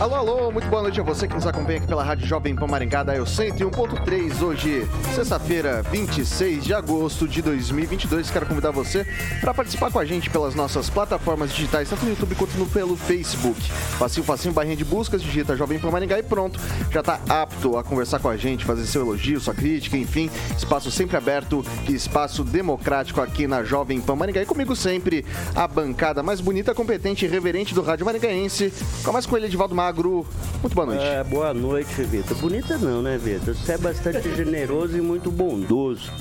Alô, 0.00 0.14
alô, 0.14 0.52
muito 0.52 0.68
boa 0.68 0.82
noite 0.82 1.00
a 1.00 1.02
você 1.02 1.26
que 1.26 1.34
nos 1.34 1.44
acompanha 1.44 1.78
aqui 1.78 1.88
pela 1.88 2.04
Rádio 2.04 2.24
Jovem 2.24 2.54
Pan 2.54 2.68
Maringá, 2.68 3.02
da 3.02 3.16
Eu 3.16 3.24
101.3, 3.24 4.42
hoje, 4.42 4.88
sexta-feira, 5.12 5.82
26 5.90 6.62
de 6.62 6.72
agosto 6.72 7.26
de 7.26 7.42
2022. 7.42 8.30
Quero 8.30 8.46
convidar 8.46 8.70
você 8.70 9.04
para 9.40 9.52
participar 9.52 9.90
com 9.90 9.98
a 9.98 10.04
gente 10.04 10.30
pelas 10.30 10.54
nossas 10.54 10.88
plataformas 10.88 11.52
digitais, 11.52 11.90
tanto 11.90 12.04
no 12.04 12.10
YouTube 12.10 12.36
quanto 12.36 12.56
no, 12.56 12.66
pelo 12.66 12.96
Facebook. 12.96 13.60
Facinho, 13.98 14.24
facinho, 14.24 14.54
barrinha 14.54 14.76
de 14.76 14.84
buscas, 14.84 15.20
digita 15.20 15.56
Jovem 15.56 15.80
Pan 15.80 15.90
Maringá 15.90 16.16
e 16.16 16.22
pronto, 16.22 16.60
já 16.92 17.00
está 17.00 17.18
apto 17.28 17.76
a 17.76 17.82
conversar 17.82 18.20
com 18.20 18.28
a 18.28 18.36
gente, 18.36 18.64
fazer 18.64 18.86
seu 18.86 19.02
elogio, 19.02 19.40
sua 19.40 19.52
crítica, 19.52 19.96
enfim, 19.96 20.30
espaço 20.56 20.92
sempre 20.92 21.16
aberto 21.16 21.66
e 21.88 21.92
espaço 21.92 22.44
democrático 22.44 23.20
aqui 23.20 23.48
na 23.48 23.64
Jovem 23.64 24.00
Pan 24.00 24.14
Maringá. 24.14 24.42
E 24.42 24.46
comigo 24.46 24.76
sempre, 24.76 25.26
a 25.56 25.66
bancada 25.66 26.22
mais 26.22 26.40
bonita, 26.40 26.72
competente 26.72 27.24
e 27.24 27.28
reverente 27.28 27.74
do 27.74 27.82
Rádio 27.82 28.06
Maringaense. 28.06 28.72
Começa 29.02 29.28
com 29.28 29.36
ele, 29.36 29.46
Edivaldo 29.46 29.74
Mar 29.74 29.87
Magro. 29.88 30.26
Muito 30.60 30.74
boa 30.74 30.86
noite. 30.86 31.02
É, 31.02 31.24
boa 31.24 31.54
noite, 31.54 32.02
Vitor. 32.02 32.36
Bonita 32.36 32.76
não, 32.76 33.00
né, 33.00 33.16
Vitor? 33.16 33.54
Você 33.54 33.72
é 33.72 33.78
bastante 33.78 34.28
generoso 34.36 34.98
e 34.98 35.00
muito 35.00 35.30
bondoso. 35.30 36.12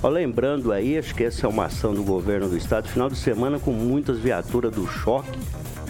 Ó, 0.00 0.08
lembrando 0.08 0.70
aí, 0.70 0.96
acho 0.96 1.12
que 1.12 1.24
essa 1.24 1.44
é 1.44 1.48
uma 1.48 1.64
ação 1.64 1.92
do 1.92 2.04
governo 2.04 2.48
do 2.48 2.56
estado, 2.56 2.88
final 2.88 3.08
de 3.08 3.16
semana 3.16 3.58
com 3.58 3.72
muitas 3.72 4.20
viaturas 4.20 4.72
do 4.72 4.86
choque, 4.86 5.36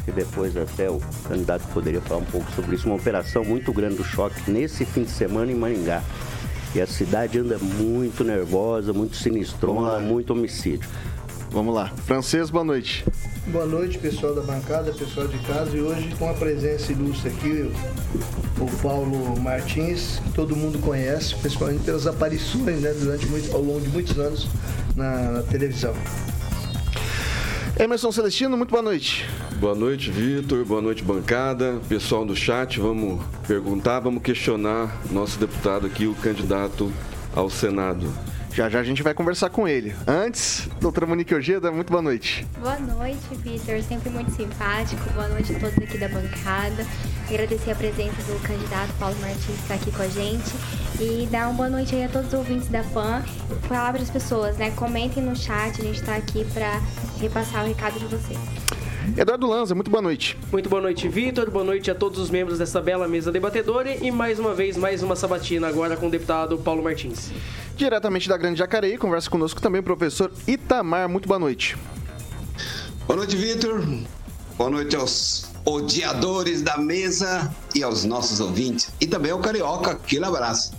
que 0.03 0.11
depois 0.11 0.57
até 0.57 0.91
o 0.91 0.98
candidato 1.29 1.63
poderia 1.75 2.01
falar 2.01 2.23
um 2.23 2.25
pouco 2.25 2.51
sobre 2.53 2.75
isso, 2.75 2.87
uma 2.87 2.97
operação 2.97 3.45
muito 3.45 3.71
grande 3.71 3.97
do 3.97 4.05
choque 4.05 4.51
nesse 4.51 4.87
fim 4.87 5.03
de 5.03 5.11
semana 5.11 5.53
em 5.53 5.55
Maringá. 5.55 6.03
E 6.75 6.81
a 6.81 6.87
cidade 6.87 7.39
anda 7.39 7.59
muito 7.59 8.25
nervosa, 8.25 8.95
muito 8.95 9.17
sinistrona, 9.17 9.98
muito 9.98 10.33
homicídio. 10.33 10.89
Vamos 11.51 11.75
lá. 11.75 11.89
Francês, 12.06 12.48
boa 12.48 12.65
noite. 12.65 13.05
Boa 13.48 13.67
noite, 13.67 13.98
pessoal 13.98 14.34
da 14.34 14.43
bancada, 14.43 14.93
pessoal 14.93 15.27
de 15.27 15.39
casa. 15.39 15.77
E 15.77 15.81
hoje 15.81 16.15
com 16.17 16.31
a 16.31 16.34
presença 16.34 16.92
ilustre 16.92 17.31
aqui, 17.31 17.73
o 18.61 18.83
Paulo 18.83 19.39
Martins, 19.41 20.20
que 20.25 20.33
todo 20.33 20.55
mundo 20.55 20.79
conhece, 20.79 21.34
principalmente 21.34 21.83
pelas 21.83 22.07
aparições 22.07 22.81
né, 22.81 22.92
durante 22.92 23.27
muito, 23.27 23.53
ao 23.53 23.61
longo 23.61 23.81
de 23.81 23.89
muitos 23.89 24.17
anos 24.19 24.47
na, 24.95 25.33
na 25.33 25.42
televisão. 25.42 25.95
Emerson 27.79 28.13
Celestino, 28.13 28.57
muito 28.57 28.70
boa 28.70 28.83
noite. 28.83 29.27
Boa 29.58 29.74
noite, 29.74 30.11
Vitor. 30.11 30.64
Boa 30.64 30.83
noite, 30.83 31.03
bancada. 31.03 31.80
Pessoal 31.89 32.24
do 32.24 32.36
chat, 32.36 32.79
vamos 32.79 33.20
perguntar, 33.48 34.01
vamos 34.01 34.23
questionar 34.23 35.01
nosso 35.11 35.39
deputado 35.41 35.86
aqui, 35.86 36.07
o 36.07 36.14
candidato 36.14 36.92
ao 37.35 37.51
Senado. 37.51 38.13
Já 38.52 38.68
já 38.68 38.80
a 38.80 38.83
gente 38.83 39.02
vai 39.02 39.14
conversar 39.14 39.48
com 39.48 39.66
ele. 39.66 39.94
Antes, 40.06 40.68
doutora 40.80 41.06
Monique 41.06 41.34
Ojeda, 41.34 41.70
muito 41.70 41.90
boa 41.90 42.02
noite. 42.02 42.44
Boa 42.58 42.78
noite, 42.80 43.18
Vitor. 43.36 43.80
Sempre 43.83 44.11
muito 44.11 44.33
simpático. 44.33 45.08
Boa 45.14 45.28
noite 45.28 45.55
a 45.55 45.61
todos 45.61 45.78
aqui 45.78 45.96
da 45.96 46.08
bancada. 46.08 46.84
Agradecer 47.28 47.70
a 47.70 47.74
presença 47.77 48.22
do 48.22 48.42
candidato 48.42 48.92
Paulo 48.98 49.16
Martins 49.20 49.44
que 49.44 49.52
está 49.52 49.74
aqui 49.74 49.92
com 49.92 50.02
a 50.02 50.08
gente. 50.08 50.50
E 51.00 51.28
dar 51.30 51.46
uma 51.48 51.55
boa 51.55 51.70
noite 51.70 51.94
aí 51.94 52.05
a 52.05 52.08
todos 52.08 52.28
os 52.28 52.34
ouvintes 52.34 52.68
da 52.68 52.83
PAN. 52.83 53.22
Falar 53.68 53.92
para 53.92 54.02
as 54.02 54.11
pessoas, 54.11 54.56
né? 54.56 54.72
Comentem 54.72 55.22
no 55.22 55.36
chat, 55.36 55.80
a 55.80 55.84
gente 55.84 56.00
está 56.00 56.17
aqui 56.17 56.44
para 56.52 56.80
repassar 57.20 57.64
o 57.64 57.68
recado 57.68 58.00
de 58.00 58.06
vocês. 58.06 58.38
Eduardo 59.17 59.46
Lanza, 59.46 59.74
muito 59.74 59.90
boa 59.90 60.02
noite. 60.02 60.36
Muito 60.52 60.68
boa 60.68 60.82
noite, 60.82 61.08
Vitor. 61.08 61.50
Boa 61.50 61.64
noite 61.64 61.90
a 61.90 61.94
todos 61.94 62.18
os 62.18 62.30
membros 62.30 62.58
dessa 62.58 62.80
bela 62.80 63.08
mesa 63.08 63.32
debatedora. 63.32 63.94
E 63.94 64.11
mais 64.11 64.38
uma 64.38 64.55
vez, 64.55 64.77
mais 64.77 65.02
uma 65.02 65.17
sabatina 65.17 65.68
agora 65.68 65.96
com 65.96 66.08
o 66.08 66.11
deputado 66.11 66.58
Paulo 66.58 66.82
Martins. 66.82 67.32
Diretamente 67.80 68.29
da 68.29 68.36
Grande 68.36 68.58
Jacareí, 68.58 68.98
conversa 68.98 69.30
conosco 69.30 69.58
também 69.58 69.80
o 69.80 69.83
professor 69.83 70.30
Itamar. 70.46 71.08
Muito 71.08 71.27
boa 71.27 71.39
noite. 71.39 71.79
Boa 73.07 73.17
noite, 73.17 73.35
Vitor. 73.35 73.83
Boa 74.58 74.68
noite 74.68 74.95
aos 74.95 75.46
odiadores 75.64 76.61
da 76.61 76.77
mesa 76.77 77.51
e 77.74 77.83
aos 77.83 78.05
nossos 78.05 78.39
ouvintes. 78.39 78.91
E 79.01 79.07
também 79.07 79.33
ao 79.33 79.39
Carioca. 79.39 79.92
Aquele 79.92 80.27
abraço. 80.27 80.73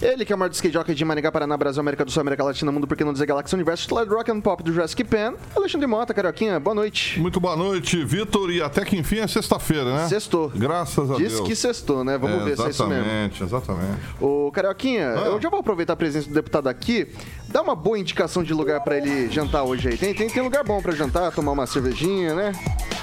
Ele 0.00 0.24
que 0.24 0.32
é 0.32 0.36
o 0.36 0.38
maior 0.38 0.50
skate 0.52 0.72
jockey 0.72 0.94
de 0.94 1.04
Maringá, 1.04 1.32
Paraná, 1.32 1.56
Brasil, 1.56 1.80
América 1.80 2.04
do 2.04 2.10
Sul, 2.10 2.20
América 2.20 2.44
Latina, 2.44 2.70
Mundo, 2.70 2.86
porque 2.86 3.02
não 3.02 3.12
dizer 3.12 3.26
Galáxia 3.26 3.56
Universo, 3.56 3.82
titular 3.82 4.06
do 4.06 4.14
Rock 4.14 4.30
and 4.30 4.40
Pop 4.40 4.62
do 4.62 4.72
Jurassic 4.72 5.02
Pan, 5.04 5.34
Alexandre 5.56 5.86
Mota, 5.86 6.14
Carioquinha, 6.14 6.60
boa 6.60 6.74
noite. 6.74 7.20
Muito 7.20 7.40
boa 7.40 7.56
noite, 7.56 8.04
Vitor, 8.04 8.50
e 8.50 8.62
até 8.62 8.84
que 8.84 8.96
enfim 8.96 9.18
é 9.18 9.26
sexta-feira, 9.26 9.84
né? 9.84 10.08
Sextou. 10.08 10.52
Graças 10.54 11.10
a 11.10 11.16
Diz 11.16 11.32
Deus. 11.32 11.40
Diz 11.40 11.48
que 11.48 11.56
sextou, 11.56 12.04
né? 12.04 12.16
Vamos 12.16 12.42
é, 12.42 12.44
ver 12.44 12.56
se 12.56 12.62
é 12.62 12.70
isso 12.70 12.86
mesmo. 12.86 13.04
Exatamente, 13.04 13.42
exatamente. 13.42 14.00
Ô, 14.20 14.52
Carioquinha, 14.52 15.14
ah. 15.14 15.26
eu 15.26 15.40
já 15.40 15.50
vou 15.50 15.60
aproveitar 15.60 15.94
a 15.94 15.96
presença 15.96 16.28
do 16.28 16.34
deputado 16.34 16.68
aqui, 16.68 17.08
dá 17.48 17.62
uma 17.62 17.74
boa 17.74 17.98
indicação 17.98 18.42
de 18.42 18.52
lugar 18.52 18.80
para 18.82 18.96
ele 18.96 19.30
jantar 19.30 19.64
hoje 19.64 19.88
aí. 19.88 19.96
Tem, 19.96 20.14
tem, 20.14 20.28
tem 20.28 20.42
lugar 20.42 20.64
bom 20.64 20.80
para 20.80 20.92
jantar, 20.94 21.32
tomar 21.32 21.52
uma 21.52 21.66
cervejinha, 21.66 22.34
né? 22.34 22.52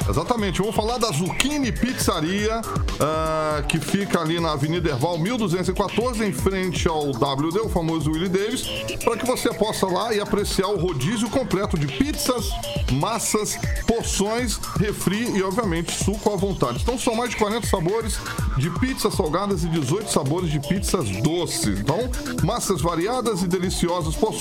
Exatamente, 0.07 0.59
vamos 0.59 0.75
falar 0.75 0.99
da 0.99 1.07
Zucchini 1.07 1.71
Pizzaria, 1.71 2.61
uh, 2.61 3.65
que 3.67 3.79
fica 3.79 4.19
ali 4.19 4.39
na 4.39 4.51
Avenida 4.51 4.89
Erval 4.89 5.17
1214, 5.17 6.23
em 6.23 6.31
frente 6.31 6.87
ao 6.87 7.09
WD, 7.09 7.59
o 7.63 7.69
famoso 7.69 8.11
Willie 8.11 8.29
Davis, 8.29 8.67
para 9.03 9.17
que 9.17 9.25
você 9.25 9.51
possa 9.51 9.87
lá 9.87 10.13
e 10.13 10.21
apreciar 10.21 10.67
o 10.67 10.77
rodízio 10.77 11.27
completo 11.31 11.75
de 11.75 11.87
pizzas, 11.87 12.51
massas, 12.91 13.57
porções, 13.87 14.59
refri 14.79 15.35
e, 15.35 15.41
obviamente, 15.41 15.91
suco 15.91 16.31
à 16.31 16.35
vontade. 16.35 16.83
Então, 16.83 16.99
são 16.99 17.15
mais 17.15 17.31
de 17.31 17.37
40 17.37 17.65
sabores 17.65 18.19
de 18.57 18.69
pizzas 18.69 19.15
salgadas 19.15 19.63
e 19.63 19.69
18 19.69 20.11
sabores 20.11 20.51
de 20.51 20.59
pizzas 20.59 21.09
doces. 21.23 21.79
Então, 21.79 21.97
massas 22.43 22.79
variadas 22.79 23.41
e 23.41 23.47
deliciosas 23.47 24.15
porções 24.15 24.34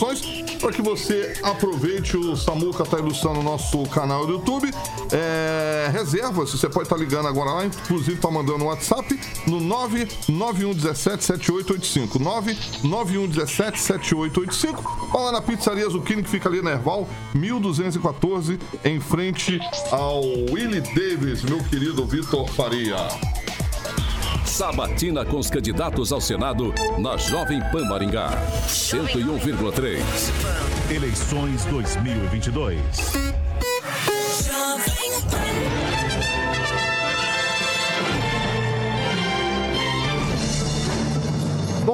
para 0.60 0.72
que 0.72 0.82
você 0.82 1.34
aproveite. 1.42 2.16
O 2.16 2.36
Samuca 2.36 2.82
está 2.82 2.98
ilustrando 2.98 3.40
o 3.40 3.42
nosso 3.42 3.82
canal 3.84 4.26
do 4.26 4.34
YouTube. 4.34 4.70
É, 5.12 5.90
reservas, 5.92 6.50
você 6.50 6.68
pode 6.68 6.86
estar 6.86 6.96
tá 6.96 7.02
ligando 7.02 7.28
agora 7.28 7.50
lá, 7.52 7.66
inclusive 7.66 8.14
está 8.14 8.30
mandando 8.30 8.64
um 8.64 8.68
WhatsApp 8.68 9.18
no 9.46 9.60
99117 9.60 11.24
7885. 11.24 12.18
99117 12.18 13.80
7885. 13.80 15.08
Vai 15.12 15.22
lá 15.22 15.32
na 15.32 15.42
Pizzaria 15.42 15.88
Zucchini, 15.88 16.22
que 16.22 16.30
fica 16.30 16.48
ali 16.48 16.62
na 16.62 16.72
Erval, 16.72 17.08
1214, 17.34 18.58
em 18.84 19.00
frente 19.00 19.60
ao 19.90 20.22
Willie 20.22 20.80
Davis, 20.80 21.42
meu 21.42 21.62
querido 21.64 22.04
Vitor 22.06 22.48
Faria. 22.48 22.96
Sabatina 24.54 25.24
com 25.24 25.38
os 25.38 25.50
candidatos 25.50 26.12
ao 26.12 26.20
Senado 26.20 26.72
na 26.96 27.16
Jovem 27.16 27.58
Pan 27.72 27.88
Maringá. 27.88 28.30
101,3. 28.68 29.98
Eleições 30.94 31.64
2022. 31.64 32.78
Jovem 34.46 35.20
Pan. 35.28 35.43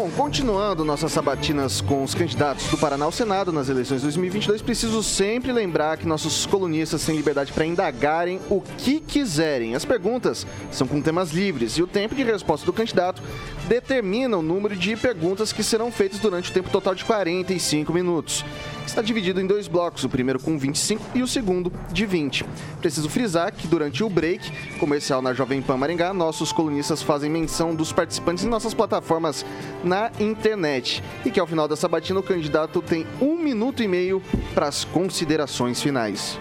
Bom, 0.01 0.11
continuando 0.13 0.83
nossas 0.83 1.13
sabatinas 1.13 1.83
com 1.83 2.03
os 2.03 2.15
candidatos 2.15 2.69
do 2.69 2.79
Paraná 2.79 3.05
ao 3.05 3.13
Senado 3.13 3.53
nas 3.53 3.69
eleições 3.69 4.01
2022, 4.01 4.63
preciso 4.63 5.03
sempre 5.03 5.53
lembrar 5.53 5.99
que 5.99 6.09
nossos 6.09 6.47
colunistas 6.47 7.05
têm 7.05 7.17
liberdade 7.17 7.53
para 7.53 7.67
indagarem 7.67 8.41
o 8.49 8.63
que 8.63 8.99
quiserem. 8.99 9.75
As 9.75 9.85
perguntas 9.85 10.47
são 10.73 10.87
com 10.87 11.03
temas 11.03 11.33
livres 11.33 11.77
e 11.77 11.83
o 11.83 11.87
tempo 11.87 12.15
de 12.15 12.23
resposta 12.23 12.65
do 12.65 12.73
candidato 12.73 13.23
determina 13.69 14.39
o 14.39 14.43
número 14.43 14.75
de 14.75 14.97
perguntas 14.97 15.53
que 15.53 15.63
serão 15.63 15.93
feitas 15.93 16.19
durante 16.19 16.51
o 16.51 16.55
tempo 16.55 16.71
total 16.71 16.95
de 16.95 17.05
45 17.05 17.93
minutos. 17.93 18.43
Está 18.91 19.03
dividido 19.03 19.41
em 19.41 19.47
dois 19.47 19.69
blocos, 19.69 20.05
o 20.05 20.09
primeiro 20.09 20.41
com 20.41 20.59
25 20.59 21.03
e 21.15 21.23
o 21.23 21.29
segundo 21.29 21.73
de 21.93 22.05
20. 22.05 22.45
Preciso 22.81 23.09
frisar 23.09 23.53
que 23.53 23.67
durante 23.67 24.03
o 24.03 24.11
break 24.11 24.79
comercial 24.79 25.23
na 25.23 25.33
Jovem 25.33 25.63
Pan 25.63 25.77
Maringá, 25.77 26.13
nossos 26.13 26.53
colunistas 26.53 27.03
fazem 27.03 27.31
menção 27.31 27.75
dos 27.75 27.93
participantes 27.93 28.45
em 28.45 28.49
nossas 28.49 28.75
plataformas 28.75 29.47
na 29.85 30.11
internet 30.19 31.03
e 31.25 31.31
que 31.31 31.39
ao 31.39 31.47
final 31.47 31.69
da 31.69 31.77
sabatina 31.77 32.21
o 32.21 32.23
candidato 32.23 32.83
tem 32.83 33.07
um 33.21 33.37
minuto 33.37 33.83
e 33.83 33.89
meio 33.89 34.23
para 34.55 34.67
as 34.67 34.85
considerações 34.85 35.81
finais. 35.81 36.39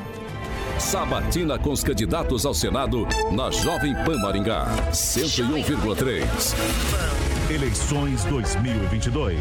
Sabatina 0.80 1.60
com 1.60 1.72
os 1.72 1.84
candidatos 1.84 2.46
ao 2.46 2.54
Senado 2.54 3.06
na 3.32 3.52
Jovem 3.52 3.94
Pan 4.04 4.18
Maringá, 4.18 4.66
101,3. 4.92 6.24
Eleições 7.52 8.24
2022. 8.26 9.40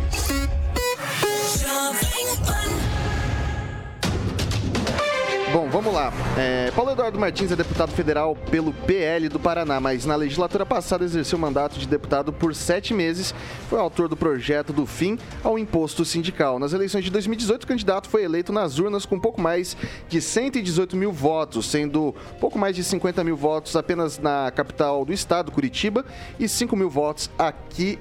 Bom, 5.50 5.66
vamos 5.70 5.94
lá. 5.94 6.12
É, 6.36 6.70
Paulo 6.72 6.90
Eduardo 6.90 7.18
Martins 7.18 7.50
é 7.50 7.56
deputado 7.56 7.90
federal 7.92 8.36
pelo 8.50 8.70
PL 8.70 9.30
do 9.30 9.40
Paraná, 9.40 9.80
mas 9.80 10.04
na 10.04 10.14
legislatura 10.14 10.66
passada 10.66 11.06
exerceu 11.06 11.38
o 11.38 11.40
mandato 11.40 11.78
de 11.78 11.88
deputado 11.88 12.30
por 12.34 12.54
sete 12.54 12.92
meses. 12.92 13.34
Foi 13.70 13.78
autor 13.78 14.08
do 14.08 14.16
projeto 14.16 14.74
do 14.74 14.84
fim 14.84 15.18
ao 15.42 15.58
imposto 15.58 16.04
sindical. 16.04 16.58
Nas 16.58 16.74
eleições 16.74 17.02
de 17.02 17.10
2018, 17.10 17.64
o 17.64 17.66
candidato 17.66 18.10
foi 18.10 18.24
eleito 18.24 18.52
nas 18.52 18.78
urnas 18.78 19.06
com 19.06 19.18
pouco 19.18 19.40
mais 19.40 19.74
de 20.06 20.20
118 20.20 20.94
mil 20.94 21.12
votos, 21.12 21.64
sendo 21.64 22.14
pouco 22.38 22.58
mais 22.58 22.76
de 22.76 22.84
50 22.84 23.24
mil 23.24 23.36
votos 23.36 23.74
apenas 23.74 24.18
na 24.18 24.50
capital 24.50 25.02
do 25.02 25.14
estado, 25.14 25.50
Curitiba, 25.50 26.04
e 26.38 26.46
5 26.46 26.76
mil 26.76 26.90
votos 26.90 27.30
aqui 27.38 27.98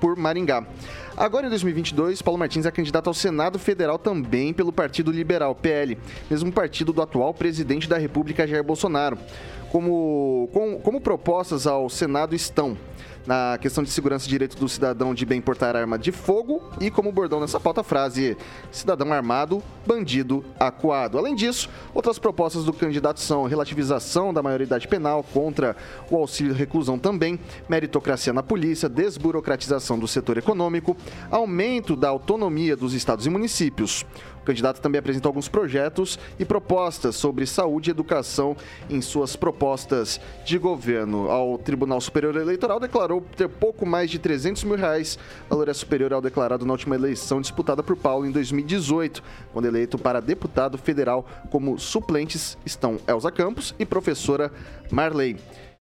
por 0.00 0.16
Maringá. 0.16 0.64
Agora, 1.16 1.46
em 1.46 1.50
2022, 1.50 2.22
Paulo 2.22 2.38
Martins 2.38 2.64
é 2.64 2.70
candidato 2.70 3.08
ao 3.08 3.14
Senado 3.14 3.58
Federal 3.58 3.98
também 3.98 4.52
pelo 4.52 4.72
Partido 4.72 5.12
Liberal, 5.12 5.54
PL, 5.54 5.98
mesmo 6.30 6.50
partido 6.50 6.92
do 6.92 7.02
atual 7.02 7.34
presidente 7.34 7.88
da 7.88 7.98
República, 7.98 8.46
Jair 8.46 8.64
Bolsonaro. 8.64 9.18
Como, 9.70 10.48
com, 10.52 10.80
como 10.80 11.00
propostas 11.00 11.66
ao 11.66 11.88
Senado 11.88 12.34
estão 12.34 12.76
na 13.26 13.58
questão 13.58 13.84
de 13.84 13.90
segurança 13.90 14.26
e 14.26 14.28
direito 14.28 14.56
do 14.56 14.68
cidadão 14.68 15.14
de 15.14 15.24
bem 15.24 15.40
portar 15.40 15.76
arma 15.76 15.98
de 15.98 16.12
fogo 16.12 16.62
e 16.80 16.90
como 16.90 17.12
bordão 17.12 17.40
nessa 17.40 17.60
pauta 17.60 17.82
frase 17.82 18.36
cidadão 18.70 19.12
armado, 19.12 19.62
bandido 19.86 20.44
acuado. 20.58 21.18
Além 21.18 21.34
disso, 21.34 21.68
outras 21.94 22.18
propostas 22.18 22.64
do 22.64 22.72
candidato 22.72 23.20
são 23.20 23.44
relativização 23.44 24.32
da 24.32 24.42
maioridade 24.42 24.88
penal 24.88 25.22
contra 25.22 25.76
o 26.10 26.16
auxílio 26.16 26.54
reclusão 26.54 26.98
também, 26.98 27.38
meritocracia 27.68 28.32
na 28.32 28.42
polícia, 28.42 28.88
desburocratização 28.88 29.98
do 29.98 30.08
setor 30.08 30.38
econômico, 30.38 30.96
aumento 31.30 31.96
da 31.96 32.08
autonomia 32.08 32.76
dos 32.76 32.94
estados 32.94 33.26
e 33.26 33.30
municípios. 33.30 34.04
O 34.40 34.44
candidato 34.44 34.80
também 34.80 34.98
apresentou 34.98 35.30
alguns 35.30 35.48
projetos 35.48 36.18
e 36.38 36.44
propostas 36.44 37.16
sobre 37.16 37.46
saúde 37.46 37.90
e 37.90 37.92
educação 37.92 38.56
em 38.88 39.00
suas 39.00 39.36
propostas 39.36 40.20
de 40.44 40.58
governo. 40.58 41.30
Ao 41.30 41.58
Tribunal 41.58 42.00
Superior 42.00 42.36
Eleitoral 42.36 42.80
declarou 42.80 43.24
ter 43.36 43.48
pouco 43.48 43.84
mais 43.84 44.10
de 44.10 44.18
300 44.18 44.64
mil 44.64 44.76
reais, 44.76 45.18
valor 45.48 45.68
é 45.68 45.74
superior 45.74 46.12
ao 46.12 46.20
declarado 46.20 46.64
na 46.64 46.72
última 46.72 46.94
eleição 46.94 47.40
disputada 47.40 47.82
por 47.82 47.96
Paulo 47.96 48.26
em 48.26 48.30
2018, 48.30 49.22
quando 49.52 49.66
eleito 49.66 49.98
para 49.98 50.20
deputado 50.20 50.78
federal. 50.78 51.26
Como 51.50 51.78
suplentes 51.78 52.56
estão 52.64 52.98
Elza 53.06 53.30
Campos 53.30 53.74
e 53.78 53.84
professora 53.84 54.50
Marley. 54.90 55.36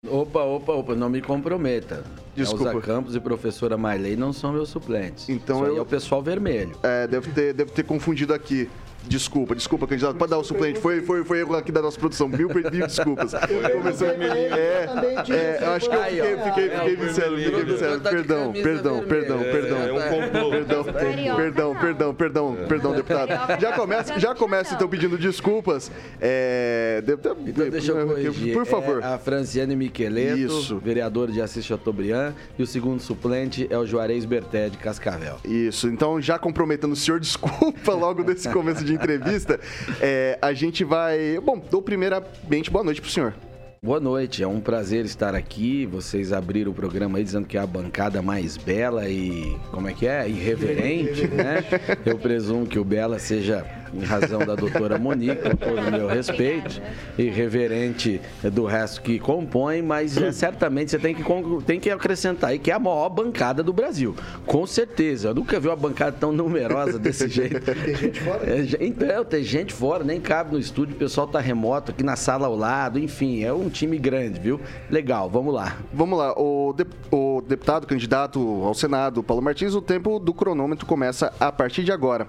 Opa, 0.08 0.42
opa, 0.42 0.72
opa, 0.72 0.94
não 0.94 1.08
me 1.08 1.20
comprometa. 1.20 2.04
Desculpa. 2.34 2.70
Elza 2.72 2.80
Campos 2.82 3.14
e 3.16 3.20
professora 3.20 3.76
Marley 3.78 4.14
não 4.16 4.32
são 4.32 4.52
meus 4.52 4.68
suplentes. 4.68 5.28
Então 5.28 5.62
Isso 5.62 5.66
eu- 5.72 5.76
é 5.78 5.80
o 5.80 5.86
pessoal 5.86 6.22
vermelho. 6.22 6.76
É, 6.82 7.06
deve 7.06 7.30
ter, 7.32 7.52
deve 7.54 7.70
ter 7.72 7.82
confundido 7.82 8.34
aqui. 8.34 8.68
Desculpa, 9.04 9.54
desculpa, 9.54 9.86
candidato. 9.86 10.16
Pode 10.16 10.30
dar 10.30 10.38
o 10.38 10.44
suplente. 10.44 10.80
Foi, 10.80 11.00
foi, 11.00 11.24
foi 11.24 11.40
erro 11.40 11.54
aqui 11.56 11.70
da 11.70 11.80
nossa 11.80 11.98
produção. 11.98 12.28
Mil, 12.28 12.48
mil 12.48 12.86
desculpas. 12.86 13.32
Começou... 13.72 14.08
É, 14.08 14.88
é, 15.30 15.66
acho 15.76 15.88
que 15.88 15.96
eu 15.96 16.02
fiquei, 16.04 16.36
fiquei, 16.36 16.70
fiquei 16.70 16.96
viciado, 16.96 17.36
fiquei 17.36 17.64
viciado. 17.64 18.00
Tá 18.00 18.10
Perdão, 18.10 18.46
camisa 18.46 18.62
perdão, 18.62 18.94
vermelha. 19.00 19.08
perdão, 19.08 19.38
perdão. 19.52 19.78
É 19.78 19.92
um 19.92 20.10
complô. 20.10 20.50
Perdão, 20.50 20.84
perdão, 20.84 21.74
perdão, 21.76 22.14
perdão, 22.14 22.56
perdão, 22.68 22.94
deputado. 22.94 23.60
Já 23.60 23.72
começa, 23.72 24.18
já 24.18 24.34
começa 24.34 24.74
então 24.74 24.88
pedindo 24.88 25.16
desculpas. 25.18 25.90
É, 26.20 27.02
Então 27.06 27.70
deixa 27.70 27.92
eu 27.92 28.06
corrigir. 28.06 28.54
Por 28.54 28.66
favor. 28.66 29.02
É 29.02 29.06
a 29.06 29.18
Franciane 29.18 29.76
Miqueleto, 29.76 30.38
Isso. 30.38 30.78
vereador 30.78 31.30
de 31.30 31.40
Assis 31.40 31.64
Chateaubriand, 31.64 32.32
e 32.58 32.62
o 32.62 32.66
segundo 32.66 33.00
suplente 33.00 33.66
é 33.70 33.78
o 33.78 33.86
Juarez 33.86 34.24
Berté 34.24 34.68
de 34.68 34.78
Cascavel. 34.78 35.36
Isso, 35.44 35.88
então 35.88 36.20
já 36.20 36.38
comprometendo 36.38 36.92
o 36.92 36.96
senhor, 36.96 37.18
desculpa 37.20 37.92
logo 37.92 38.22
desse 38.24 38.48
começo 38.48 38.84
de 38.86 38.94
entrevista. 38.94 39.60
É, 40.00 40.38
a 40.40 40.52
gente 40.52 40.84
vai. 40.84 41.38
Bom, 41.40 41.60
dou 41.70 41.82
primeiramente 41.82 42.70
boa 42.70 42.84
noite 42.84 43.00
pro 43.00 43.10
senhor. 43.10 43.34
Boa 43.82 44.00
noite, 44.00 44.42
é 44.42 44.48
um 44.48 44.58
prazer 44.58 45.04
estar 45.04 45.34
aqui. 45.34 45.86
Vocês 45.86 46.32
abriram 46.32 46.72
o 46.72 46.74
programa 46.74 47.18
aí 47.18 47.24
dizendo 47.24 47.46
que 47.46 47.56
é 47.56 47.60
a 47.60 47.66
bancada 47.66 48.20
mais 48.20 48.56
bela 48.56 49.08
e. 49.08 49.56
como 49.70 49.88
é 49.88 49.92
que 49.92 50.06
é? 50.06 50.28
Irreverente, 50.28 51.28
né? 51.28 51.62
Eu 52.04 52.18
presumo 52.18 52.66
que 52.66 52.78
o 52.78 52.84
Bela 52.84 53.18
seja 53.18 53.64
em 53.94 54.04
razão 54.04 54.40
da 54.40 54.54
doutora 54.54 54.98
Monique, 54.98 55.36
com 55.36 55.56
todo 55.56 55.78
o 55.80 55.90
meu 55.90 56.06
respeito, 56.08 56.80
irreverente 57.18 58.20
do 58.52 58.64
resto 58.64 59.02
que 59.02 59.18
compõe, 59.18 59.82
mas 59.82 60.16
é, 60.16 60.32
certamente 60.32 60.90
você 60.90 60.98
tem 60.98 61.14
que, 61.14 61.22
tem 61.64 61.80
que 61.80 61.90
acrescentar 61.90 62.50
aí 62.50 62.58
que 62.58 62.70
é 62.70 62.74
a 62.74 62.78
maior 62.78 63.08
bancada 63.08 63.62
do 63.62 63.72
Brasil. 63.72 64.14
Com 64.46 64.66
certeza. 64.66 65.28
Eu 65.28 65.34
nunca 65.34 65.58
vi 65.60 65.68
uma 65.68 65.76
bancada 65.76 66.16
tão 66.18 66.32
numerosa 66.32 66.98
desse 66.98 67.28
jeito. 67.28 67.60
Tem 67.86 67.94
gente 67.94 68.20
fora? 68.20 68.40
É, 68.46 68.66
então, 68.80 69.24
tem 69.24 69.42
gente 69.42 69.72
fora, 69.72 70.04
nem 70.04 70.20
cabe 70.20 70.52
no 70.52 70.58
estúdio, 70.58 70.94
o 70.94 70.98
pessoal 70.98 71.26
tá 71.26 71.38
remoto 71.40 71.90
aqui 71.90 72.02
na 72.02 72.16
sala 72.16 72.46
ao 72.46 72.56
lado, 72.56 72.98
enfim, 72.98 73.42
é 73.44 73.52
um 73.52 73.68
time 73.68 73.98
grande, 73.98 74.40
viu? 74.40 74.60
Legal, 74.90 75.28
vamos 75.28 75.54
lá. 75.54 75.76
Vamos 75.92 76.18
lá, 76.18 76.32
o, 76.38 76.72
de- 76.72 76.86
o 77.10 77.42
deputado 77.46 77.86
candidato 77.86 78.40
ao 78.64 78.74
Senado, 78.74 79.22
Paulo 79.22 79.42
Martins, 79.42 79.74
o 79.74 79.82
tempo 79.82 80.18
do 80.18 80.32
cronômetro 80.32 80.86
começa 80.86 81.32
a 81.38 81.50
partir 81.52 81.84
de 81.84 81.92
agora. 81.92 82.26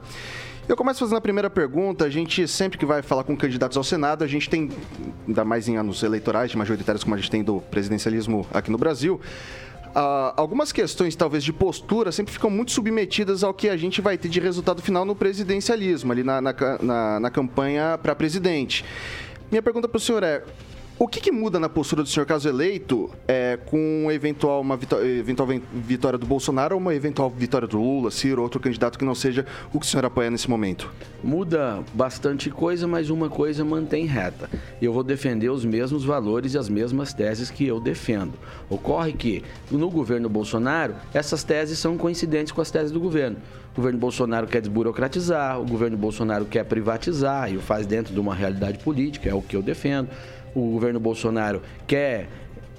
Eu 0.67 0.75
começo 0.75 0.99
fazendo 0.99 1.17
a 1.17 1.21
primeira 1.21 1.49
pergunta. 1.49 2.05
A 2.05 2.09
gente, 2.09 2.45
sempre 2.47 2.77
que 2.77 2.85
vai 2.85 3.01
falar 3.01 3.23
com 3.23 3.35
candidatos 3.37 3.77
ao 3.77 3.83
Senado, 3.83 4.23
a 4.23 4.27
gente 4.27 4.49
tem, 4.49 4.69
ainda 5.27 5.45
mais 5.45 5.67
em 5.67 5.77
anos 5.77 6.03
eleitorais, 6.03 6.53
majoritários 6.55 7.03
como 7.03 7.15
a 7.15 7.17
gente 7.17 7.31
tem 7.31 7.43
do 7.43 7.61
presidencialismo 7.61 8.45
aqui 8.53 8.69
no 8.69 8.77
Brasil, 8.77 9.19
ah, 9.95 10.33
algumas 10.35 10.71
questões, 10.73 11.15
talvez, 11.15 11.43
de 11.43 11.53
postura 11.53 12.11
sempre 12.11 12.33
ficam 12.33 12.49
muito 12.49 12.71
submetidas 12.71 13.43
ao 13.43 13.53
que 13.53 13.69
a 13.69 13.77
gente 13.77 14.01
vai 14.01 14.17
ter 14.17 14.27
de 14.27 14.39
resultado 14.41 14.81
final 14.81 15.05
no 15.05 15.15
presidencialismo, 15.15 16.11
ali 16.11 16.23
na, 16.23 16.41
na, 16.41 16.53
na- 16.81 17.19
na 17.21 17.29
campanha 17.31 17.97
para 18.01 18.13
presidente. 18.13 18.83
Minha 19.49 19.61
pergunta 19.61 19.87
para 19.87 19.97
o 19.97 20.01
senhor 20.01 20.21
é: 20.21 20.43
o 20.99 21.07
que, 21.07 21.21
que 21.21 21.31
muda 21.31 21.59
na 21.59 21.69
postura 21.69 22.01
do 22.01 22.09
senhor 22.09 22.25
caso 22.25 22.49
eleito 22.49 23.11
é, 23.27 23.57
com 23.67 24.07
eventual, 24.11 24.61
uma 24.61 24.75
vitó- 24.75 24.99
eventual 24.99 25.47
ven- 25.47 25.61
vitória 25.71 26.17
do 26.17 26.25
Bolsonaro 26.25 26.73
ou 26.73 26.81
uma 26.81 26.95
eventual 26.95 27.30
vitória 27.30 27.68
do 27.68 27.77
Lula, 27.77 28.09
Ciro, 28.09 28.42
outro 28.42 28.59
candidato 28.59 28.97
que 28.97 29.06
não 29.06 29.13
seja 29.13 29.45
o 29.71 29.80
que 29.80 29.85
o 29.85 29.89
senhor 29.89 30.06
apoia 30.06 30.31
nesse 30.31 30.49
momento? 30.49 30.92
Muda 31.23 31.83
bastante 31.94 32.49
coisa, 32.49 32.87
mas 32.87 33.11
uma 33.11 33.30
coisa 33.30 33.63
mantém 33.63 34.06
reta. 34.06 34.49
Eu 34.81 34.92
vou 34.92 35.04
defender 35.04 35.49
os 35.49 35.63
mesmos 35.63 36.04
valores 36.04 36.56
e 36.56 36.57
as 36.57 36.68
mesmas 36.68 37.13
teses 37.13 37.51
que 37.51 37.68
eu 37.68 37.80
defendo. 37.80 38.33
Ocorre 38.68 39.13
que, 39.13 39.44
no 39.69 39.92
governo 39.92 40.27
Bolsonaro, 40.27 40.95
essas 41.13 41.44
teses 41.44 41.77
são 41.77 41.95
coincidentes 41.95 42.51
com 42.51 42.61
as 42.61 42.71
teses 42.71 42.92
do 42.92 42.99
governo. 42.99 43.37
O 43.73 43.75
governo 43.77 43.99
Bolsonaro 43.99 44.47
quer 44.47 44.59
desburocratizar, 44.59 45.61
o 45.61 45.66
governo 45.66 45.95
Bolsonaro 45.95 46.45
quer 46.45 46.66
privatizar 46.66 47.51
e 47.54 47.57
o 47.57 47.61
faz 47.61 47.85
dentro 47.85 48.11
de 48.11 48.19
uma 48.19 48.33
realidade 48.33 48.80
política, 48.80 49.30
é 49.30 49.33
o 49.35 49.42
que 49.44 49.56
eu 49.56 49.61
defendo. 49.61 50.09
O 50.57 50.71
governo 50.71 50.99
Bolsonaro 50.99 51.61
quer 51.85 52.28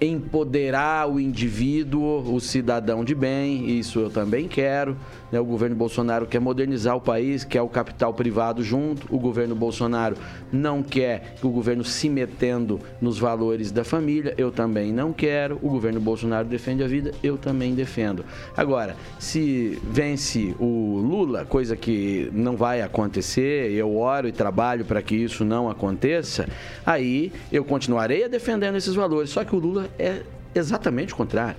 empoderar 0.00 1.10
o 1.10 1.18
indivíduo, 1.18 2.34
o 2.34 2.40
cidadão 2.40 3.04
de 3.04 3.14
bem, 3.14 3.78
isso 3.78 3.98
eu 3.98 4.10
também 4.10 4.46
quero. 4.46 4.96
né? 5.32 5.40
O 5.40 5.44
governo 5.44 5.74
Bolsonaro 5.74 6.26
quer 6.26 6.40
modernizar 6.40 6.96
o 6.96 7.00
país, 7.00 7.44
quer 7.44 7.62
o 7.62 7.68
capital 7.68 8.14
privado 8.14 8.62
junto. 8.62 9.06
O 9.14 9.18
governo 9.18 9.54
Bolsonaro 9.54 10.16
não 10.52 10.82
quer 10.82 11.34
que 11.40 11.46
o 11.46 11.50
governo 11.50 11.84
se 11.84 12.08
metendo 12.08 12.80
nos 13.00 13.18
valores 13.18 13.72
da 13.72 13.84
família, 13.84 14.34
eu 14.38 14.50
também 14.52 14.92
não 14.92 15.12
quero. 15.12 15.58
O 15.62 15.68
governo 15.68 16.00
Bolsonaro 16.00 16.46
defende 16.46 16.82
a 16.82 16.86
vida, 16.86 17.12
eu 17.22 17.36
também 17.36 17.74
defendo. 17.74 18.24
Agora, 18.56 18.96
se 19.18 19.78
vence 19.82 20.54
o 20.58 20.98
Lula, 20.98 21.44
coisa 21.44 21.76
que 21.76 22.30
não 22.32 22.56
vai 22.56 22.82
acontecer, 22.82 23.72
eu 23.72 23.96
oro 23.96 24.28
e 24.28 24.32
trabalho 24.32 24.84
para 24.84 25.02
que 25.02 25.16
isso 25.16 25.44
não 25.44 25.68
aconteça, 25.68 26.48
aí 26.86 27.32
eu 27.50 27.64
continuarei 27.64 28.28
defendendo 28.28 28.76
esses 28.76 28.94
valores. 28.94 29.30
Só 29.30 29.44
que 29.44 29.54
o 29.54 29.58
Lula 29.58 29.87
é 29.98 30.22
exatamente 30.54 31.12
o 31.12 31.16
contrário. 31.16 31.56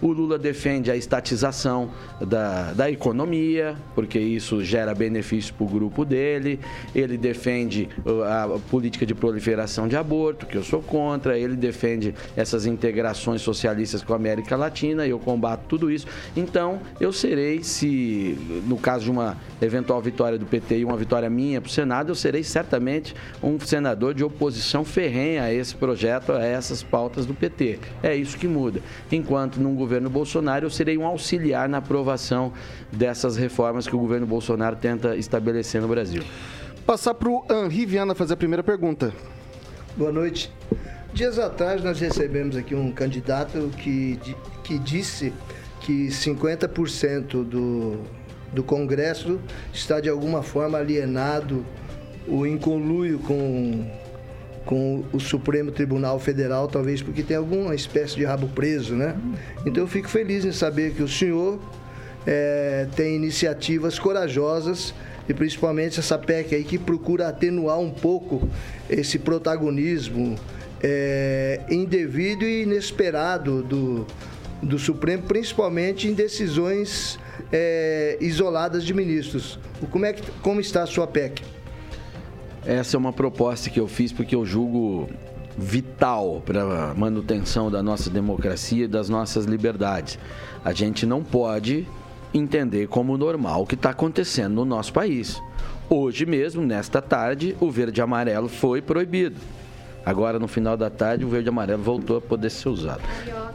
O 0.00 0.12
Lula 0.12 0.38
defende 0.38 0.90
a 0.90 0.96
estatização 0.96 1.90
da, 2.20 2.72
da 2.72 2.90
economia, 2.90 3.76
porque 3.94 4.18
isso 4.18 4.62
gera 4.62 4.94
benefício 4.94 5.52
para 5.54 5.64
o 5.64 5.68
grupo 5.68 6.04
dele. 6.04 6.60
Ele 6.94 7.18
defende 7.18 7.88
uh, 8.06 8.22
a 8.22 8.58
política 8.70 9.04
de 9.04 9.14
proliferação 9.14 9.88
de 9.88 9.96
aborto, 9.96 10.46
que 10.46 10.56
eu 10.56 10.62
sou 10.62 10.80
contra. 10.80 11.36
Ele 11.36 11.56
defende 11.56 12.14
essas 12.36 12.64
integrações 12.64 13.42
socialistas 13.42 14.02
com 14.02 14.12
a 14.12 14.16
América 14.16 14.56
Latina 14.56 15.04
e 15.04 15.10
eu 15.10 15.18
combato 15.18 15.64
tudo 15.66 15.90
isso. 15.90 16.06
Então, 16.36 16.80
eu 17.00 17.12
serei, 17.12 17.64
se 17.64 18.38
no 18.66 18.76
caso 18.76 19.04
de 19.04 19.10
uma 19.10 19.36
eventual 19.60 20.00
vitória 20.00 20.38
do 20.38 20.46
PT 20.46 20.78
e 20.78 20.84
uma 20.84 20.96
vitória 20.96 21.28
minha 21.28 21.60
para 21.60 21.68
o 21.68 21.72
Senado, 21.72 22.10
eu 22.10 22.14
serei 22.14 22.44
certamente 22.44 23.16
um 23.42 23.58
senador 23.58 24.14
de 24.14 24.22
oposição 24.22 24.84
ferrenha 24.84 25.42
a 25.42 25.52
esse 25.52 25.74
projeto, 25.74 26.32
a 26.32 26.44
essas 26.44 26.84
pautas 26.84 27.26
do 27.26 27.34
PT. 27.34 27.80
É 28.00 28.14
isso 28.14 28.36
que 28.38 28.46
muda. 28.46 28.80
Enquanto 29.10 29.58
num 29.58 29.74
governo 29.74 29.87
Bolsonaro, 30.10 30.66
eu 30.66 30.70
serei 30.70 30.96
um 30.98 31.06
auxiliar 31.06 31.68
na 31.68 31.78
aprovação 31.78 32.52
dessas 32.92 33.36
reformas 33.36 33.86
que 33.86 33.96
o 33.96 33.98
governo 33.98 34.26
Bolsonaro 34.26 34.76
tenta 34.76 35.16
estabelecer 35.16 35.80
no 35.80 35.88
Brasil. 35.88 36.22
Passar 36.86 37.14
para 37.14 37.28
o 37.28 37.44
Henri 37.50 37.84
Viana 37.84 38.14
fazer 38.14 38.34
a 38.34 38.36
primeira 38.36 38.62
pergunta. 38.62 39.12
Boa 39.96 40.12
noite. 40.12 40.52
Dias 41.12 41.38
atrás 41.38 41.82
nós 41.82 41.98
recebemos 41.98 42.56
aqui 42.56 42.74
um 42.74 42.92
candidato 42.92 43.70
que, 43.76 44.18
que 44.62 44.78
disse 44.78 45.32
que 45.80 46.08
50% 46.08 47.44
do, 47.44 47.98
do 48.52 48.62
Congresso 48.62 49.40
está 49.72 50.00
de 50.00 50.08
alguma 50.08 50.42
forma 50.42 50.78
alienado 50.78 51.64
ou 52.26 52.46
em 52.46 52.58
conluio 52.58 53.18
com, 53.20 53.90
com 54.68 55.02
o 55.14 55.18
Supremo 55.18 55.72
Tribunal 55.72 56.20
Federal, 56.20 56.68
talvez 56.68 57.00
porque 57.00 57.22
tem 57.22 57.38
alguma 57.38 57.74
espécie 57.74 58.14
de 58.16 58.22
rabo 58.22 58.48
preso, 58.48 58.94
né? 58.94 59.16
Então 59.64 59.82
eu 59.82 59.88
fico 59.88 60.10
feliz 60.10 60.44
em 60.44 60.52
saber 60.52 60.92
que 60.92 61.02
o 61.02 61.08
senhor 61.08 61.58
é, 62.26 62.86
tem 62.94 63.16
iniciativas 63.16 63.98
corajosas 63.98 64.92
e 65.26 65.32
principalmente 65.32 65.98
essa 65.98 66.18
PEC 66.18 66.54
aí 66.54 66.64
que 66.64 66.76
procura 66.76 67.28
atenuar 67.28 67.80
um 67.80 67.90
pouco 67.90 68.46
esse 68.90 69.18
protagonismo 69.18 70.36
é, 70.82 71.62
indevido 71.70 72.44
e 72.44 72.64
inesperado 72.64 73.62
do, 73.62 74.06
do 74.62 74.78
Supremo, 74.78 75.22
principalmente 75.22 76.08
em 76.08 76.12
decisões 76.12 77.18
é, 77.50 78.18
isoladas 78.20 78.84
de 78.84 78.92
ministros. 78.92 79.58
Como, 79.90 80.04
é 80.04 80.12
que, 80.12 80.30
como 80.42 80.60
está 80.60 80.82
a 80.82 80.86
sua 80.86 81.06
PEC? 81.06 81.42
Essa 82.66 82.96
é 82.96 82.98
uma 82.98 83.12
proposta 83.12 83.70
que 83.70 83.80
eu 83.80 83.88
fiz 83.88 84.12
porque 84.12 84.34
eu 84.34 84.44
julgo 84.44 85.08
vital 85.56 86.42
para 86.44 86.90
a 86.90 86.94
manutenção 86.94 87.70
da 87.70 87.82
nossa 87.82 88.08
democracia 88.08 88.84
e 88.84 88.88
das 88.88 89.08
nossas 89.08 89.44
liberdades. 89.44 90.18
A 90.64 90.72
gente 90.72 91.04
não 91.04 91.22
pode 91.24 91.86
entender 92.32 92.86
como 92.88 93.16
normal 93.16 93.62
o 93.62 93.66
que 93.66 93.74
está 93.74 93.90
acontecendo 93.90 94.54
no 94.54 94.64
nosso 94.64 94.92
país. 94.92 95.40
Hoje 95.88 96.26
mesmo, 96.26 96.62
nesta 96.64 97.00
tarde, 97.00 97.56
o 97.60 97.70
verde 97.70 98.00
e 98.00 98.02
amarelo 98.02 98.48
foi 98.48 98.82
proibido. 98.82 99.40
Agora, 100.08 100.38
no 100.38 100.48
final 100.48 100.74
da 100.74 100.88
tarde, 100.88 101.22
o 101.22 101.28
verde 101.28 101.48
e 101.48 101.50
amarelo 101.50 101.82
voltou 101.82 102.16
a 102.16 102.20
poder 102.20 102.48
ser 102.48 102.70
usado. 102.70 103.02
Carioca, 103.02 103.52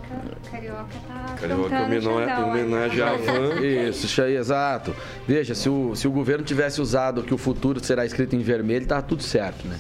carioca 0.52 0.86
tá 1.08 1.36
Carioca 1.36 1.76
é 1.76 2.46
homenagem 2.46 3.02
à 3.02 3.16
van. 3.16 3.60
Isso, 3.60 4.06
isso 4.06 4.22
aí, 4.22 4.36
exato. 4.36 4.96
Veja, 5.28 5.56
se 5.56 5.68
o, 5.68 5.96
se 5.96 6.08
o 6.08 6.12
governo 6.12 6.46
tivesse 6.46 6.80
usado 6.80 7.24
que 7.24 7.34
o 7.34 7.40
futuro 7.40 7.84
será 7.84 8.06
escrito 8.06 8.36
em 8.36 8.40
vermelho, 8.40 8.86
tá 8.86 9.02
tudo 9.02 9.24
certo, 9.24 9.68
né? 9.68 9.80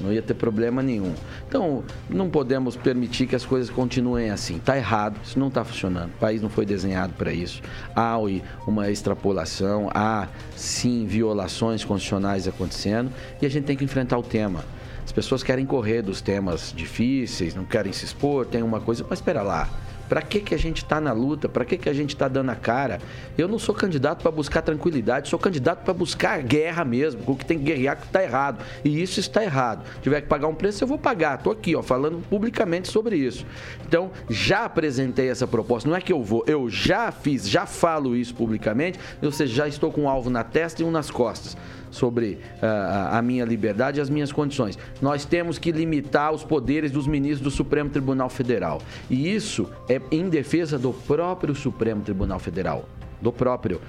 Não 0.00 0.12
ia 0.12 0.20
ter 0.20 0.34
problema 0.34 0.82
nenhum. 0.82 1.14
Então, 1.46 1.84
não 2.10 2.28
podemos 2.28 2.74
permitir 2.74 3.28
que 3.28 3.36
as 3.36 3.46
coisas 3.46 3.70
continuem 3.70 4.30
assim. 4.30 4.56
Está 4.56 4.76
errado, 4.76 5.20
isso 5.22 5.38
não 5.38 5.46
está 5.46 5.64
funcionando. 5.64 6.08
O 6.08 6.18
país 6.18 6.42
não 6.42 6.50
foi 6.50 6.66
desenhado 6.66 7.12
para 7.12 7.32
isso. 7.32 7.62
Há 7.94 8.18
uma 8.66 8.90
extrapolação, 8.90 9.88
há 9.94 10.26
sim 10.56 11.06
violações 11.06 11.84
constitucionais 11.84 12.48
acontecendo 12.48 13.12
e 13.40 13.46
a 13.46 13.48
gente 13.48 13.66
tem 13.66 13.76
que 13.76 13.84
enfrentar 13.84 14.18
o 14.18 14.22
tema. 14.22 14.64
As 15.08 15.12
pessoas 15.12 15.42
querem 15.42 15.64
correr 15.64 16.02
dos 16.02 16.20
temas 16.20 16.70
difíceis, 16.76 17.54
não 17.54 17.64
querem 17.64 17.94
se 17.94 18.04
expor, 18.04 18.44
tem 18.44 18.62
uma 18.62 18.78
coisa, 18.78 19.06
mas 19.08 19.20
espera 19.20 19.40
lá. 19.40 19.66
Para 20.08 20.22
que, 20.22 20.40
que 20.40 20.54
a 20.54 20.58
gente 20.58 20.78
está 20.78 21.00
na 21.00 21.12
luta? 21.12 21.48
Para 21.48 21.64
que, 21.64 21.76
que 21.76 21.88
a 21.88 21.92
gente 21.92 22.10
está 22.10 22.28
dando 22.28 22.50
a 22.50 22.56
cara? 22.56 23.00
Eu 23.36 23.46
não 23.46 23.58
sou 23.58 23.74
candidato 23.74 24.22
para 24.22 24.30
buscar 24.30 24.62
tranquilidade, 24.62 25.28
sou 25.28 25.38
candidato 25.38 25.84
para 25.84 25.92
buscar 25.94 26.42
guerra 26.42 26.84
mesmo. 26.84 27.22
O 27.26 27.36
que 27.36 27.44
tem 27.44 27.58
que 27.58 27.64
guerrear 27.64 27.96
que 27.96 28.06
está 28.06 28.22
errado. 28.22 28.64
E 28.84 29.02
isso 29.02 29.20
está 29.20 29.42
errado. 29.42 29.84
Se 29.96 30.00
tiver 30.02 30.20
que 30.22 30.28
pagar 30.28 30.48
um 30.48 30.54
preço, 30.54 30.82
eu 30.82 30.88
vou 30.88 30.98
pagar. 30.98 31.38
Estou 31.38 31.52
aqui, 31.52 31.76
ó, 31.76 31.82
falando 31.82 32.22
publicamente 32.28 32.88
sobre 32.88 33.16
isso. 33.16 33.44
Então, 33.86 34.10
já 34.28 34.64
apresentei 34.64 35.28
essa 35.28 35.46
proposta. 35.46 35.88
Não 35.88 35.96
é 35.96 36.00
que 36.00 36.12
eu 36.12 36.22
vou, 36.22 36.44
eu 36.46 36.68
já 36.68 37.10
fiz, 37.10 37.48
já 37.48 37.66
falo 37.66 38.16
isso 38.16 38.34
publicamente, 38.34 38.98
ou 39.22 39.32
seja, 39.32 39.54
já 39.54 39.68
estou 39.68 39.92
com 39.92 40.02
um 40.02 40.08
alvo 40.08 40.30
na 40.30 40.44
testa 40.44 40.82
e 40.82 40.84
um 40.84 40.90
nas 40.90 41.10
costas 41.10 41.56
sobre 41.90 42.38
uh, 42.62 43.16
a 43.16 43.22
minha 43.22 43.44
liberdade 43.44 43.98
e 43.98 44.00
as 44.00 44.10
minhas 44.10 44.32
condições. 44.32 44.78
Nós 45.00 45.24
temos 45.24 45.58
que 45.58 45.72
limitar 45.72 46.32
os 46.32 46.44
poderes 46.44 46.90
dos 46.90 47.06
ministros 47.06 47.40
do 47.40 47.50
Supremo 47.50 47.90
Tribunal 47.90 48.28
Federal. 48.28 48.80
E 49.08 49.34
isso 49.34 49.68
é 49.88 49.97
em 50.10 50.28
defesa 50.28 50.78
do 50.78 50.92
próprio 50.92 51.54
Supremo 51.54 52.02
Tribunal 52.02 52.38
Federal, 52.38 52.88
do 53.20 53.32
próprio, 53.32 53.80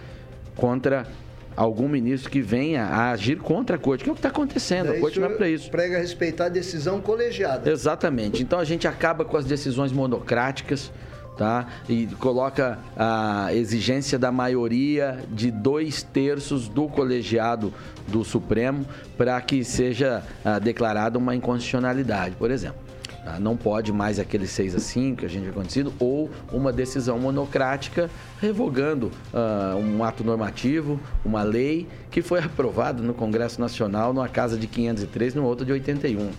contra 0.55 1.07
algum 1.55 1.87
ministro 1.89 2.31
que 2.31 2.41
venha 2.41 2.85
a 2.85 3.11
agir 3.11 3.37
contra 3.37 3.75
a 3.75 3.79
corte, 3.79 4.03
que 4.03 4.09
é 4.09 4.13
o 4.13 4.15
que 4.15 4.19
está 4.19 4.29
acontecendo. 4.29 4.87
Daí 4.87 4.97
a 4.97 5.01
corte 5.01 5.19
não 5.19 5.27
é 5.27 5.35
para 5.35 5.49
isso. 5.49 5.69
Prega 5.69 5.97
respeitar 5.97 6.45
a 6.45 6.49
decisão 6.49 7.01
colegiada. 7.01 7.69
Exatamente. 7.69 8.41
Então 8.41 8.59
a 8.59 8.63
gente 8.63 8.87
acaba 8.87 9.25
com 9.25 9.35
as 9.35 9.45
decisões 9.45 9.91
monocráticas 9.91 10.91
tá? 11.39 11.67
E 11.87 12.05
coloca 12.19 12.77
a 12.97 13.53
exigência 13.53 14.19
da 14.19 14.29
maioria 14.29 15.19
de 15.29 15.49
dois 15.49 16.03
terços 16.03 16.67
do 16.67 16.89
colegiado 16.89 17.73
do 18.09 18.25
Supremo 18.25 18.85
para 19.17 19.39
que 19.39 19.63
seja 19.63 20.21
ah, 20.43 20.59
declarada 20.59 21.17
uma 21.17 21.33
inconstitucionalidade, 21.33 22.35
por 22.35 22.51
exemplo. 22.51 22.88
Tá? 23.29 23.39
Não 23.39 23.55
pode 23.55 23.93
mais 23.93 24.17
aquele 24.17 24.47
6 24.47 24.75
a 24.75 24.79
5 24.79 25.17
que 25.17 25.25
a 25.25 25.29
gente 25.29 25.43
tem 25.43 25.51
acontecido, 25.51 25.93
ou 25.99 26.29
uma 26.51 26.73
decisão 26.73 27.19
monocrática 27.19 28.09
revogando 28.41 29.11
uh, 29.31 29.77
um 29.77 30.03
ato 30.03 30.23
normativo, 30.23 30.99
uma 31.23 31.43
lei 31.43 31.87
que 32.09 32.21
foi 32.23 32.39
aprovada 32.39 33.03
no 33.03 33.13
Congresso 33.13 33.61
Nacional 33.61 34.13
numa 34.13 34.27
casa 34.27 34.57
de 34.57 34.65
503 34.65 35.33
e 35.33 35.37
numa 35.37 35.47
outra 35.47 35.65
de 35.65 35.71
81. 35.71 36.31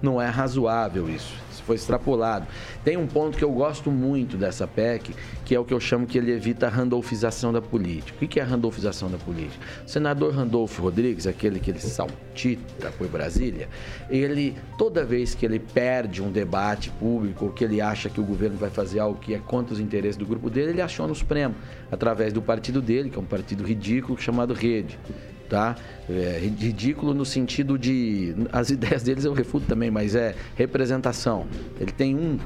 Não 0.00 0.22
é 0.22 0.28
razoável 0.28 1.08
isso 1.08 1.45
foi 1.66 1.76
extrapolado. 1.76 2.46
Tem 2.84 2.96
um 2.96 3.06
ponto 3.06 3.36
que 3.36 3.44
eu 3.44 3.50
gosto 3.50 3.90
muito 3.90 4.36
dessa 4.36 4.66
PEC, 4.66 5.14
que 5.44 5.54
é 5.54 5.60
o 5.60 5.64
que 5.64 5.74
eu 5.74 5.80
chamo 5.80 6.06
que 6.06 6.16
ele 6.16 6.30
evita 6.30 6.66
a 6.66 6.70
randolfização 6.70 7.52
da 7.52 7.60
política. 7.60 8.24
O 8.24 8.28
que 8.28 8.38
é 8.38 8.42
a 8.42 8.46
randolfização 8.46 9.10
da 9.10 9.18
política? 9.18 9.64
O 9.84 9.88
senador 9.88 10.32
Randolfo 10.32 10.80
Rodrigues, 10.80 11.26
aquele 11.26 11.58
que 11.58 11.70
ele 11.70 11.80
saltita 11.80 12.90
por 12.96 13.08
Brasília, 13.08 13.68
ele, 14.08 14.56
toda 14.78 15.04
vez 15.04 15.34
que 15.34 15.44
ele 15.44 15.58
perde 15.58 16.22
um 16.22 16.30
debate 16.30 16.90
público, 16.90 17.46
ou 17.46 17.50
que 17.50 17.64
ele 17.64 17.80
acha 17.80 18.08
que 18.08 18.20
o 18.20 18.24
governo 18.24 18.56
vai 18.56 18.70
fazer 18.70 19.00
algo 19.00 19.18
que 19.18 19.34
é 19.34 19.38
contra 19.38 19.74
os 19.74 19.80
interesses 19.80 20.16
do 20.16 20.24
grupo 20.24 20.48
dele, 20.48 20.70
ele 20.70 20.82
aciona 20.82 21.12
o 21.12 21.16
Supremo, 21.16 21.54
através 21.90 22.32
do 22.32 22.40
partido 22.40 22.80
dele, 22.80 23.10
que 23.10 23.18
é 23.18 23.20
um 23.20 23.24
partido 23.24 23.64
ridículo 23.64 24.16
chamado 24.18 24.54
Rede 24.54 24.98
tá? 25.48 25.76
É 26.08 26.38
ridículo 26.40 27.14
no 27.14 27.24
sentido 27.24 27.78
de 27.78 28.34
as 28.52 28.70
ideias 28.70 29.02
deles 29.02 29.24
eu 29.24 29.32
refuto 29.32 29.66
também, 29.66 29.90
mas 29.90 30.14
é 30.14 30.34
representação. 30.56 31.46
Ele 31.80 31.92
tem 31.92 32.14
um 32.14 32.38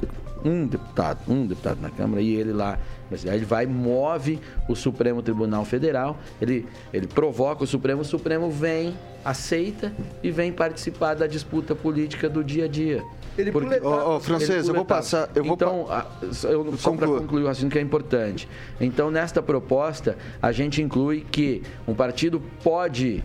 um 0.45 0.67
deputado, 0.67 1.31
um 1.31 1.47
deputado 1.47 1.81
na 1.81 1.91
Câmara 1.91 2.23
e 2.23 2.35
ele 2.35 2.53
lá, 2.53 2.79
aí 3.11 3.37
ele 3.37 3.45
vai 3.45 3.67
move 3.67 4.41
o 4.69 4.75
Supremo 4.75 5.23
Tribunal 5.23 5.65
Federal, 5.65 6.19
ele 6.41 6.67
ele 6.93 7.07
provoca 7.07 7.65
o 7.65 7.67
Supremo, 7.67 8.03
o 8.03 8.05
Supremo 8.05 8.51
vem, 8.51 8.95
aceita 9.25 9.93
e 10.23 10.31
vem 10.31 10.53
participar 10.53 11.15
da 11.15 11.27
disputa 11.27 11.75
política 11.75 12.29
do 12.29 12.43
dia 12.43 12.65
a 12.65 12.69
dia. 12.69 13.03
Ele 13.41 13.53
Porque, 13.53 13.81
oh, 13.83 14.21
francês, 14.21 14.69
eu 14.69 14.75
vou 14.75 14.85
passar. 14.85 15.31
Eu 15.35 15.45
então, 15.45 15.87
vou 15.87 16.51
eu, 16.51 16.77
só 16.77 16.93
para 16.93 17.07
concluir 17.07 17.43
o 17.43 17.47
raciocínio 17.47 17.73
que 17.73 17.79
é 17.79 17.83
importante. 17.83 18.49
Então, 18.81 19.11
nesta 19.11 19.43
proposta, 19.43 20.17
a 20.41 20.53
gente 20.53 20.83
inclui 20.83 21.27
que 21.31 21.63
um 21.87 21.95
partido 21.95 22.41
pode 22.63 23.25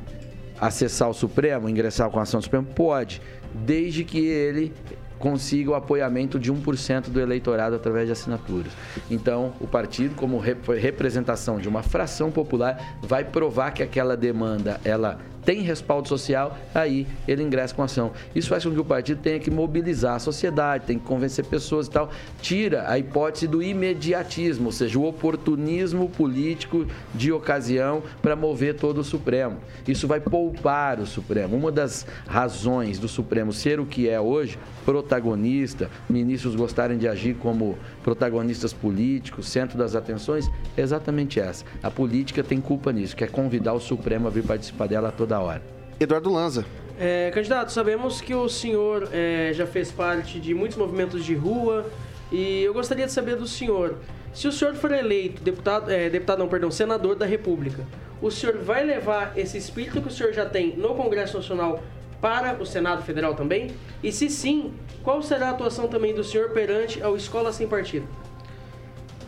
acessar 0.59 1.09
o 1.09 1.13
Supremo, 1.13 1.69
ingressar 1.69 2.09
com 2.09 2.19
a 2.19 2.23
ação 2.23 2.39
do 2.39 2.43
Supremo? 2.43 2.65
Pode, 2.65 3.21
desde 3.53 4.03
que 4.03 4.25
ele 4.25 4.73
consiga 5.19 5.71
o 5.71 5.75
apoiamento 5.75 6.37
de 6.37 6.51
1% 6.51 7.09
do 7.09 7.19
eleitorado 7.19 7.75
através 7.75 8.05
de 8.05 8.11
assinaturas. 8.11 8.71
Então, 9.09 9.53
o 9.59 9.67
partido, 9.67 10.13
como 10.15 10.37
representação 10.37 11.57
de 11.57 11.67
uma 11.67 11.81
fração 11.81 12.29
popular, 12.29 12.97
vai 13.01 13.23
provar 13.23 13.71
que 13.71 13.81
aquela 13.81 14.15
demanda 14.15 14.79
ela 14.83 15.17
tem 15.45 15.61
respaldo 15.61 16.07
social, 16.07 16.57
aí 16.73 17.05
ele 17.27 17.43
ingressa 17.43 17.73
com 17.73 17.83
ação. 17.83 18.11
Isso 18.33 18.49
faz 18.49 18.65
com 18.65 18.71
que 18.71 18.79
o 18.79 18.85
partido 18.85 19.21
tenha 19.21 19.39
que 19.39 19.51
mobilizar 19.51 20.15
a 20.15 20.19
sociedade, 20.19 20.85
tem 20.85 20.97
que 20.97 21.05
convencer 21.05 21.45
pessoas 21.45 21.87
e 21.87 21.91
tal. 21.91 22.09
Tira 22.41 22.89
a 22.89 22.97
hipótese 22.97 23.47
do 23.47 23.61
imediatismo, 23.61 24.65
ou 24.65 24.71
seja, 24.71 24.97
o 24.97 25.05
oportunismo 25.05 26.09
político 26.09 26.87
de 27.13 27.31
ocasião 27.31 28.01
para 28.21 28.35
mover 28.35 28.75
todo 28.75 28.97
o 28.99 29.03
Supremo. 29.03 29.57
Isso 29.87 30.07
vai 30.07 30.19
poupar 30.19 30.99
o 30.99 31.05
Supremo. 31.05 31.55
Uma 31.55 31.71
das 31.71 32.07
razões 32.25 32.97
do 32.97 33.07
Supremo 33.07 33.53
ser 33.53 33.79
o 33.79 33.85
que 33.85 34.09
é 34.09 34.19
hoje, 34.19 34.57
protagonista, 34.83 35.89
ministros 36.09 36.55
gostarem 36.55 36.97
de 36.97 37.07
agir 37.07 37.35
como 37.35 37.77
protagonistas 38.05 38.71
políticos, 38.71 39.47
centro 39.47 39.79
das 39.79 39.95
atenções, 39.95 40.47
é 40.77 40.81
exatamente 40.81 41.39
essa. 41.39 41.65
A 41.81 41.89
política 41.89 42.43
tem 42.43 42.61
culpa 42.61 42.93
nisso, 42.93 43.15
que 43.15 43.23
é 43.23 43.27
convidar 43.27 43.73
o 43.73 43.79
Supremo 43.79 44.27
a 44.27 44.29
vir 44.29 44.43
participar 44.43 44.87
dela 44.87 45.11
toda 45.11 45.39
hora. 45.39 45.63
Eduardo 45.99 46.31
Lanza. 46.31 46.63
É, 46.99 47.31
candidato, 47.33 47.71
sabemos 47.71 48.21
que 48.21 48.35
o 48.35 48.47
senhor 48.47 49.09
é, 49.11 49.51
já 49.55 49.65
fez 49.65 49.91
parte 49.91 50.39
de 50.39 50.53
muitos 50.53 50.77
movimentos 50.77 51.25
de 51.25 51.33
rua 51.33 51.89
e 52.31 52.61
eu 52.61 52.75
gostaria 52.75 53.07
de 53.07 53.11
saber 53.11 53.37
do 53.37 53.47
senhor, 53.47 53.95
se 54.31 54.47
o 54.47 54.51
senhor 54.51 54.75
for 54.75 54.91
eleito 54.91 55.41
deputado, 55.41 55.89
é, 55.89 56.07
deputado 56.07 56.37
não, 56.37 56.47
perdão, 56.47 56.69
senador 56.69 57.15
da 57.15 57.25
República, 57.25 57.87
o 58.21 58.29
senhor 58.29 58.59
vai 58.59 58.83
levar 58.83 59.33
esse 59.35 59.57
espírito 59.57 59.99
que 59.99 60.09
o 60.09 60.11
senhor 60.11 60.31
já 60.31 60.45
tem 60.45 60.77
no 60.77 60.93
Congresso 60.93 61.37
Nacional 61.37 61.81
para 62.25 62.59
o 62.59 62.65
Senado 62.65 63.03
Federal 63.03 63.35
também? 63.35 63.69
E 64.01 64.11
se 64.11 64.31
sim, 64.31 64.73
qual 65.03 65.21
será 65.21 65.49
a 65.49 65.51
atuação 65.51 65.87
também 65.87 66.11
do 66.11 66.23
senhor 66.23 66.49
perante 66.49 66.99
ao 67.03 67.15
Escola 67.15 67.53
Sem 67.53 67.67
Partido? 67.67 68.07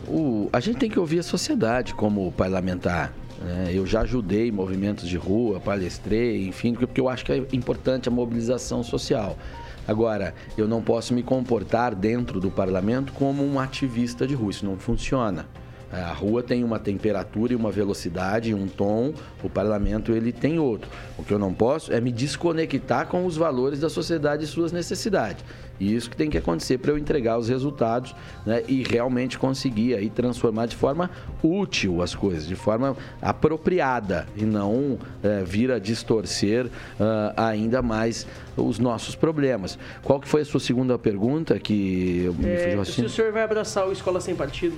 O, 0.08 0.50
a 0.52 0.58
gente 0.58 0.78
tem 0.78 0.90
que 0.90 0.98
ouvir 0.98 1.20
a 1.20 1.22
sociedade 1.22 1.94
como 1.94 2.32
parlamentar. 2.32 3.12
né? 3.40 3.70
eu 3.72 3.86
já 3.86 4.00
ajudei 4.00 4.50
movimentos 4.50 5.08
de 5.08 5.16
rua, 5.16 5.60
palestrei, 5.60 6.48
enfim, 6.48 6.74
porque 6.74 7.00
eu 7.00 7.08
acho 7.08 7.24
que 7.24 7.30
é 7.30 7.36
importante 7.52 8.08
a 8.08 8.10
mobilização 8.10 8.82
social. 8.82 9.38
Agora, 9.86 10.34
eu 10.56 10.66
não 10.66 10.82
posso 10.82 11.14
me 11.14 11.22
comportar 11.22 11.94
dentro 11.94 12.40
do 12.40 12.50
parlamento 12.50 13.12
como 13.12 13.44
um 13.44 13.60
ativista 13.60 14.26
de 14.26 14.34
rua, 14.34 14.50
isso 14.50 14.66
não 14.66 14.76
funciona. 14.76 15.46
É, 15.92 16.00
A 16.00 16.12
rua 16.12 16.42
tem 16.42 16.62
uma 16.62 16.78
temperatura 16.78 17.52
e 17.52 17.56
uma 17.56 17.70
velocidade, 17.70 18.54
um 18.54 18.68
tom, 18.68 19.14
o 19.42 19.48
parlamento 19.48 20.12
ele 20.12 20.32
tem 20.32 20.58
outro. 20.58 20.90
O 21.16 21.22
que 21.22 21.32
eu 21.32 21.38
não 21.38 21.52
posso 21.52 21.92
é 21.92 22.00
me 22.00 22.12
desconectar 22.12 23.06
com 23.06 23.24
os 23.24 23.36
valores 23.36 23.80
da 23.80 23.88
sociedade 23.88 24.44
e 24.44 24.46
suas 24.46 24.70
necessidades. 24.72 25.44
E 25.80 25.94
isso 25.94 26.10
que 26.10 26.16
tem 26.16 26.28
que 26.28 26.36
acontecer 26.36 26.78
para 26.78 26.90
eu 26.90 26.98
entregar 26.98 27.38
os 27.38 27.48
resultados 27.48 28.14
né, 28.44 28.62
e 28.66 28.82
realmente 28.82 29.38
conseguir 29.38 29.94
aí 29.94 30.10
transformar 30.10 30.66
de 30.66 30.76
forma 30.76 31.08
útil 31.42 32.02
as 32.02 32.14
coisas, 32.14 32.46
de 32.46 32.56
forma 32.56 32.96
apropriada 33.22 34.26
e 34.36 34.44
não 34.44 34.98
é, 35.22 35.44
vir 35.44 35.70
a 35.70 35.78
distorcer 35.78 36.66
ah, 36.98 37.48
ainda 37.48 37.80
mais 37.80 38.26
os 38.56 38.78
nossos 38.78 39.14
problemas. 39.14 39.78
Qual 40.02 40.18
que 40.20 40.28
foi 40.28 40.42
a 40.42 40.44
sua 40.44 40.60
segunda 40.60 40.98
pergunta 40.98 41.58
que 41.58 42.22
eu 42.24 42.34
me 42.34 42.48
É, 42.48 42.84
se 42.84 43.00
o 43.02 43.08
senhor 43.08 43.32
vai 43.32 43.44
abraçar 43.44 43.86
o 43.86 43.92
Escola 43.92 44.20
Sem 44.20 44.34
Partido? 44.34 44.76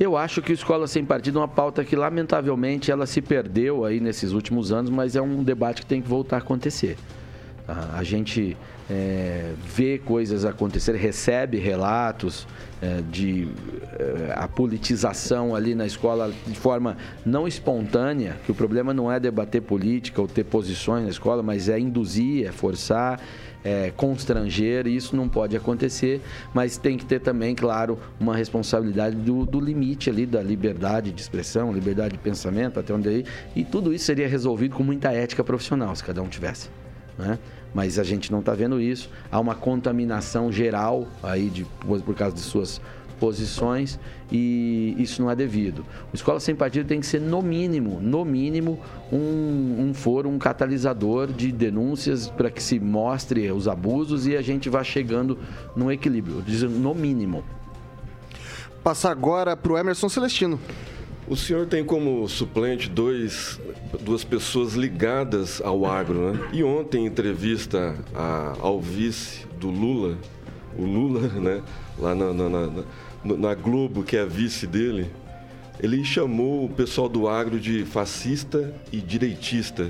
Eu 0.00 0.16
acho 0.16 0.40
que 0.40 0.50
o 0.50 0.54
Escola 0.54 0.86
Sem 0.86 1.04
Partido 1.04 1.38
é 1.38 1.42
uma 1.42 1.46
pauta 1.46 1.84
que, 1.84 1.94
lamentavelmente, 1.94 2.90
ela 2.90 3.04
se 3.04 3.20
perdeu 3.20 3.84
aí 3.84 4.00
nesses 4.00 4.32
últimos 4.32 4.72
anos, 4.72 4.90
mas 4.90 5.14
é 5.14 5.20
um 5.20 5.44
debate 5.44 5.82
que 5.82 5.86
tem 5.86 6.00
que 6.00 6.08
voltar 6.08 6.36
a 6.36 6.38
acontecer. 6.38 6.96
A 7.92 8.02
gente 8.02 8.56
é, 8.90 9.52
vê 9.64 9.98
coisas 9.98 10.44
acontecer, 10.44 10.94
recebe 10.96 11.58
relatos 11.58 12.46
é, 12.82 13.02
de 13.10 13.48
é, 13.98 14.32
a 14.34 14.48
politização 14.48 15.54
ali 15.54 15.74
na 15.74 15.86
escola 15.86 16.32
de 16.46 16.58
forma 16.58 16.96
não 17.24 17.46
espontânea, 17.46 18.36
que 18.44 18.50
o 18.50 18.54
problema 18.54 18.92
não 18.92 19.10
é 19.10 19.20
debater 19.20 19.62
política 19.62 20.20
ou 20.20 20.26
ter 20.26 20.44
posições 20.44 21.04
na 21.04 21.10
escola, 21.10 21.42
mas 21.42 21.68
é 21.68 21.78
induzir, 21.78 22.46
é 22.46 22.52
forçar, 22.52 23.20
é, 23.62 23.92
constranger, 23.96 24.86
e 24.86 24.96
isso 24.96 25.14
não 25.14 25.28
pode 25.28 25.56
acontecer, 25.56 26.20
mas 26.52 26.76
tem 26.76 26.96
que 26.96 27.04
ter 27.04 27.20
também, 27.20 27.54
claro, 27.54 27.98
uma 28.18 28.34
responsabilidade 28.34 29.16
do, 29.16 29.44
do 29.44 29.60
limite 29.60 30.10
ali 30.10 30.26
da 30.26 30.42
liberdade 30.42 31.12
de 31.12 31.20
expressão, 31.20 31.72
liberdade 31.72 32.12
de 32.12 32.18
pensamento, 32.18 32.80
até 32.80 32.92
onde 32.92 33.08
aí, 33.08 33.24
e 33.54 33.64
tudo 33.64 33.92
isso 33.92 34.06
seria 34.06 34.26
resolvido 34.26 34.74
com 34.74 34.82
muita 34.82 35.12
ética 35.12 35.44
profissional, 35.44 35.94
se 35.94 36.02
cada 36.02 36.22
um 36.22 36.28
tivesse. 36.28 36.70
Né? 37.18 37.38
Mas 37.72 37.98
a 37.98 38.04
gente 38.04 38.32
não 38.32 38.40
está 38.40 38.52
vendo 38.54 38.80
isso. 38.80 39.10
Há 39.30 39.38
uma 39.38 39.54
contaminação 39.54 40.50
geral 40.50 41.06
aí 41.22 41.48
de, 41.48 41.64
por, 41.64 42.14
causa 42.14 42.34
de 42.34 42.40
suas 42.40 42.80
posições 43.20 44.00
e 44.32 44.96
isso 44.98 45.22
não 45.22 45.30
é 45.30 45.36
devido. 45.36 45.84
O 46.12 46.16
Escola 46.16 46.40
Sem 46.40 46.54
Partido 46.54 46.86
tem 46.86 47.00
que 47.00 47.06
ser, 47.06 47.20
no 47.20 47.42
mínimo, 47.42 48.00
no 48.00 48.24
mínimo, 48.24 48.80
um, 49.12 49.76
um 49.78 49.94
foro, 49.94 50.28
um 50.28 50.38
catalisador 50.38 51.28
de 51.28 51.52
denúncias 51.52 52.28
para 52.28 52.50
que 52.50 52.62
se 52.62 52.80
mostre 52.80 53.50
os 53.52 53.68
abusos 53.68 54.26
e 54.26 54.36
a 54.36 54.42
gente 54.42 54.68
vá 54.68 54.82
chegando 54.82 55.38
num 55.76 55.92
equilíbrio. 55.92 56.42
No 56.70 56.94
mínimo. 56.94 57.44
Passar 58.82 59.10
agora 59.10 59.54
para 59.56 59.72
o 59.72 59.78
Emerson 59.78 60.08
Celestino. 60.08 60.58
O 61.30 61.36
senhor 61.36 61.64
tem 61.66 61.84
como 61.84 62.28
suplente 62.28 62.90
dois, 62.90 63.60
duas 64.00 64.24
pessoas 64.24 64.74
ligadas 64.74 65.62
ao 65.64 65.86
agro, 65.86 66.32
né? 66.32 66.48
E 66.52 66.64
ontem, 66.64 67.04
em 67.04 67.06
entrevista 67.06 67.94
a- 68.12 68.56
ao 68.58 68.80
vice 68.80 69.46
do 69.58 69.68
Lula, 69.70 70.18
o 70.76 70.82
Lula, 70.84 71.28
né? 71.40 71.62
Lá 71.96 72.16
na, 72.16 72.32
na- 72.32 72.48
na- 72.48 73.36
na- 73.36 73.54
Globo, 73.54 74.02
que 74.02 74.16
é 74.16 74.22
a 74.22 74.26
vice 74.26 74.66
dele, 74.66 75.08
ele 75.80 76.04
chamou 76.04 76.64
o 76.64 76.68
pessoal 76.68 77.08
do 77.08 77.28
agro 77.28 77.60
de 77.60 77.84
fascista 77.84 78.74
e 78.92 78.96
direitista. 79.00 79.88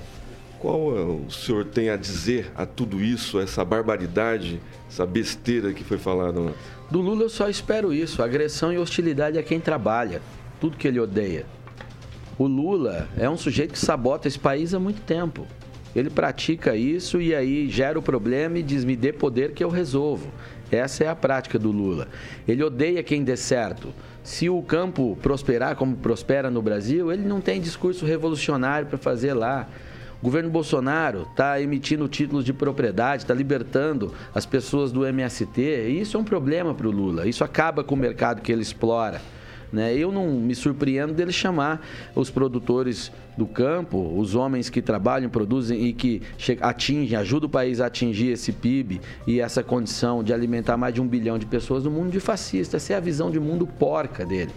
Qual 0.59 0.94
é, 0.94 1.00
o 1.00 1.31
senhor 1.31 1.64
tem 1.64 1.88
a 1.88 1.96
dizer 1.96 2.53
a 2.55 2.66
tudo 2.66 3.00
isso, 3.00 3.40
essa 3.40 3.64
barbaridade, 3.64 4.61
essa 4.87 5.07
besteira 5.07 5.72
que 5.72 5.83
foi 5.83 5.96
falada? 5.96 6.53
Do 6.90 7.00
Lula 7.00 7.22
eu 7.22 7.31
só 7.31 7.48
espero 7.48 7.94
isso: 7.94 8.22
agressão 8.22 8.70
e 8.70 8.76
hostilidade 8.76 9.38
a 9.38 9.42
quem 9.42 9.59
trabalha. 9.59 10.20
Tudo 10.61 10.77
que 10.77 10.87
ele 10.87 11.01
odeia. 11.01 11.46
O 12.38 12.46
Lula 12.46 13.09
é 13.18 13.29
um 13.29 13.37
sujeito 13.37 13.73
que 13.73 13.79
sabota 13.79 14.29
esse 14.29 14.38
país 14.38 14.73
há 14.73 14.79
muito 14.79 15.01
tempo. 15.03 15.46
Ele 15.94 16.09
pratica 16.09 16.77
isso 16.77 17.20
e 17.20 17.35
aí 17.35 17.68
gera 17.68 17.99
o 17.99 18.03
problema 18.03 18.59
e 18.59 18.62
diz: 18.62 18.85
me 18.85 18.94
dê 18.94 19.12
poder 19.12 19.53
que 19.53 19.64
eu 19.64 19.68
resolvo. 19.68 20.31
Essa 20.70 21.05
é 21.05 21.09
a 21.09 21.16
prática 21.16 21.59
do 21.59 21.73
Lula. 21.73 22.07
Ele 22.46 22.62
odeia 22.62 23.03
quem 23.03 23.25
dê 23.25 23.37
certo. 23.37 23.92
Se 24.23 24.49
o 24.49 24.62
campo 24.62 25.18
prosperar 25.20 25.75
como 25.75 25.96
prospera 25.96 26.51
no 26.51 26.62
Brasil, 26.62 27.11
ele 27.11 27.27
não 27.27 27.40
tem 27.40 27.61
discurso 27.61 28.07
revolucionário 28.07 28.87
para 28.87 28.99
fazer 28.99 29.35
lá. 29.35 29.68
O 30.20 30.25
governo 30.25 30.51
Bolsonaro 30.51 31.27
está 31.31 31.61
emitindo 31.61 32.07
títulos 32.07 32.44
de 32.44 32.53
propriedade, 32.53 33.23
está 33.23 33.35
libertando 33.35 34.14
as 34.35 34.46
pessoas 34.46 34.92
do 34.92 35.05
MST. 35.05 35.61
E 35.61 36.01
isso 36.01 36.16
é 36.16 36.20
um 36.20 36.25
problema 36.25 36.75
para 36.75 36.87
o 36.87 36.90
Lula. 36.90 37.27
Isso 37.27 37.42
acaba 37.42 37.83
com 37.83 37.94
o 37.94 37.99
mercado 37.99 38.42
que 38.42 38.53
ele 38.53 38.62
explora. 38.62 39.20
Né? 39.72 39.94
Eu 39.94 40.11
não 40.11 40.33
me 40.33 40.54
surpreendo 40.54 41.12
dele 41.12 41.33
chamar 41.33 41.87
os 42.14 42.30
produtores 42.30 43.12
do 43.37 43.46
campo, 43.46 44.18
os 44.18 44.35
homens 44.35 44.68
que 44.68 44.83
trabalham, 44.83 45.30
produzem 45.30 45.87
e 45.87 45.92
que 45.92 46.22
atingem, 46.61 47.16
ajudam 47.16 47.48
o 47.48 47.50
país 47.50 47.80
a 47.80 47.87
atingir 47.87 48.33
esse 48.33 48.52
PIB 48.52 49.00
e 49.26 49.40
essa 49.40 49.62
condição 49.62 50.22
de 50.22 50.33
alimentar 50.33 50.76
mais 50.76 50.92
de 50.94 51.00
um 51.00 51.06
bilhão 51.06 51.38
de 51.38 51.46
pessoas 51.46 51.85
no 51.85 51.90
mundo 51.90 52.11
de 52.11 52.20
fascista. 52.20 52.76
Essa 52.76 52.94
é 52.94 52.96
a 52.96 53.00
visão 53.00 53.30
de 53.30 53.38
mundo 53.38 53.66
porca 53.66 54.26
dele. 54.26 54.52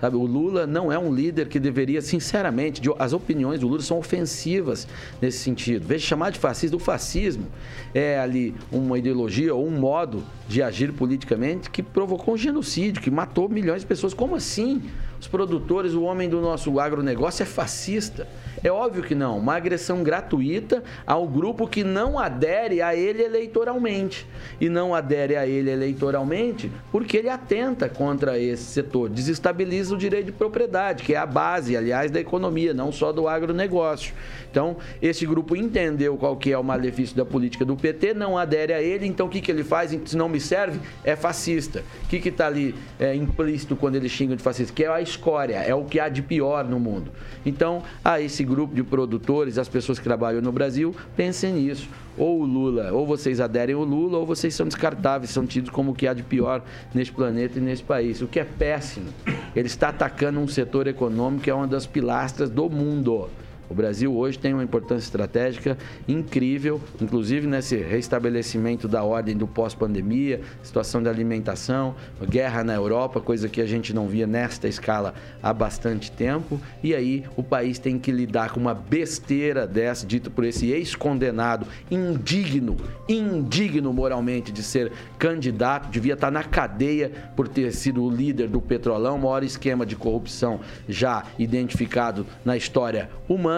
Sabe, 0.00 0.16
o 0.16 0.24
Lula 0.24 0.66
não 0.66 0.92
é 0.92 0.98
um 0.98 1.12
líder 1.12 1.48
que 1.48 1.58
deveria, 1.58 2.00
sinceramente, 2.00 2.80
de- 2.80 2.88
as 2.98 3.12
opiniões 3.12 3.58
do 3.60 3.66
Lula 3.66 3.82
são 3.82 3.98
ofensivas 3.98 4.86
nesse 5.20 5.38
sentido. 5.38 5.84
Veja, 5.86 6.06
chamar 6.06 6.30
de 6.30 6.38
fascista, 6.38 6.76
o 6.76 6.78
fascismo 6.78 7.46
é 7.92 8.18
ali 8.18 8.54
uma 8.70 8.96
ideologia 8.98 9.54
ou 9.54 9.66
um 9.66 9.72
modo 9.78 10.22
de 10.48 10.62
agir 10.62 10.92
politicamente 10.92 11.68
que 11.68 11.82
provocou 11.82 12.34
um 12.34 12.38
genocídio, 12.38 13.02
que 13.02 13.10
matou 13.10 13.48
milhões 13.48 13.80
de 13.82 13.86
pessoas. 13.88 14.14
Como 14.14 14.36
assim? 14.36 14.82
Os 15.20 15.26
produtores, 15.26 15.94
o 15.94 16.02
homem 16.02 16.28
do 16.28 16.40
nosso 16.40 16.78
agronegócio 16.78 17.42
é 17.42 17.46
fascista. 17.46 18.26
É 18.62 18.70
óbvio 18.70 19.02
que 19.02 19.14
não. 19.14 19.38
Uma 19.38 19.56
agressão 19.56 20.02
gratuita 20.02 20.82
ao 21.06 21.26
grupo 21.26 21.66
que 21.66 21.84
não 21.84 22.18
adere 22.18 22.80
a 22.82 22.94
ele 22.94 23.22
eleitoralmente. 23.22 24.26
E 24.60 24.68
não 24.68 24.94
adere 24.94 25.36
a 25.36 25.46
ele 25.46 25.70
eleitoralmente 25.70 26.70
porque 26.90 27.16
ele 27.16 27.28
atenta 27.28 27.88
contra 27.88 28.38
esse 28.38 28.64
setor, 28.64 29.08
desestabiliza 29.08 29.94
o 29.94 29.98
direito 29.98 30.26
de 30.26 30.32
propriedade, 30.32 31.02
que 31.02 31.14
é 31.14 31.16
a 31.16 31.26
base, 31.26 31.76
aliás, 31.76 32.10
da 32.10 32.20
economia, 32.20 32.74
não 32.74 32.90
só 32.90 33.12
do 33.12 33.28
agronegócio. 33.28 34.14
Então, 34.50 34.76
esse 35.00 35.26
grupo 35.26 35.54
entendeu 35.54 36.16
qual 36.16 36.36
que 36.36 36.52
é 36.52 36.58
o 36.58 36.64
malefício 36.64 37.16
da 37.16 37.24
política 37.24 37.64
do 37.64 37.76
PT, 37.76 38.14
não 38.14 38.38
adere 38.38 38.72
a 38.72 38.82
ele, 38.82 39.06
então 39.06 39.26
o 39.26 39.28
que, 39.28 39.40
que 39.40 39.50
ele 39.50 39.62
faz? 39.62 39.96
Se 40.04 40.16
não 40.16 40.28
me 40.28 40.40
serve, 40.40 40.80
é 41.04 41.14
fascista. 41.14 41.84
O 42.04 42.08
que 42.08 42.16
está 42.28 42.46
ali 42.46 42.74
é, 42.98 43.14
implícito 43.14 43.76
quando 43.76 43.96
eles 43.96 44.10
xingam 44.10 44.36
de 44.36 44.42
fascista? 44.42 44.72
Que 44.72 44.84
é 44.84 44.88
a 44.88 45.00
escória, 45.08 45.56
é 45.56 45.74
o 45.74 45.84
que 45.84 45.98
há 45.98 46.08
de 46.08 46.22
pior 46.22 46.64
no 46.64 46.78
mundo. 46.78 47.10
Então, 47.44 47.82
a 48.04 48.20
esse 48.20 48.44
grupo 48.44 48.74
de 48.74 48.82
produtores, 48.82 49.58
as 49.58 49.68
pessoas 49.68 49.98
que 49.98 50.04
trabalham 50.04 50.40
no 50.40 50.52
Brasil, 50.52 50.94
pensem 51.16 51.52
nisso. 51.54 51.88
Ou 52.16 52.40
o 52.40 52.44
Lula, 52.44 52.92
ou 52.92 53.06
vocês 53.06 53.40
aderem 53.40 53.74
ao 53.74 53.84
Lula, 53.84 54.18
ou 54.18 54.26
vocês 54.26 54.54
são 54.54 54.66
descartáveis, 54.66 55.30
são 55.30 55.46
tidos 55.46 55.70
como 55.70 55.92
o 55.92 55.94
que 55.94 56.08
há 56.08 56.12
de 56.12 56.22
pior 56.22 56.62
neste 56.92 57.12
planeta 57.12 57.58
e 57.58 57.62
nesse 57.62 57.82
país. 57.82 58.20
O 58.20 58.26
que 58.26 58.40
é 58.40 58.44
péssimo. 58.44 59.06
Ele 59.54 59.66
está 59.66 59.88
atacando 59.88 60.40
um 60.40 60.48
setor 60.48 60.86
econômico 60.86 61.44
que 61.44 61.50
é 61.50 61.54
uma 61.54 61.66
das 61.66 61.86
pilastras 61.86 62.50
do 62.50 62.68
mundo. 62.68 63.28
O 63.70 63.74
Brasil 63.74 64.14
hoje 64.16 64.38
tem 64.38 64.54
uma 64.54 64.64
importância 64.64 65.04
estratégica 65.04 65.76
incrível, 66.06 66.80
inclusive 67.00 67.46
nesse 67.46 67.76
restabelecimento 67.76 68.88
da 68.88 69.02
ordem 69.02 69.36
do 69.36 69.46
pós-pandemia, 69.46 70.40
situação 70.62 71.02
da 71.02 71.10
alimentação, 71.10 71.94
guerra 72.28 72.64
na 72.64 72.74
Europa, 72.74 73.20
coisa 73.20 73.48
que 73.48 73.60
a 73.60 73.66
gente 73.66 73.94
não 73.94 74.08
via 74.08 74.26
nesta 74.26 74.66
escala 74.66 75.14
há 75.42 75.52
bastante 75.52 76.10
tempo. 76.10 76.58
E 76.82 76.94
aí 76.94 77.24
o 77.36 77.42
país 77.42 77.78
tem 77.78 77.98
que 77.98 78.10
lidar 78.10 78.50
com 78.52 78.60
uma 78.60 78.74
besteira 78.74 79.66
dessa, 79.66 80.06
dito 80.06 80.30
por 80.30 80.44
esse 80.44 80.70
ex-condenado, 80.70 81.66
indigno, 81.90 82.76
indigno 83.06 83.92
moralmente 83.92 84.50
de 84.50 84.62
ser 84.62 84.92
candidato, 85.18 85.90
devia 85.90 86.14
estar 86.14 86.30
na 86.30 86.42
cadeia 86.42 87.12
por 87.36 87.48
ter 87.48 87.72
sido 87.72 88.02
o 88.02 88.10
líder 88.10 88.48
do 88.48 88.60
Petrolão, 88.60 89.18
maior 89.18 89.42
esquema 89.42 89.84
de 89.84 89.94
corrupção 89.94 90.60
já 90.88 91.24
identificado 91.38 92.26
na 92.44 92.56
história 92.56 93.10
humana. 93.28 93.57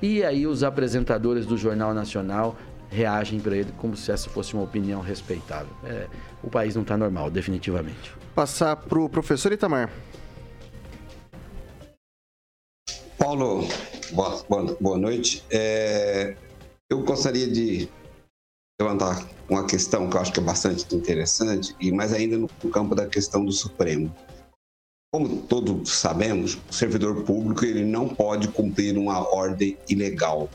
E 0.00 0.22
aí 0.24 0.46
os 0.46 0.62
apresentadores 0.62 1.46
do 1.46 1.56
Jornal 1.56 1.94
Nacional 1.94 2.56
reagem 2.90 3.38
para 3.38 3.56
ele 3.56 3.72
como 3.78 3.96
se 3.96 4.10
essa 4.10 4.28
fosse 4.28 4.54
uma 4.54 4.64
opinião 4.64 5.00
respeitável. 5.00 5.72
É, 5.84 6.06
o 6.42 6.50
país 6.50 6.74
não 6.74 6.82
está 6.82 6.96
normal, 6.96 7.30
definitivamente. 7.30 8.14
Passar 8.34 8.76
para 8.76 8.98
o 8.98 9.08
professor 9.08 9.52
Itamar. 9.52 9.90
Paulo, 13.16 13.68
boa, 14.12 14.44
boa, 14.48 14.76
boa 14.80 14.98
noite. 14.98 15.44
É, 15.50 16.34
eu 16.88 17.02
gostaria 17.02 17.46
de 17.46 17.88
levantar 18.80 19.28
uma 19.48 19.66
questão 19.66 20.08
que 20.08 20.16
eu 20.16 20.20
acho 20.20 20.32
que 20.32 20.40
é 20.40 20.42
bastante 20.42 20.94
interessante, 20.94 21.74
e 21.78 21.92
mais 21.92 22.12
ainda 22.12 22.38
no 22.38 22.48
campo 22.70 22.94
da 22.94 23.06
questão 23.06 23.44
do 23.44 23.52
Supremo. 23.52 24.12
Como 25.12 25.42
todos 25.42 25.90
sabemos, 25.90 26.56
o 26.70 26.72
servidor 26.72 27.24
público 27.24 27.64
ele 27.64 27.84
não 27.84 28.08
pode 28.08 28.46
cumprir 28.46 28.96
uma 28.96 29.28
ordem 29.34 29.76
ilegal. 29.88 30.48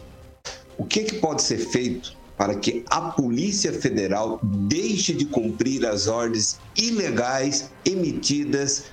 O 0.78 0.86
que, 0.86 1.04
que 1.04 1.16
pode 1.16 1.42
ser 1.42 1.58
feito 1.58 2.16
para 2.38 2.56
que 2.56 2.86
a 2.90 3.02
Polícia 3.12 3.74
Federal 3.74 4.40
deixe 4.42 5.14
de 5.14 5.26
cumprir 5.26 5.86
as 5.86 6.08
ordens 6.08 6.58
ilegais 6.78 7.70
emitidas 7.84 8.86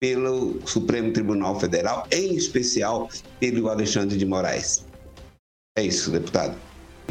pelo 0.00 0.66
Supremo 0.66 1.12
Tribunal 1.12 1.60
Federal, 1.60 2.06
em 2.10 2.34
especial 2.34 3.10
pelo 3.38 3.68
Alexandre 3.68 4.16
de 4.16 4.24
Moraes? 4.24 4.86
É 5.76 5.82
isso, 5.82 6.10
deputado. 6.10 6.56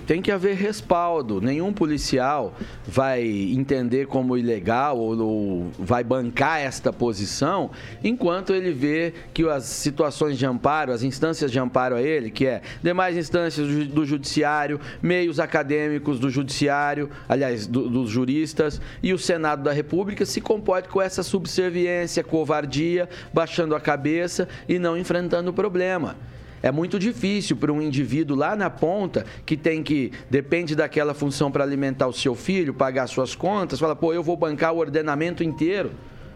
Tem 0.09 0.23
que 0.23 0.31
haver 0.31 0.55
respaldo. 0.55 1.39
Nenhum 1.39 1.71
policial 1.71 2.55
vai 2.83 3.21
entender 3.21 4.07
como 4.07 4.35
ilegal 4.35 4.97
ou, 4.97 5.15
ou, 5.19 5.71
vai 5.77 6.03
bancar 6.03 6.59
esta 6.59 6.91
posição 6.91 7.69
enquanto 8.03 8.51
ele 8.51 8.71
vê 8.71 9.13
que 9.35 9.47
as 9.47 9.65
situações 9.65 10.39
de 10.39 10.47
amparo, 10.47 10.91
as 10.91 11.03
instâncias 11.03 11.51
de 11.51 11.59
amparo 11.59 11.95
a 11.95 12.01
ele, 12.01 12.31
que 12.31 12.47
é 12.47 12.63
demais 12.81 13.15
instâncias 13.15 13.67
do, 13.87 14.03
judiciário, 14.03 14.79
meios 14.99 15.39
acadêmicos 15.39 16.19
do 16.19 16.31
judiciário, 16.31 17.11
aliás, 17.29 17.67
do, 17.67 17.87
dos 17.87 18.09
juristas 18.09 18.81
e 19.03 19.13
o 19.13 19.17
Senado 19.19 19.61
da 19.61 19.71
República 19.71 20.25
se 20.25 20.41
comporte 20.41 20.89
com 20.89 20.99
essa 20.99 21.21
subserviência, 21.21 22.23
covardia, 22.23 23.07
baixando 23.31 23.75
a 23.75 23.79
cabeça 23.79 24.49
e 24.67 24.79
não 24.79 24.97
enfrentando 24.97 25.51
o 25.51 25.53
problema. 25.53 26.15
É 26.61 26.71
muito 26.71 26.99
difícil 26.99 27.55
para 27.55 27.71
um 27.71 27.81
indivíduo 27.81 28.35
lá 28.35 28.55
na 28.55 28.69
ponta 28.69 29.25
que 29.45 29.55
tem 29.55 29.81
que 29.81 30.11
depende 30.29 30.75
daquela 30.75 31.13
função 31.13 31.51
para 31.51 31.63
alimentar 31.63 32.07
o 32.07 32.13
seu 32.13 32.35
filho, 32.35 32.73
pagar 32.73 33.07
suas 33.07 33.35
contas, 33.35 33.79
fala, 33.79 33.95
pô, 33.95 34.13
eu 34.13 34.23
vou 34.23 34.35
bancar 34.35 34.73
o 34.73 34.77
ordenamento 34.77 35.43
inteiro, 35.43 35.91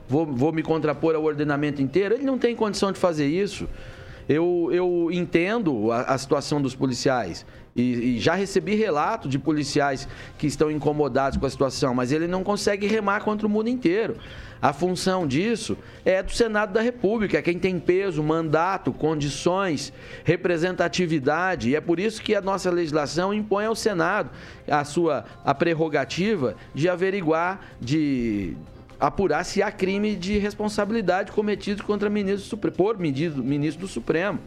vou, 0.08 0.26
vou 0.26 0.52
me 0.52 0.64
contrapor 0.64 1.16
ao 1.16 1.24
ordenamento 1.24 1.82
inteiro. 1.82 2.16
Ele 2.16 2.24
não 2.24 2.38
tem 2.38 2.56
condição 2.56 2.92
de 2.92 3.00
fazer 3.00 3.28
isso. 3.28 3.68
Eu, 4.28 4.70
eu 4.72 5.10
entendo 5.12 5.92
a, 5.92 6.02
a 6.02 6.18
situação 6.18 6.62
dos 6.62 6.76
policiais. 6.76 7.46
E, 7.76 8.18
e, 8.18 8.20
já 8.20 8.36
recebi 8.36 8.76
relato 8.76 9.28
de 9.28 9.40
policiais 9.40 10.08
que 10.38 10.46
estão 10.46 10.70
incomodados 10.70 11.40
com 11.40 11.46
a 11.46 11.50
situação, 11.50 11.94
mas 11.96 12.12
ele 12.12 12.28
não 12.28 12.44
consegue 12.44 12.86
remar 12.86 13.22
contra 13.22 13.48
o 13.48 13.50
mundo 13.50 13.68
inteiro. 13.68 14.16
A 14.62 14.72
função 14.72 15.28
disso 15.28 15.76
é 16.06 16.22
do 16.22 16.32
Senado 16.32 16.72
da 16.72 16.82
República, 16.82 17.42
quem 17.42 17.58
tem 17.58 17.80
peso, 17.80 18.22
mandato, 18.22 18.94
condições, 18.94 19.92
representatividade. 20.24 21.72
E 21.72 21.76
é 21.76 21.82
por 21.82 22.00
isso 22.00 22.22
que 22.22 22.36
a 22.36 22.42
nossa 22.42 22.70
legislação 22.70 23.34
impõe 23.34 23.66
ao 23.66 23.76
Senado 23.76 24.30
a 24.70 24.86
sua 24.86 25.26
a 25.44 25.54
prerrogativa 25.56 26.56
de 26.76 26.88
averiguar, 26.88 27.60
de 27.82 28.56
apurar 29.00 29.44
se 29.44 29.62
há 29.62 29.72
crime 29.72 30.16
de 30.16 30.38
responsabilidade 30.38 31.32
cometido 31.32 31.84
contra 31.84 32.10
ministro, 32.10 32.56
por 32.58 32.98
ministro 32.98 33.82
do 33.82 33.88
Supremo. 33.88 34.40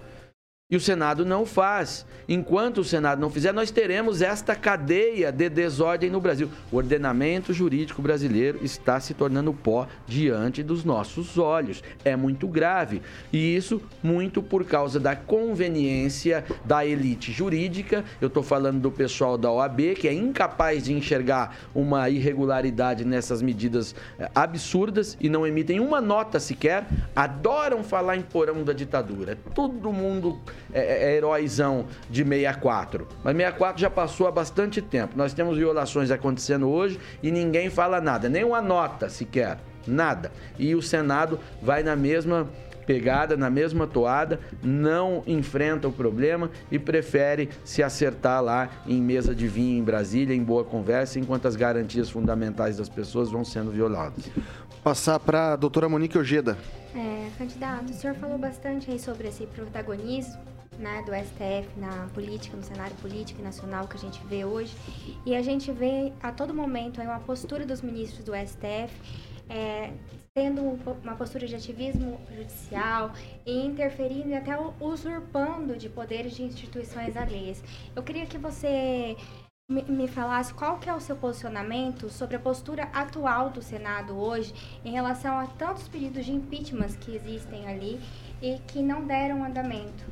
E 0.68 0.74
o 0.74 0.81
Senado 0.81 1.24
não 1.24 1.46
faz. 1.46 2.05
Enquanto 2.29 2.79
o 2.79 2.85
Senado 2.85 3.20
não 3.20 3.31
fizer, 3.31 3.52
nós 3.52 3.70
teremos 3.70 4.20
esta 4.20 4.57
cadeia 4.57 5.31
de 5.31 5.48
desordem 5.48 6.11
no 6.11 6.20
Brasil. 6.20 6.50
O 6.72 6.76
ordenamento 6.79 7.52
jurídico 7.52 8.02
brasileiro 8.02 8.59
está 8.61 8.98
se 8.98 9.14
tornando 9.14 9.55
pó 9.55 9.87
diante 10.09 10.64
dos 10.64 10.85
nossos 10.85 11.38
olhos. 11.38 11.85
É 12.05 12.16
muito 12.16 12.48
grave. 12.48 13.00
E 13.33 13.55
isso 13.55 13.81
muito 14.02 14.42
por 14.42 14.64
causa 14.64 14.98
da 14.98 15.14
conveniência 15.14 16.44
da 16.64 16.85
elite 16.85 17.31
jurídica. 17.31 18.05
Eu 18.20 18.26
estou 18.26 18.42
falando 18.42 18.81
do 18.81 18.90
pessoal 18.90 19.38
da 19.38 19.48
OAB, 19.48 19.94
que 19.94 20.09
é 20.09 20.12
incapaz 20.12 20.83
de 20.83 20.92
enxergar 20.92 21.57
uma 21.72 22.11
irregularidade 22.11 23.05
nessas 23.05 23.40
medidas 23.40 23.94
eh, 24.18 24.29
absurdas 24.35 25.16
e 25.20 25.29
não 25.29 25.46
emitem 25.46 25.79
uma 25.79 26.00
nota 26.00 26.40
sequer. 26.40 26.88
Adoram 27.14 27.85
falar 27.85 28.16
em 28.16 28.22
porão 28.22 28.64
da 28.64 28.72
ditadura. 28.72 29.38
Todo 29.55 29.92
mundo 29.92 30.40
é, 30.72 30.81
é, 30.81 31.12
é 31.12 31.16
heróizão 31.16 31.87
de 32.11 32.24
64. 32.24 33.07
Mas 33.22 33.37
64 33.37 33.81
já 33.81 33.90
passou 33.90 34.26
há 34.26 34.31
bastante 34.31 34.81
tempo. 34.81 35.16
Nós 35.16 35.33
temos 35.33 35.57
violações 35.57 36.11
acontecendo 36.11 36.68
hoje 36.68 36.98
e 37.22 37.31
ninguém 37.31 37.70
fala 37.70 38.00
nada, 38.00 38.29
nem 38.29 38.44
uma 38.44 38.61
nota 38.61 39.09
sequer. 39.09 39.59
Nada. 39.87 40.33
E 40.59 40.74
o 40.74 40.83
Senado 40.83 41.38
vai 41.62 41.83
na 41.83 41.94
mesma 41.94 42.48
pegada, 42.87 43.37
na 43.37 43.50
mesma 43.50 43.87
toada, 43.87 44.38
não 44.62 45.22
enfrenta 45.26 45.88
o 45.88 45.92
problema 45.92 46.50
e 46.70 46.79
prefere 46.79 47.50
se 47.64 47.83
acertar 47.83 48.42
lá 48.42 48.70
em 48.87 49.02
mesa 49.02 49.35
de 49.35 49.48
vinho 49.48 49.79
em 49.79 49.83
Brasília, 49.83 50.35
em 50.35 50.42
boa 50.42 50.64
conversa, 50.64 51.18
enquanto 51.18 51.46
as 51.46 51.57
garantias 51.57 52.09
fundamentais 52.09 52.76
das 52.76 52.88
pessoas 52.88 53.31
vão 53.31 53.44
sendo 53.44 53.70
violadas. 53.70 54.31
Passar 54.85 55.18
para 55.18 55.55
a 55.55 55.57
doutora 55.57 55.88
Monique 55.88 56.16
Ojeda. 56.16 56.57
É, 56.94 57.29
candidato, 57.37 57.90
o 57.90 57.94
senhor 57.94 58.14
falou 58.14 58.38
bastante 58.38 58.90
aí 58.90 58.98
sobre 58.98 59.29
esse 59.29 59.46
protagonismo 59.46 60.56
né, 60.79 61.03
do 61.03 61.12
STF 61.12 61.79
na 61.79 62.09
política, 62.15 62.57
no 62.57 62.62
cenário 62.62 62.97
político 62.97 63.41
e 63.41 63.43
nacional 63.43 63.87
que 63.89 63.97
a 63.97 64.01
gente 64.01 64.21
vê 64.27 64.45
hoje. 64.45 64.75
E 65.25 65.35
a 65.35 65.43
gente 65.43 65.73
vê 65.73 66.12
a 66.23 66.33
todo 66.33 66.53
momento 66.55 67.01
aí 67.01 67.07
uma 67.07 67.21
postura 67.21 67.65
dos 67.65 67.81
ministros 67.83 68.25
do 68.25 68.33
STF 68.35 68.95
é, 69.49 69.93
tendo 70.35 70.61
uma 71.03 71.17
postura 71.17 71.47
de 71.47 71.55
ativismo 71.55 72.21
judicial 72.31 73.12
e 73.45 73.65
interferindo 73.65 74.29
e 74.29 74.35
até 74.35 74.53
usurpando 74.81 75.77
de 75.77 75.89
poderes 75.89 76.35
de 76.35 76.43
instituições 76.43 77.17
alheias. 77.17 77.62
Eu 77.95 78.03
queria 78.03 78.27
que 78.27 78.37
você 78.37 79.17
me 79.69 80.07
falasse 80.07 80.55
qual 80.55 80.79
que 80.79 80.89
é 80.89 80.95
o 80.95 81.01
seu 81.01 81.17
posicionamento 81.17 82.09
sobre 82.09 82.37
a 82.37 82.39
postura 82.39 82.85
atual 82.93 83.51
do 83.51 83.61
Senado 83.61 84.17
hoje 84.17 84.55
em 84.85 84.93
relação 84.93 85.39
a 85.39 85.47
tantos 85.47 85.89
pedidos 85.89 86.25
de 86.25 86.33
impeachment 86.33 86.97
que 87.01 87.17
existem 87.17 87.67
ali 87.67 88.01
e 88.41 88.59
que 88.61 88.81
não 88.81 89.05
deram 89.05 89.43
andamento. 89.43 90.05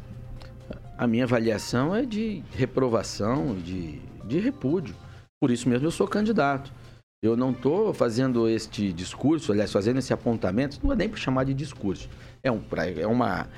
A 0.96 1.06
minha 1.08 1.24
avaliação 1.24 1.94
é 1.94 2.06
de 2.06 2.42
reprovação, 2.52 3.56
de, 3.56 3.98
de 4.24 4.38
repúdio. 4.38 4.94
Por 5.40 5.50
isso 5.50 5.68
mesmo 5.68 5.86
eu 5.86 5.90
sou 5.90 6.06
candidato. 6.06 6.72
Eu 7.20 7.36
não 7.36 7.50
estou 7.50 7.92
fazendo 7.92 8.48
este 8.48 8.92
discurso, 8.92 9.50
aliás, 9.50 9.72
fazendo 9.72 9.98
esse 9.98 10.12
apontamento, 10.12 10.78
não 10.84 10.92
é 10.92 10.96
nem 10.96 11.08
para 11.08 11.18
chamar 11.18 11.44
de 11.44 11.54
discurso. 11.54 12.08
É, 12.42 12.52
um, 12.52 12.62
é 12.96 13.06
uma, 13.06 13.48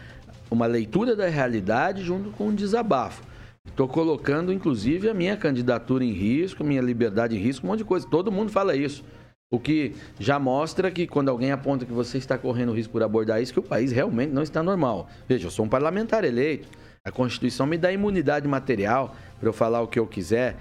uma 0.51 0.66
leitura 0.66 1.14
da 1.14 1.27
realidade 1.27 2.03
junto 2.03 2.31
com 2.31 2.49
um 2.49 2.55
desabafo. 2.55 3.22
Estou 3.66 3.87
colocando, 3.87 4.53
inclusive, 4.53 5.09
a 5.09 5.14
minha 5.14 5.37
candidatura 5.37 6.05
em 6.05 6.12
risco, 6.12 6.64
minha 6.64 6.81
liberdade 6.81 7.37
em 7.37 7.38
risco, 7.38 7.66
um 7.66 7.70
monte 7.70 7.79
de 7.81 7.85
coisa. 7.85 8.09
Todo 8.09 8.33
mundo 8.33 8.51
fala 8.51 8.75
isso. 8.75 9.05
O 9.51 9.61
que 9.61 9.94
já 10.18 10.38
mostra 10.38 10.90
que 10.90 11.07
quando 11.07 11.29
alguém 11.29 11.53
aponta 11.53 11.85
que 11.85 11.92
você 11.92 12.16
está 12.16 12.38
correndo 12.38 12.72
risco 12.72 12.92
por 12.92 13.03
abordar 13.03 13.42
isso, 13.42 13.53
que 13.53 13.59
o 13.59 13.62
país 13.62 13.92
realmente 13.92 14.33
não 14.33 14.42
está 14.42 14.62
normal. 14.62 15.09
Veja, 15.29 15.46
eu 15.46 15.51
sou 15.51 15.66
um 15.66 15.68
parlamentar 15.68 16.25
eleito. 16.25 16.68
A 17.07 17.12
Constituição 17.12 17.66
me 17.66 17.79
dá 17.79 17.92
imunidade 17.92 18.49
material 18.49 19.14
para 19.38 19.49
eu 19.49 19.53
falar 19.53 19.81
o 19.81 19.87
que 19.87 19.97
eu 19.97 20.09
quiser. 20.09 20.57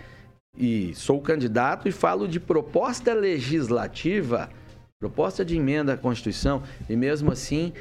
E 0.56 0.94
sou 0.94 1.20
candidato 1.20 1.90
e 1.90 1.92
falo 1.92 2.28
de 2.28 2.40
proposta 2.40 3.16
legislativa, 3.16 4.48
proposta 5.02 5.44
de 5.44 5.58
emenda 5.58 5.94
à 5.94 5.98
Constituição, 5.98 6.62
e 6.88 6.96
mesmo 6.96 7.32
assim 7.32 7.74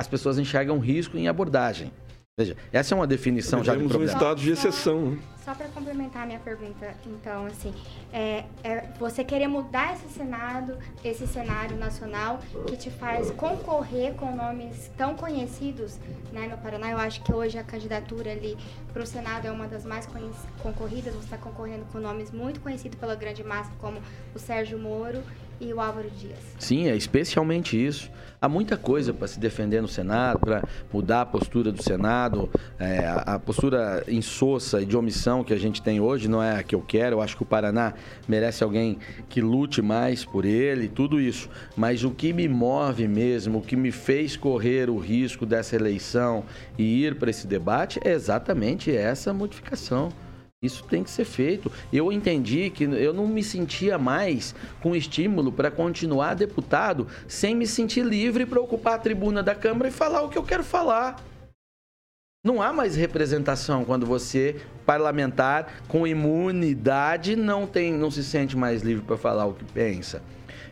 as 0.00 0.08
pessoas 0.08 0.36
enxergam 0.36 0.80
risco 0.80 1.16
em 1.16 1.28
abordagem. 1.28 1.92
Veja, 2.38 2.56
essa 2.72 2.92
é 2.92 2.96
uma 2.96 3.06
definição 3.06 3.62
já 3.62 3.72
de 3.72 3.78
Vivemos 3.78 3.94
um 3.94 3.98
problema. 3.98 4.18
estado 4.18 4.40
de 4.40 4.50
exceção. 4.50 5.12
né? 5.12 5.18
Só 5.46 5.54
para 5.54 5.68
complementar 5.68 6.24
a 6.24 6.26
minha 6.26 6.40
pergunta, 6.40 6.92
então, 7.06 7.46
assim, 7.46 7.72
é, 8.12 8.46
é 8.64 8.80
você 8.98 9.22
querer 9.22 9.46
mudar 9.46 9.94
esse 9.94 10.08
Senado, 10.08 10.76
esse 11.04 11.24
cenário 11.24 11.76
nacional 11.76 12.40
que 12.66 12.76
te 12.76 12.90
faz 12.90 13.30
concorrer 13.30 14.14
com 14.14 14.34
nomes 14.34 14.90
tão 14.96 15.14
conhecidos 15.14 16.00
né, 16.32 16.48
no 16.48 16.58
Paraná. 16.58 16.90
Eu 16.90 16.98
acho 16.98 17.22
que 17.22 17.32
hoje 17.32 17.56
a 17.56 17.62
candidatura 17.62 18.32
ali 18.32 18.58
para 18.92 19.04
o 19.04 19.06
Senado 19.06 19.46
é 19.46 19.52
uma 19.52 19.68
das 19.68 19.84
mais 19.84 20.08
concorridas. 20.60 21.14
Você 21.14 21.26
está 21.26 21.38
concorrendo 21.38 21.84
com 21.92 22.00
nomes 22.00 22.32
muito 22.32 22.58
conhecidos 22.58 22.98
pela 22.98 23.14
grande 23.14 23.44
massa, 23.44 23.70
como 23.78 24.00
o 24.34 24.40
Sérgio 24.40 24.80
Moro 24.80 25.22
e 25.60 25.72
o 25.72 25.80
Álvaro 25.80 26.10
Dias. 26.18 26.38
Sim, 26.58 26.88
é 26.88 26.96
especialmente 26.96 27.76
isso. 27.76 28.10
Há 28.40 28.48
muita 28.48 28.76
coisa 28.76 29.14
para 29.14 29.26
se 29.26 29.40
defender 29.40 29.80
no 29.80 29.88
Senado, 29.88 30.38
para 30.40 30.62
mudar 30.92 31.22
a 31.22 31.26
postura 31.26 31.72
do 31.72 31.82
Senado. 31.82 32.50
É, 32.78 32.98
a 33.26 33.38
postura 33.38 34.04
insossa 34.06 34.82
e 34.82 34.84
de 34.84 34.96
omissão 34.96 35.42
que 35.42 35.54
a 35.54 35.58
gente 35.58 35.80
tem 35.80 36.00
hoje 36.00 36.28
não 36.28 36.42
é 36.42 36.58
a 36.58 36.62
que 36.62 36.74
eu 36.74 36.82
quero. 36.82 37.16
Eu 37.16 37.22
acho 37.22 37.36
que 37.36 37.42
o 37.42 37.46
Paraná 37.46 37.94
merece 38.28 38.62
alguém 38.62 38.98
que 39.28 39.40
lute 39.40 39.80
mais 39.80 40.24
por 40.24 40.44
ele, 40.44 40.86
tudo 40.86 41.18
isso. 41.18 41.48
Mas 41.74 42.04
o 42.04 42.10
que 42.10 42.32
me 42.32 42.46
move 42.46 43.08
mesmo, 43.08 43.58
o 43.58 43.62
que 43.62 43.74
me 43.74 43.90
fez 43.90 44.36
correr 44.36 44.90
o 44.90 44.98
risco 44.98 45.46
dessa 45.46 45.74
eleição 45.74 46.44
e 46.78 47.04
ir 47.04 47.16
para 47.16 47.30
esse 47.30 47.46
debate 47.46 47.98
é 48.04 48.12
exatamente 48.12 48.94
essa 48.94 49.32
modificação. 49.32 50.10
Isso 50.66 50.84
tem 50.84 51.02
que 51.02 51.10
ser 51.10 51.24
feito. 51.24 51.70
Eu 51.92 52.12
entendi 52.12 52.68
que 52.70 52.84
eu 52.84 53.14
não 53.14 53.26
me 53.26 53.42
sentia 53.42 53.96
mais 53.96 54.54
com 54.82 54.94
estímulo 54.94 55.50
para 55.50 55.70
continuar 55.70 56.34
deputado 56.34 57.06
sem 57.26 57.54
me 57.54 57.66
sentir 57.66 58.04
livre 58.04 58.44
para 58.44 58.60
ocupar 58.60 58.94
a 58.94 58.98
tribuna 58.98 59.42
da 59.42 59.54
Câmara 59.54 59.88
e 59.88 59.92
falar 59.92 60.22
o 60.22 60.28
que 60.28 60.36
eu 60.36 60.42
quero 60.42 60.64
falar. 60.64 61.16
Não 62.44 62.62
há 62.62 62.72
mais 62.72 62.94
representação 62.94 63.84
quando 63.84 64.06
você, 64.06 64.54
parlamentar 64.84 65.82
com 65.88 66.06
imunidade, 66.06 67.34
não 67.34 67.66
tem, 67.66 67.92
não 67.92 68.08
se 68.08 68.22
sente 68.22 68.56
mais 68.56 68.82
livre 68.82 69.04
para 69.04 69.16
falar 69.16 69.46
o 69.46 69.54
que 69.54 69.64
pensa. 69.64 70.22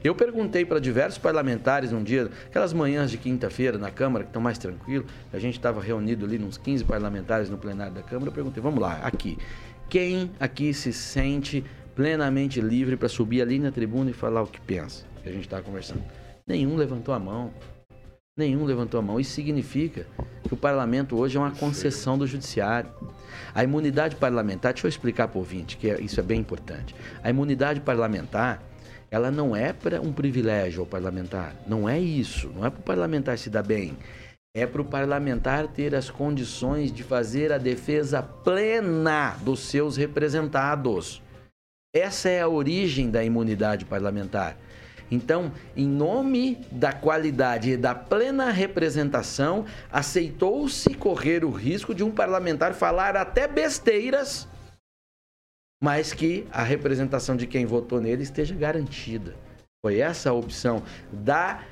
Eu 0.04 0.14
perguntei 0.14 0.66
para 0.66 0.78
diversos 0.78 1.18
parlamentares 1.18 1.90
um 1.90 2.04
dia, 2.04 2.30
aquelas 2.46 2.74
manhãs 2.74 3.10
de 3.10 3.16
quinta-feira 3.16 3.78
na 3.78 3.90
Câmara, 3.90 4.22
que 4.22 4.28
estão 4.28 4.40
mais 4.40 4.58
tranquilo, 4.58 5.06
a 5.32 5.38
gente 5.38 5.54
estava 5.54 5.80
reunido 5.80 6.26
ali, 6.26 6.38
uns 6.38 6.58
15 6.58 6.84
parlamentares 6.84 7.48
no 7.48 7.56
plenário 7.56 7.94
da 7.94 8.02
Câmara, 8.02 8.28
eu 8.28 8.32
perguntei, 8.34 8.62
vamos 8.62 8.80
lá, 8.80 9.00
aqui, 9.02 9.38
quem 9.88 10.30
aqui 10.40 10.72
se 10.74 10.92
sente 10.92 11.64
plenamente 11.94 12.60
livre 12.60 12.96
para 12.96 13.08
subir 13.08 13.40
ali 13.42 13.58
na 13.58 13.70
tribuna 13.70 14.10
e 14.10 14.12
falar 14.12 14.42
o 14.42 14.46
que 14.46 14.60
pensa? 14.60 15.04
Que 15.22 15.28
a 15.28 15.32
gente 15.32 15.44
estava 15.44 15.62
conversando. 15.62 16.02
Nenhum 16.46 16.76
levantou 16.76 17.14
a 17.14 17.18
mão. 17.18 17.52
Nenhum 18.36 18.64
levantou 18.64 18.98
a 18.98 19.02
mão. 19.02 19.20
Isso 19.20 19.32
significa 19.32 20.06
que 20.42 20.52
o 20.52 20.56
parlamento 20.56 21.16
hoje 21.16 21.36
é 21.36 21.40
uma 21.40 21.52
concessão 21.52 22.18
do 22.18 22.26
judiciário. 22.26 22.90
A 23.54 23.62
imunidade 23.62 24.16
parlamentar, 24.16 24.72
deixa 24.72 24.86
eu 24.86 24.88
explicar 24.88 25.28
para 25.28 25.36
o 25.36 25.40
ouvinte, 25.40 25.76
que 25.76 25.88
é- 25.88 26.00
isso 26.00 26.18
é 26.18 26.22
bem 26.22 26.40
importante. 26.40 26.94
A 27.22 27.30
imunidade 27.30 27.80
parlamentar, 27.80 28.60
ela 29.10 29.30
não 29.30 29.54
é 29.54 29.72
para 29.72 30.00
um 30.00 30.12
privilégio 30.12 30.80
ao 30.80 30.86
parlamentar. 30.86 31.54
Não 31.66 31.88
é 31.88 31.98
isso. 32.00 32.50
Não 32.54 32.66
é 32.66 32.70
para 32.70 32.80
o 32.80 32.82
parlamentar 32.82 33.38
se 33.38 33.48
dar 33.48 33.62
bem. 33.62 33.96
É 34.56 34.64
para 34.66 34.80
o 34.80 34.84
parlamentar 34.84 35.66
ter 35.66 35.96
as 35.96 36.08
condições 36.08 36.92
de 36.92 37.02
fazer 37.02 37.50
a 37.50 37.58
defesa 37.58 38.22
plena 38.22 39.36
dos 39.42 39.58
seus 39.58 39.96
representados. 39.96 41.20
Essa 41.92 42.28
é 42.28 42.40
a 42.40 42.48
origem 42.48 43.10
da 43.10 43.24
imunidade 43.24 43.84
parlamentar. 43.84 44.56
Então, 45.10 45.52
em 45.76 45.88
nome 45.88 46.64
da 46.70 46.92
qualidade 46.92 47.70
e 47.72 47.76
da 47.76 47.96
plena 47.96 48.52
representação, 48.52 49.66
aceitou-se 49.90 50.94
correr 50.94 51.44
o 51.44 51.50
risco 51.50 51.92
de 51.92 52.04
um 52.04 52.12
parlamentar 52.12 52.74
falar 52.74 53.16
até 53.16 53.48
besteiras, 53.48 54.48
mas 55.82 56.12
que 56.12 56.46
a 56.52 56.62
representação 56.62 57.36
de 57.36 57.48
quem 57.48 57.66
votou 57.66 58.00
nele 58.00 58.22
esteja 58.22 58.54
garantida. 58.54 59.34
Foi 59.84 59.98
essa 59.98 60.30
a 60.30 60.32
opção 60.32 60.82
da, 61.12 61.62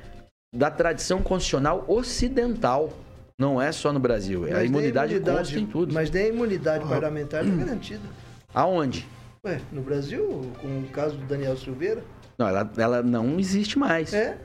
da 0.53 0.69
tradição 0.69 1.21
constitucional 1.21 1.83
ocidental. 1.87 2.93
Não 3.37 3.59
é 3.61 3.71
só 3.71 3.91
no 3.91 3.99
Brasil. 3.99 4.41
Mas 4.41 4.51
a 4.53 4.57
nem 4.59 4.67
imunidade, 4.67 5.19
consta 5.19 5.59
em 5.59 5.65
tudo. 5.65 5.93
Mas 5.93 6.11
nem 6.11 6.25
a 6.25 6.27
imunidade 6.29 6.87
parlamentar 6.87 7.43
está 7.43 7.55
garantida. 7.55 8.03
Aonde? 8.53 9.07
Ué, 9.45 9.59
no 9.71 9.81
Brasil, 9.81 10.51
com 10.61 10.67
o 10.79 10.83
caso 10.93 11.17
do 11.17 11.25
Daniel 11.25 11.57
Silveira, 11.57 12.03
Não, 12.37 12.47
ela, 12.47 12.71
ela 12.77 13.01
não 13.03 13.39
existe 13.39 13.77
mais. 13.77 14.13
é. 14.13 14.37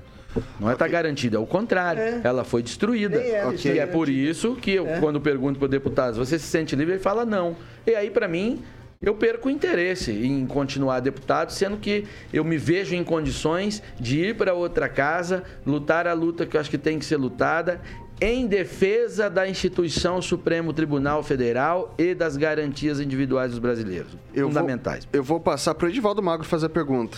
Não 0.61 0.71
está 0.71 0.87
garantida, 0.87 1.37
é 1.37 1.41
o 1.41 1.47
contrário. 1.47 2.01
É. 2.03 2.21
Ela 2.23 2.45
foi 2.45 2.63
destruída. 2.63 3.19
Ela 3.19 3.55
está 3.55 3.71
E 3.71 3.79
é 3.79 3.87
por 3.87 4.09
isso 4.09 4.55
que 4.57 4.73
eu, 4.73 4.87
É. 4.87 5.01
quando 5.01 5.21
pergunto 5.21 5.59
para 5.59 5.67
o 5.67 5.69
deputado, 5.69 6.17
você 6.17 6.39
se 6.39 6.47
sente 6.47 6.77
livre? 6.77 6.95
Ele 6.95 7.03
fala 7.03 7.25
não. 7.25 7.57
E 7.87 7.95
aí, 7.95 8.11
para 8.11 8.29
mim, 8.29 8.63
eu 9.01 9.15
perco 9.15 9.49
o 9.49 9.51
interesse 9.51 10.11
em 10.11 10.45
continuar 10.47 11.01
deputado, 11.01 11.51
sendo 11.51 11.77
que 11.77 12.05
eu 12.33 12.45
me 12.45 12.59
vejo 12.59 12.95
em 12.95 13.05
condições 13.05 13.83
de 13.99 14.21
ir 14.21 14.37
para 14.37 14.55
outra 14.55 14.89
casa, 14.89 15.45
lutar 15.65 16.07
a 16.07 16.13
luta 16.13 16.45
que 16.45 16.57
eu 16.57 16.61
acho 16.61 16.69
que 16.69 16.79
tem 16.79 16.99
que 16.99 17.05
ser 17.05 17.17
lutada, 17.17 17.81
em 18.21 18.49
defesa 18.49 19.31
da 19.31 19.49
instituição 19.49 20.21
Supremo 20.21 20.73
Tribunal 20.73 21.23
Federal 21.23 21.95
e 21.97 22.13
das 22.15 22.37
garantias 22.37 22.99
individuais 22.99 23.53
dos 23.53 23.61
brasileiros. 23.61 24.17
Eu 24.35 24.49
fundamentais. 24.49 25.05
Vou, 25.05 25.11
eu 25.13 25.23
vou 25.23 25.39
passar 25.39 25.75
para 25.75 25.87
o 25.87 25.89
Edivaldo 25.89 26.21
Magro 26.21 26.45
fazer 26.45 26.67
a 26.67 26.71
pergunta. 26.71 27.17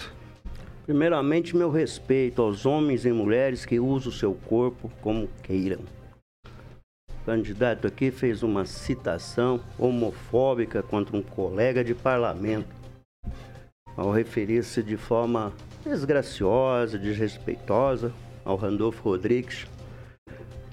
Primeiramente, 0.85 1.57
meu 1.57 1.71
respeito 1.71 2.43
aos 2.43 2.67
homens 2.67 3.07
e 3.07 3.13
mulheres 3.13 3.65
que 3.65 3.81
usam 3.81 4.11
o 4.11 4.15
seu 4.15 4.35
corpo 4.35 4.91
como 5.01 5.29
queiram. 5.43 5.81
Candidato 7.25 7.87
aqui 7.87 8.11
fez 8.11 8.43
uma 8.43 8.65
citação 8.65 9.61
homofóbica 9.79 10.83
contra 10.83 11.17
um 11.17 11.23
colega 11.23 11.85
de 11.85 11.95
parlamento, 11.95 12.75
ao 13.97 14.11
referir-se 14.11 14.83
de 14.83 14.97
forma 14.97 15.53
desgraciosa, 15.85 16.99
desrespeitosa 16.99 18.13
ao 18.45 18.57
Randolfo 18.57 19.03
Rodrigues. 19.03 19.67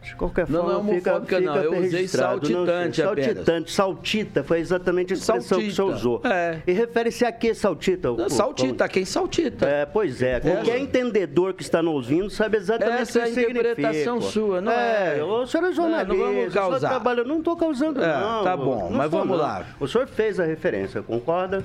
De 0.07 0.15
qualquer 0.15 0.47
Não, 0.49 0.61
forma, 0.63 0.83
não 0.83 0.91
é 0.91 0.95
fica, 0.95 1.11
homofóbica, 1.11 1.37
fica 1.37 1.51
não. 1.53 1.61
Eu 1.63 1.71
usei 1.71 1.81
registrado. 1.91 2.33
Não, 2.49 2.65
saltitante 2.65 3.01
apenas. 3.01 3.25
Saltitante, 3.25 3.71
saltita, 3.71 4.43
foi 4.43 4.59
exatamente 4.59 5.13
a 5.13 5.15
expressão 5.17 5.37
que 5.37 5.43
você 5.43 5.71
Saltita, 5.75 5.83
usou. 5.83 6.21
é. 6.23 6.61
E 6.65 6.71
refere-se 6.71 7.25
a 7.25 7.31
que 7.31 7.53
saltita? 7.53 8.11
Não, 8.11 8.29
Saltita, 8.29 8.87
quem 8.87 9.05
saltita. 9.05 9.65
É, 9.65 9.85
pois 9.85 10.21
é. 10.21 10.39
Qualquer 10.39 10.79
entendedor 10.79 11.53
que 11.53 11.63
está 11.63 11.81
nos 11.81 11.93
ouvindo 11.93 12.29
sabe 12.29 12.57
exatamente 12.57 13.01
Essa 13.01 13.19
o 13.19 13.21
que 13.23 13.39
é 13.39 13.45
a 13.45 13.49
interpretação 13.49 14.21
significa. 14.21 14.31
sua, 14.31 14.61
não 14.61 14.71
é? 14.71 15.23
O 15.23 15.45
senhor 15.45 15.67
é 15.67 15.71
jornalista, 15.73 16.13
Não, 16.13 16.17
não 16.17 16.25
vamos 16.25 16.47
o 16.47 16.51
senhor 16.51 16.69
causar. 16.69 16.89
trabalha... 16.89 17.23
Não 17.23 17.39
estou 17.39 17.55
causando, 17.57 18.01
É, 18.03 18.19
não. 18.19 18.43
tá 18.43 18.55
bom, 18.57 18.89
Não 18.89 18.97
mas 18.97 19.11
vamos 19.11 19.29
não. 19.37 19.43
lá. 19.43 19.65
O 19.79 19.87
senhor 19.87 20.07
fez 20.07 20.39
a 20.39 20.45
referência, 20.45 21.01
concorda? 21.01 21.63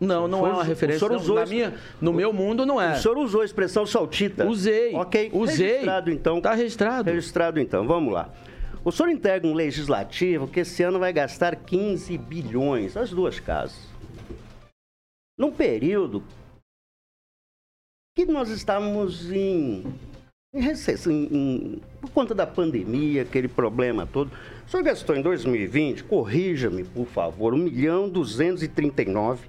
Não, 0.00 0.26
não 0.26 0.40
O 0.40 0.46
é 0.46 0.48
senhor- 0.48 0.54
uma 0.56 0.62
o 0.62 0.66
referência. 0.66 0.98
senhor 1.00 1.10
não. 1.12 1.20
usou 1.20 1.42
isso- 1.42 1.52
minha, 1.52 1.74
no 2.00 2.12
meu 2.12 2.32
mundo 2.32 2.64
não 2.64 2.80
é. 2.80 2.94
O 2.94 2.96
senhor 2.96 3.18
usou 3.18 3.42
a 3.42 3.44
expressão 3.44 3.84
saltita? 3.84 4.46
Usei. 4.46 4.94
Ok. 4.94 5.30
Usei. 5.32 5.66
Registrado, 5.72 6.10
então. 6.10 6.40
Tá 6.40 6.54
registrado. 6.54 7.10
Registrado, 7.10 7.60
então. 7.60 7.86
Vamos 7.86 8.12
lá. 8.14 8.32
O 8.82 8.90
senhor 8.90 9.10
integra 9.10 9.46
um 9.46 9.52
legislativo 9.52 10.48
que 10.48 10.60
esse 10.60 10.82
ano 10.82 10.98
vai 10.98 11.12
gastar 11.12 11.54
15 11.54 12.16
bilhões, 12.16 12.96
as 12.96 13.10
duas 13.10 13.38
casas. 13.38 13.76
Num 15.38 15.52
período 15.52 16.22
que 18.16 18.24
nós 18.24 18.48
estávamos 18.48 19.30
em, 19.30 19.84
em 20.54 20.60
recessão, 20.62 21.12
em- 21.12 21.28
em- 21.30 21.80
por 22.00 22.10
conta 22.10 22.34
da 22.34 22.46
pandemia, 22.46 23.22
aquele 23.22 23.48
problema 23.48 24.06
todo. 24.06 24.30
O 24.66 24.70
senhor 24.70 24.82
gastou 24.82 25.14
em 25.14 25.22
2020, 25.22 26.04
corrija-me, 26.04 26.84
por 26.84 27.06
favor, 27.06 27.52
1 27.52 27.58
milhão 27.58 28.08
239. 28.08 29.46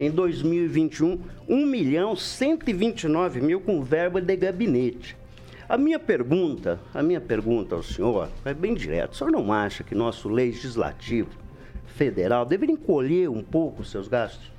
Em 0.00 0.12
2021, 0.12 1.20
1 1.48 1.66
milhão 1.66 2.14
129 2.14 3.40
mil 3.40 3.60
com 3.60 3.82
verba 3.82 4.20
de 4.20 4.36
gabinete. 4.36 5.16
A 5.68 5.76
minha 5.76 5.98
pergunta, 5.98 6.78
a 6.94 7.02
minha 7.02 7.20
pergunta 7.20 7.74
ao 7.74 7.82
senhor 7.82 8.28
é 8.44 8.54
bem 8.54 8.74
direta. 8.74 9.12
O 9.12 9.16
senhor 9.16 9.32
não 9.32 9.52
acha 9.52 9.82
que 9.82 9.96
nosso 9.96 10.28
legislativo 10.28 11.30
federal 11.84 12.46
deveria 12.46 12.76
encolher 12.76 13.28
um 13.28 13.42
pouco 13.42 13.82
os 13.82 13.90
seus 13.90 14.06
gastos? 14.06 14.52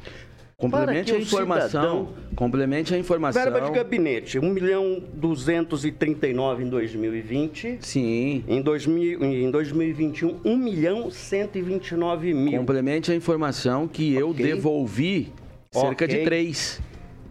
Complemente 0.60 1.14
a 1.14 1.18
informação. 1.18 1.70
cidadão- 1.70 2.10
Complemente 2.36 2.94
a 2.94 2.98
informação. 2.98 3.42
Verba 3.42 3.62
de 3.62 3.72
gabinete, 3.72 4.38
1 4.40 4.50
milhão 4.50 5.02
239 5.14 6.64
em 6.66 6.70
2020. 6.70 7.78
Sim. 7.80 8.44
Em, 8.46 8.62
2000, 8.62 9.24
em 9.24 9.50
2021, 9.50 10.36
1 10.44 10.58
milhão 10.58 11.10
129 11.10 12.34
mil. 12.34 12.60
Complemente 12.60 13.10
a 13.10 13.16
informação 13.16 13.88
que 13.88 14.14
eu 14.14 14.32
Ok. 14.32 14.46
devolvi 14.46 15.32
cerca 15.72 16.04
Ok. 16.04 16.08
de 16.08 16.24
3. 16.26 16.82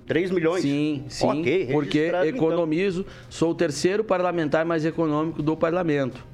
3 0.07 0.31
milhões? 0.31 0.63
Sim, 0.63 1.05
sim. 1.09 1.27
Ok, 1.27 1.69
porque 1.71 2.07
então. 2.07 2.25
economizo, 2.25 3.05
sou 3.29 3.51
o 3.51 3.55
terceiro 3.55 4.03
parlamentar 4.03 4.65
mais 4.65 4.87
econômico 4.87 5.43
do 5.43 5.55
parlamento. 5.55 6.25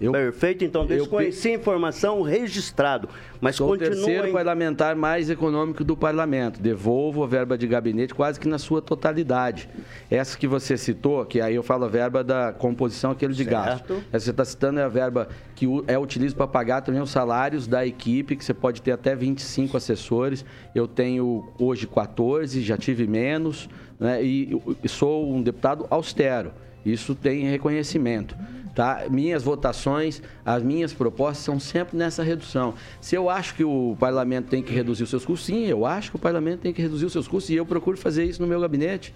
Eu, 0.00 0.10
Perfeito, 0.10 0.64
então 0.64 0.86
desconheci 0.86 1.50
a 1.50 1.54
informação 1.54 2.22
registrado, 2.22 3.08
mas 3.40 3.56
Sou 3.56 3.66
o 3.68 3.70
continua 3.70 3.94
terceiro 3.94 4.26
em- 4.28 4.32
parlamentar 4.32 4.96
mais 4.96 5.28
econômico 5.28 5.84
do 5.84 5.94
parlamento. 5.94 6.60
Devolvo 6.60 7.22
a 7.22 7.26
verba 7.26 7.58
de 7.58 7.66
gabinete 7.66 8.14
quase 8.14 8.40
que 8.40 8.48
na 8.48 8.58
sua 8.58 8.80
totalidade. 8.80 9.68
Essa 10.10 10.36
que 10.38 10.48
você 10.48 10.78
citou, 10.78 11.24
que 11.26 11.42
aí 11.42 11.54
eu 11.54 11.62
falo 11.62 11.84
a 11.84 11.88
verba 11.88 12.24
da 12.24 12.52
composição, 12.52 13.10
aquele 13.10 13.34
de 13.34 13.44
gasto. 13.44 13.92
Essa 14.10 14.18
que 14.18 14.20
você 14.24 14.30
está 14.30 14.44
citando 14.46 14.80
é 14.80 14.82
a 14.82 14.88
verba 14.88 15.28
que 15.54 15.66
é 15.86 15.98
utilizada 15.98 16.38
para 16.38 16.46
pagar 16.48 16.80
também 16.80 17.00
os 17.02 17.10
salários 17.10 17.66
da 17.66 17.86
equipe, 17.86 18.34
que 18.34 18.44
você 18.44 18.54
pode 18.54 18.80
ter 18.80 18.92
até 18.92 19.14
25 19.14 19.76
assessores. 19.76 20.42
Eu 20.74 20.88
tenho 20.88 21.52
hoje 21.58 21.86
14, 21.86 22.62
já 22.62 22.78
tive 22.78 23.06
menos, 23.06 23.68
né? 24.00 24.22
e 24.24 24.58
sou 24.88 25.30
um 25.32 25.42
deputado 25.42 25.86
austero. 25.90 26.50
Isso 26.84 27.14
tem 27.14 27.44
reconhecimento. 27.44 28.34
Tá? 28.74 29.04
Minhas 29.10 29.42
votações, 29.42 30.22
as 30.44 30.62
minhas 30.62 30.92
propostas 30.92 31.44
são 31.44 31.60
sempre 31.60 31.96
nessa 31.96 32.22
redução. 32.22 32.74
Se 33.00 33.14
eu 33.14 33.28
acho 33.28 33.54
que 33.54 33.64
o 33.64 33.96
parlamento 33.98 34.48
tem 34.48 34.62
que 34.62 34.72
reduzir 34.72 35.02
os 35.02 35.10
seus 35.10 35.24
custos, 35.24 35.46
sim, 35.46 35.66
eu 35.66 35.84
acho 35.84 36.10
que 36.10 36.16
o 36.16 36.18
parlamento 36.18 36.60
tem 36.60 36.72
que 36.72 36.80
reduzir 36.80 37.04
os 37.04 37.12
seus 37.12 37.28
custos 37.28 37.50
e 37.50 37.56
eu 37.56 37.66
procuro 37.66 37.96
fazer 37.96 38.24
isso 38.24 38.40
no 38.40 38.48
meu 38.48 38.60
gabinete. 38.60 39.12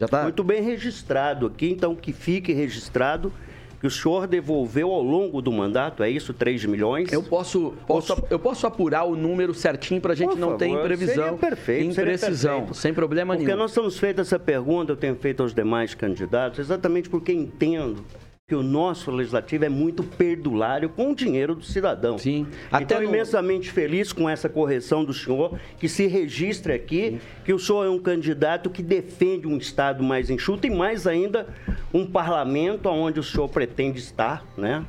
Já 0.00 0.08
tá? 0.08 0.22
Muito 0.22 0.42
bem 0.44 0.62
registrado 0.62 1.46
aqui, 1.46 1.70
então 1.70 1.94
que 1.94 2.12
fique 2.12 2.52
registrado 2.52 3.32
que 3.80 3.86
o 3.86 3.90
senhor 3.90 4.26
devolveu 4.26 4.90
ao 4.90 5.02
longo 5.02 5.40
do 5.40 5.52
mandato, 5.52 6.02
é 6.02 6.10
isso, 6.10 6.34
3 6.34 6.64
milhões? 6.64 7.12
Eu 7.12 7.22
posso, 7.22 7.74
posso, 7.86 8.24
eu 8.28 8.38
posso 8.38 8.66
apurar 8.66 9.04
o 9.04 9.14
número 9.14 9.54
certinho 9.54 10.00
para 10.00 10.12
a 10.12 10.16
gente 10.16 10.30
Por 10.30 10.38
não 10.38 10.56
ter 10.56 10.68
favor, 10.68 10.80
imprevisão, 10.80 11.24
seria 11.24 11.38
perfeito, 11.38 11.90
imprecisão, 11.92 12.56
perfeito. 12.58 12.74
sem 12.76 12.92
problema 12.92 13.34
Porque 13.34 13.46
nenhum. 13.46 13.58
nós 13.58 13.72
temos 13.72 13.98
feito 13.98 14.20
essa 14.20 14.38
pergunta, 14.38 14.92
eu 14.92 14.96
tenho 14.96 15.14
feito 15.14 15.42
aos 15.42 15.54
demais 15.54 15.94
candidatos, 15.94 16.58
exatamente 16.58 17.08
porque 17.08 17.32
entendo 17.32 18.04
que 18.48 18.54
o 18.54 18.62
nosso 18.62 19.10
legislativo 19.10 19.66
é 19.66 19.68
muito 19.68 20.02
perdulário 20.02 20.88
com 20.88 21.10
o 21.12 21.14
dinheiro 21.14 21.54
do 21.54 21.62
cidadão. 21.62 22.16
Sim. 22.16 22.46
Até 22.72 22.94
Até 22.94 23.00
no- 23.00 23.04
imensamente 23.04 23.70
feliz 23.70 24.10
com 24.10 24.26
essa 24.26 24.48
correção 24.48 25.04
do 25.04 25.12
senhor, 25.12 25.58
que 25.78 25.86
se 25.86 26.06
registre 26.06 26.72
aqui 26.72 27.20
que 27.44 27.52
o 27.52 27.58
senhor 27.58 27.84
é 27.84 27.90
um 27.90 27.98
candidato 27.98 28.70
que 28.70 28.82
defende 28.82 29.46
um 29.46 29.58
Estado 29.58 30.02
mais 30.02 30.30
enxuto 30.30 30.66
e 30.66 30.70
mais 30.70 31.06
ainda 31.06 31.46
um 31.92 32.06
parlamento 32.06 32.88
onde 32.88 33.20
o 33.20 33.22
senhor 33.22 33.50
pretende 33.50 33.98
estar, 33.98 34.42
né? 34.56 34.82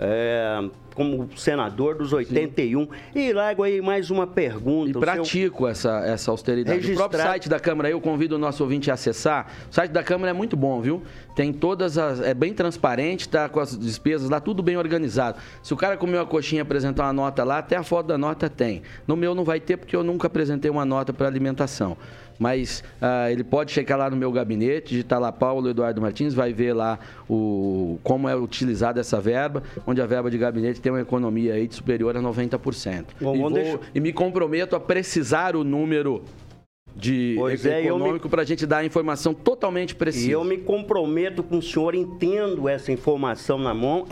É, 0.00 0.60
como 0.94 1.28
senador 1.36 1.96
dos 1.96 2.12
81. 2.12 2.86
E 3.16 3.32
largo 3.32 3.64
aí 3.64 3.80
mais 3.82 4.12
uma 4.12 4.28
pergunta. 4.28 4.86
E 4.86 4.90
O 4.90 4.92
seu- 4.92 5.00
pratico 5.00 5.66
essa, 5.66 5.98
essa 6.06 6.30
austeridade. 6.30 6.92
O 6.92 6.94
próprio 6.94 7.20
site 7.20 7.48
da 7.48 7.58
Câmara, 7.58 7.90
eu 7.90 8.00
convido 8.00 8.36
o 8.36 8.38
nosso 8.38 8.62
ouvinte 8.62 8.92
a 8.92 8.94
acessar. 8.94 9.50
O 9.68 9.74
site 9.74 9.90
da 9.90 10.02
Câmara 10.04 10.30
é 10.30 10.32
muito 10.32 10.56
bom, 10.56 10.80
viu? 10.80 11.02
Tem 11.38 11.52
todas 11.52 11.96
as. 11.96 12.20
É 12.20 12.34
bem 12.34 12.52
transparente, 12.52 13.28
tá 13.28 13.48
com 13.48 13.60
as 13.60 13.78
despesas 13.78 14.28
lá, 14.28 14.40
tudo 14.40 14.60
bem 14.60 14.76
organizado. 14.76 15.38
Se 15.62 15.72
o 15.72 15.76
cara 15.76 15.96
comeu 15.96 16.20
a 16.20 16.26
coxinha 16.26 16.58
e 16.58 16.62
apresentar 16.62 17.04
uma 17.04 17.12
nota 17.12 17.44
lá, 17.44 17.58
até 17.58 17.76
a 17.76 17.84
foto 17.84 18.06
da 18.06 18.18
nota 18.18 18.50
tem. 18.50 18.82
No 19.06 19.14
meu 19.14 19.36
não 19.36 19.44
vai 19.44 19.60
ter, 19.60 19.76
porque 19.76 19.94
eu 19.94 20.02
nunca 20.02 20.26
apresentei 20.26 20.68
uma 20.68 20.84
nota 20.84 21.12
para 21.12 21.28
alimentação. 21.28 21.96
Mas 22.40 22.82
ah, 23.00 23.30
ele 23.30 23.44
pode 23.44 23.70
checar 23.70 23.96
lá 23.96 24.10
no 24.10 24.16
meu 24.16 24.32
gabinete, 24.32 24.88
digitar 24.90 25.20
lá 25.20 25.30
Paulo 25.30 25.68
Eduardo 25.70 26.00
Martins, 26.00 26.34
vai 26.34 26.52
ver 26.52 26.72
lá 26.72 26.98
o, 27.30 28.00
como 28.02 28.28
é 28.28 28.34
utilizada 28.34 28.98
essa 29.00 29.20
verba, 29.20 29.62
onde 29.86 30.02
a 30.02 30.06
verba 30.06 30.28
de 30.32 30.38
gabinete 30.38 30.80
tem 30.80 30.90
uma 30.90 31.00
economia 31.00 31.54
aí 31.54 31.68
de 31.68 31.74
superior 31.76 32.16
a 32.16 32.20
90%. 32.20 33.04
Bom, 33.20 33.36
e, 33.36 33.38
vou- 33.38 33.50
deixar- 33.52 33.78
e 33.94 34.00
me 34.00 34.12
comprometo 34.12 34.74
a 34.74 34.80
precisar 34.80 35.54
o 35.54 35.62
número 35.62 36.24
de 36.98 37.36
Pois 37.38 37.64
é, 37.64 37.84
econômico 37.84 38.28
para 38.28 38.42
a 38.42 38.44
gente 38.44 38.66
dar 38.66 38.78
a 38.78 38.84
informação 38.84 39.32
totalmente 39.32 39.94
precisa. 39.94 40.28
E 40.28 40.32
eu 40.32 40.42
me 40.42 40.58
comprometo 40.58 41.44
com 41.44 41.58
o 41.58 41.62
senhor, 41.62 41.94
entendo 41.94 42.68
essa 42.68 42.90
informação 42.90 43.56
na 43.56 43.72
mão, 43.72 44.04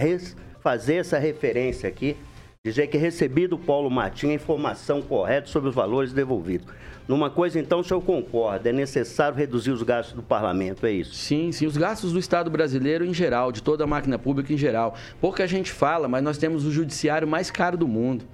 fazer 0.60 0.94
essa 0.94 1.18
referência 1.18 1.88
aqui, 1.88 2.16
dizer 2.64 2.86
que 2.86 2.96
recebi 2.96 3.48
do 3.48 3.58
Paulo 3.58 3.90
Martins 3.90 4.30
a 4.30 4.34
informação 4.34 5.02
correta 5.02 5.48
sobre 5.48 5.68
os 5.68 5.74
valores 5.74 6.12
devolvidos. 6.12 6.68
Numa 7.08 7.30
coisa, 7.30 7.58
então, 7.60 7.80
o 7.80 7.84
senhor 7.84 8.00
concorda, 8.00 8.68
é 8.68 8.72
necessário 8.72 9.36
reduzir 9.36 9.70
os 9.70 9.82
gastos 9.82 10.14
do 10.14 10.22
parlamento, 10.22 10.86
é 10.86 10.90
isso? 10.90 11.14
Sim, 11.14 11.52
sim, 11.52 11.66
os 11.66 11.76
gastos 11.76 12.12
do 12.12 12.18
Estado 12.18 12.50
brasileiro 12.50 13.04
em 13.04 13.14
geral, 13.14 13.52
de 13.52 13.62
toda 13.62 13.84
a 13.84 13.86
máquina 13.86 14.18
pública 14.18 14.52
em 14.52 14.56
geral. 14.56 14.96
Pouca 15.20 15.46
gente 15.46 15.70
fala, 15.70 16.08
mas 16.08 16.22
nós 16.22 16.36
temos 16.36 16.64
o 16.64 16.72
judiciário 16.72 17.26
mais 17.26 17.48
caro 17.48 17.76
do 17.76 17.86
mundo. 17.86 18.24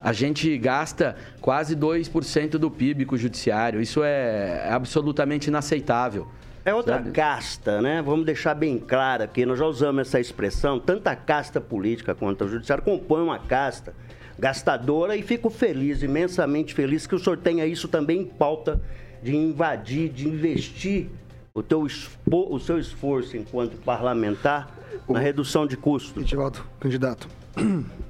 A 0.00 0.12
gente 0.12 0.56
gasta 0.58 1.16
quase 1.40 1.74
2% 1.74 2.50
do 2.50 2.70
PIB 2.70 3.04
com 3.04 3.16
o 3.16 3.18
judiciário. 3.18 3.80
Isso 3.80 4.00
é 4.04 4.68
absolutamente 4.70 5.48
inaceitável. 5.48 6.28
É 6.64 6.72
outra 6.72 6.98
Sabe? 6.98 7.10
casta, 7.10 7.82
né? 7.82 8.00
Vamos 8.00 8.24
deixar 8.24 8.54
bem 8.54 8.78
claro 8.78 9.24
aqui, 9.24 9.44
nós 9.44 9.58
já 9.58 9.66
usamos 9.66 10.02
essa 10.06 10.20
expressão, 10.20 10.78
tanto 10.78 11.08
a 11.08 11.16
casta 11.16 11.60
política 11.60 12.14
quanto 12.14 12.44
o 12.44 12.48
judiciário 12.48 12.84
compõem 12.84 13.22
uma 13.24 13.38
casta 13.40 13.92
gastadora 14.38 15.16
e 15.16 15.22
fico 15.22 15.50
feliz, 15.50 16.00
imensamente 16.02 16.74
feliz, 16.74 17.04
que 17.06 17.14
o 17.16 17.18
senhor 17.18 17.38
tenha 17.38 17.66
isso 17.66 17.88
também 17.88 18.20
em 18.20 18.24
pauta 18.24 18.80
de 19.20 19.34
invadir, 19.34 20.10
de 20.10 20.28
investir 20.28 21.08
o, 21.52 21.60
teu 21.60 21.84
espo- 21.84 22.54
o 22.54 22.60
seu 22.60 22.78
esforço 22.78 23.36
enquanto 23.36 23.76
parlamentar 23.78 24.70
na 25.08 25.18
redução 25.18 25.66
de 25.66 25.76
custos. 25.76 26.22
Edivaldo, 26.22 26.60
candidato. 26.78 27.26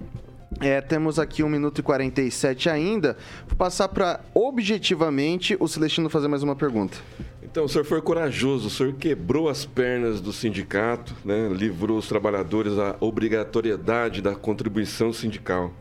É, 0.61 0.81
temos 0.81 1.19
aqui 1.19 1.43
1 1.43 1.49
minuto 1.49 1.79
e 1.79 1.83
47 1.83 2.71
ainda. 2.71 3.17
Vou 3.47 3.57
passar 3.57 3.89
para 3.89 4.21
objetivamente 4.35 5.57
o 5.61 5.69
Celestino 5.69 6.09
fazer 6.09 6.29
mais 6.29 6.43
uma 6.43 6.57
pergunta. 6.57 6.97
Então, 7.43 7.65
o 7.65 7.69
senhor 7.69 7.85
foi 7.85 8.03
corajoso, 8.03 8.69
o 8.69 8.71
senhor 8.71 8.93
quebrou 8.95 9.49
as 9.49 9.65
pernas 9.65 10.21
do 10.21 10.33
sindicato, 10.33 11.15
né? 11.25 11.49
livrou 11.49 11.97
os 11.97 12.07
trabalhadores 12.07 12.77
da 12.77 12.97
obrigatoriedade 13.01 14.21
da 14.21 14.35
contribuição 14.35 15.13
sindical. 15.13 15.73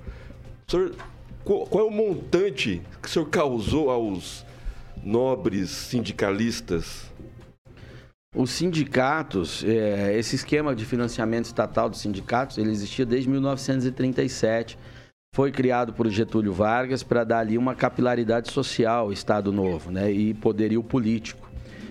O 0.66 0.72
senhor, 0.72 0.92
qual, 1.44 1.68
é 1.74 1.84
o 1.84 1.92
montante 1.92 2.82
que 3.02 3.08
o 3.08 3.12
senhor 3.12 3.26
causou 3.26 3.90
aos 3.90 4.46
nobres 5.04 5.70
sindicalistas? 5.70 7.12
Os 8.36 8.52
sindicatos, 8.52 9.64
é, 9.64 10.18
esse 10.18 10.36
esquema 10.36 10.76
de 10.76 10.86
financiamento 10.86 11.46
estatal 11.46 11.90
dos 11.90 12.02
sindicatos, 12.02 12.58
ele 12.58 12.70
existia 12.70 13.06
desde 13.06 13.30
1937. 13.30 14.78
Foi 15.34 15.52
criado 15.52 15.94
por 15.94 16.10
Getúlio 16.10 16.52
Vargas 16.52 17.04
para 17.04 17.24
dar 17.24 17.40
ali 17.40 17.58
uma 17.58 17.74
capilaridade 17.74 18.52
social 18.52 19.06
ao 19.06 19.14
Estado 19.14 19.52
Novo 19.52 19.92
né, 19.92 20.12
e 20.12 20.34
poderio 20.34 20.84
político. 20.84 21.48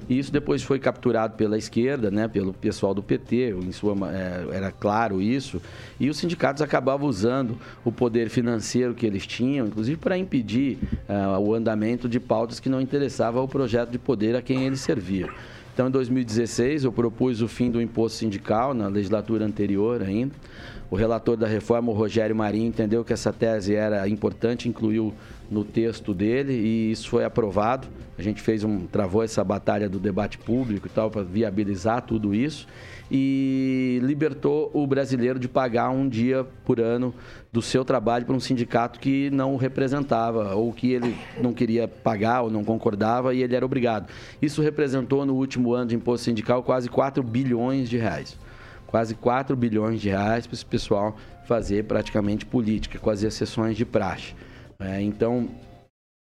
E 0.09 0.18
isso 0.18 0.31
depois 0.31 0.62
foi 0.62 0.79
capturado 0.79 1.37
pela 1.37 1.57
esquerda, 1.57 2.11
né, 2.11 2.29
pelo 2.29 2.53
pessoal 2.53 2.94
do 2.94 3.03
PT, 3.03 3.51
em 3.51 3.72
sua, 3.72 3.96
é, 4.12 4.57
era 4.57 4.70
claro 4.70 5.22
isso. 5.22 5.61
E 5.99 6.09
os 6.11 6.18
sindicatos 6.18 6.62
acabavam 6.62 7.09
usando 7.09 7.59
o 7.85 7.90
poder 7.90 8.29
financeiro 8.29 8.94
que 8.94 9.07
eles 9.07 9.27
tinham, 9.27 9.66
inclusive 9.66 9.96
para 9.96 10.18
impedir 10.18 10.79
ah, 11.09 11.38
o 11.40 11.55
andamento 11.55 12.09
de 12.09 12.20
pautas 12.20 12.61
que 12.61 12.68
não 12.68 12.81
interessavam 12.81 13.40
ao 13.40 13.49
projeto 13.49 13.90
de 13.90 13.99
poder 13.99 14.37
a 14.37 14.42
quem 14.42 14.64
eles 14.64 14.81
serviam. 14.81 15.31
Então, 15.76 15.88
em 15.88 15.90
2016, 15.90 16.84
eu 16.84 16.90
propus 16.90 17.42
o 17.42 17.48
fim 17.48 17.70
do 17.70 17.82
imposto 17.82 18.16
sindical, 18.16 18.72
na 18.72 18.88
legislatura 18.88 19.44
anterior 19.44 20.02
ainda. 20.02 20.34
O 20.90 20.96
relator 20.96 21.36
da 21.36 21.46
reforma, 21.46 21.92
o 21.92 21.94
Rogério 21.94 22.34
Marinho, 22.34 22.66
entendeu 22.66 23.04
que 23.04 23.12
essa 23.12 23.30
tese 23.30 23.74
era 23.74 24.08
importante, 24.08 24.70
incluiu 24.70 25.12
no 25.50 25.64
texto 25.64 26.14
dele 26.14 26.54
e 26.54 26.90
isso 26.90 27.10
foi 27.10 27.26
aprovado. 27.26 27.88
A 28.16 28.22
gente 28.22 28.40
fez 28.40 28.64
um, 28.64 28.86
travou 28.86 29.22
essa 29.22 29.44
batalha 29.44 29.86
do 29.86 29.98
debate 29.98 30.38
público 30.38 30.86
e 30.86 30.90
tal 30.90 31.10
para 31.10 31.22
viabilizar 31.22 32.00
tudo 32.00 32.34
isso 32.34 32.66
e 33.11 34.01
libertou 34.03 34.71
o 34.75 34.87
brasileiro 34.87 35.38
de 35.38 35.49
pagar 35.49 35.90
um 35.90 36.09
dia 36.09 36.45
por 36.64 36.81
ano 36.81 37.14
do 37.53 37.62
seu 37.62 37.85
trabalho 37.85 38.27
para 38.27 38.35
um 38.35 38.40
sindicato 38.40 38.99
que 38.99 39.31
não 39.31 39.55
o 39.55 39.57
representava 39.57 40.55
ou 40.55 40.73
que 40.73 40.92
ele 40.92 41.16
não 41.40 41.53
queria 41.53 41.87
pagar 41.87 42.42
ou 42.42 42.51
não 42.51 42.64
concordava 42.64 43.35
e 43.35 43.42
ele 43.42 43.55
era 43.55 43.64
obrigado. 43.64 44.11
Isso 44.42 44.61
representou 44.61 45.25
no 45.25 45.35
último 45.35 45.73
ano 45.73 45.90
de 45.90 45.97
imposto 45.97 46.25
sindical 46.25 46.62
quase 46.62 46.88
4 46.88 47.23
bilhões 47.23 47.88
de 47.88 47.97
reais. 47.97 48.37
Quase 48.87 49.14
4 49.14 49.57
bilhões 49.57 50.01
de 50.01 50.09
reais 50.09 50.47
para 50.47 50.55
esse 50.55 50.66
pessoal 50.66 51.16
fazer 51.47 51.85
praticamente 51.85 52.45
política, 52.45 52.99
com 52.99 53.11
as 53.11 53.23
exceções 53.23 53.77
de 53.77 53.85
praxe. 53.85 54.35
É, 54.79 55.01
então, 55.01 55.49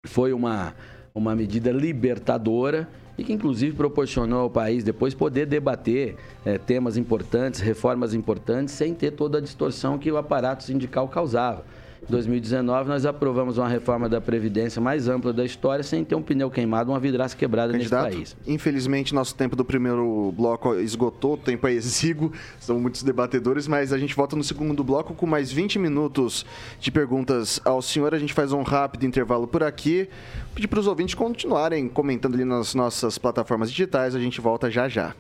foi 0.06 0.34
uma, 0.34 0.74
uma 1.14 1.36
medida 1.36 1.72
libertadora 1.72 2.88
e 3.20 3.24
que 3.24 3.34
inclusive 3.34 3.76
proporcionou 3.76 4.40
ao 4.40 4.50
país 4.50 4.82
depois 4.82 5.14
poder 5.14 5.46
debater 5.46 6.16
eh, 6.46 6.58
temas 6.58 6.96
importantes, 6.96 7.60
reformas 7.60 8.14
importantes, 8.14 8.74
sem 8.74 8.94
ter 8.94 9.12
toda 9.12 9.40
a 9.40 9.42
distorção 9.42 9.98
que 9.98 10.10
o 10.10 10.16
aparato 10.16 10.64
sindical 10.64 11.06
causava. 11.10 11.66
Em 12.10 12.12
2019, 12.12 12.90
nós 12.90 13.06
aprovamos 13.06 13.60
uma 13.60 13.68
reforma 13.68 14.10
da 14.10 14.20
Previdência 14.20 14.82
mais 14.82 15.08
ampla 15.08 15.32
da 15.32 15.46
história, 15.46 15.84
sem 15.84 16.04
ter 16.04 16.16
um 16.16 16.24
pneu 16.24 16.50
queimado, 16.50 16.92
uma 16.92 17.00
vidraça 17.00 17.38
quebrada 17.38 17.72
nesse 17.72 17.88
Candidato, 17.88 18.16
país. 18.16 18.36
infelizmente 18.48 19.14
nosso 19.14 19.36
tempo 19.36 19.56
do 19.56 19.64
primeiro 19.64 20.34
bloco 20.36 20.74
esgotou, 20.74 21.34
o 21.34 21.38
tempo 21.38 21.68
é 21.68 21.72
exíguo, 21.72 22.34
são 22.60 22.80
muitos 22.80 23.04
debatedores, 23.04 23.68
mas 23.68 23.94
a 23.94 23.98
gente 24.00 24.16
volta 24.16 24.36
no 24.36 24.44
segundo 24.44 24.84
bloco 24.84 25.14
com 25.14 25.28
mais 25.28 25.52
20 25.52 25.78
minutos 25.78 26.48
de 26.80 26.90
perguntas 26.90 27.62
ao 27.64 27.80
senhor. 27.80 28.16
A 28.16 28.18
gente 28.18 28.34
faz 28.34 28.52
um 28.52 28.64
rápido 28.64 29.06
intervalo 29.06 29.46
por 29.48 29.62
aqui. 29.62 30.10
Pedir 30.56 30.68
para 30.68 30.80
os 30.80 30.88
ouvintes 30.88 31.14
continuarem 31.14 31.88
comentando 31.88 32.34
ali 32.34 32.44
nas 32.44 32.74
nossas 32.74 33.20
plataformas 33.20 33.70
digitais, 33.70 34.16
a 34.16 34.20
gente 34.20 34.42
volta 34.42 34.72
já 34.72 34.90
já. 34.90 35.14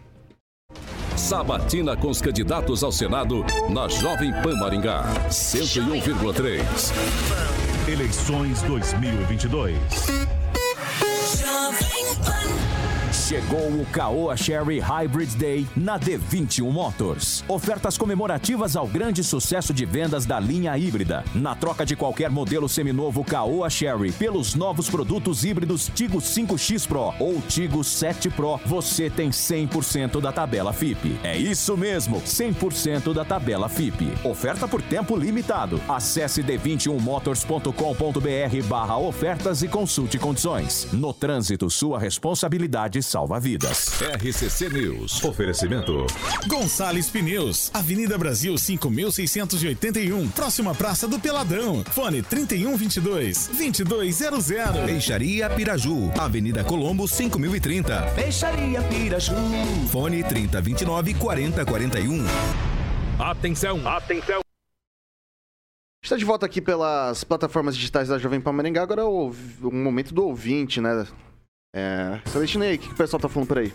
Sabatina 1.20 1.98
com 1.98 2.10
os 2.10 2.22
candidatos 2.22 2.82
ao 2.82 2.94
Senado 2.94 3.46
na 3.70 3.90
Jovem 3.90 4.32
Pan 4.42 4.56
Maringá. 4.56 5.04
101,3. 5.30 6.62
Eleições 7.88 8.62
2022. 8.62 10.39
Chegou 13.30 13.80
o 13.80 13.86
Caoa 13.92 14.36
Sherry 14.36 14.80
Hybrid 14.80 15.36
Day 15.36 15.68
na 15.78 16.00
D21 16.00 16.72
Motors. 16.72 17.44
Ofertas 17.48 17.96
comemorativas 17.96 18.76
ao 18.76 18.88
grande 18.88 19.24
sucesso 19.24 19.72
de 19.72 19.86
vendas 19.86 20.26
da 20.26 20.40
linha 20.40 20.76
híbrida. 20.76 21.24
Na 21.36 21.54
troca 21.54 21.86
de 21.86 21.96
qualquer 21.96 22.32
modelo 22.32 22.68
seminovo 22.68 23.24
Caoa 23.24 23.70
Sherry 23.70 24.12
pelos 24.12 24.56
novos 24.56 24.90
produtos 24.90 25.46
híbridos 25.46 25.92
Tigo 25.94 26.18
5X 26.18 26.88
Pro 26.88 27.14
ou 27.20 27.40
Tigo 27.48 27.84
7 27.84 28.32
Pro, 28.32 28.60
você 28.66 29.12
tem 29.12 29.30
100% 29.30 30.20
da 30.20 30.32
tabela 30.32 30.74
FIP. 30.74 31.20
É 31.24 31.38
isso 31.38 31.78
mesmo, 31.78 32.20
100% 32.22 33.14
da 33.14 33.24
tabela 33.24 33.70
FIP. 33.70 34.12
Oferta 34.24 34.68
por 34.68 34.82
tempo 34.82 35.16
limitado. 35.16 35.80
Acesse 35.88 36.42
d21motors.com.br 36.42 38.68
barra 38.68 38.98
ofertas 38.98 39.62
e 39.62 39.68
consulte 39.68 40.18
condições. 40.18 40.88
No 40.92 41.14
trânsito, 41.14 41.70
sua 41.70 42.00
responsabilidade 42.00 43.04
salva 43.04 43.19
vidas. 43.40 44.02
RCC 44.02 44.70
News. 44.70 45.24
Oferecimento. 45.24 46.06
Gonçalves 46.48 47.10
Pneus, 47.10 47.70
Avenida 47.74 48.18
Brasil 48.18 48.58
5681, 48.58 50.30
próxima 50.30 50.74
Praça 50.74 51.08
do 51.08 51.20
Peladão. 51.20 51.84
Fone 51.92 52.22
3122 52.22 53.48
2200. 53.48 54.86
Peixaria 54.86 55.50
Piraju, 55.50 56.12
Avenida 56.18 56.64
Colombo 56.64 57.08
5030. 57.08 58.02
Peixaria 58.16 58.82
Piraju. 58.84 59.36
Fone 59.92 60.24
3029 60.24 61.14
4041. 61.16 62.26
Atenção, 63.20 63.88
atenção. 63.88 64.40
Está 66.02 66.16
de 66.16 66.24
volta 66.24 66.46
aqui 66.46 66.62
pelas 66.62 67.24
plataformas 67.26 67.76
digitais 67.76 68.08
da 68.08 68.18
Jovem 68.18 68.40
Pan 68.40 68.54
Maringá. 68.54 68.82
Agora 68.82 69.02
é 69.02 69.06
o, 69.06 69.34
o 69.62 69.72
momento 69.72 70.14
do 70.14 70.26
ouvinte, 70.26 70.80
né? 70.80 71.06
É... 71.72 72.20
Celestinei, 72.26 72.76
o 72.76 72.80
que 72.80 72.92
o 72.92 72.96
pessoal 72.96 73.20
tá 73.20 73.30
falando 73.30 73.48
por 73.48 73.60
aí? 73.60 73.72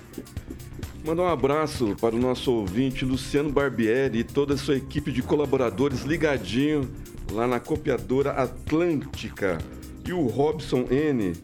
Mandar 1.05 1.23
um 1.23 1.29
abraço 1.29 1.95
para 2.01 2.17
o 2.17 2.19
nosso 2.19 2.51
ouvinte 2.51 3.05
Luciano 3.05 3.53
Barbieri 3.53 4.19
e 4.19 4.25
toda 4.25 4.55
a 4.55 4.57
sua 4.57 4.77
equipe 4.77 5.13
de 5.13 5.23
colaboradores 5.23 6.03
ligadinho 6.03 6.91
lá 7.31 7.47
na 7.47 7.61
copiadora 7.61 8.33
Atlântica. 8.33 9.59
E 10.05 10.13
o 10.13 10.27
Robson 10.27 10.87
N. 10.91 11.35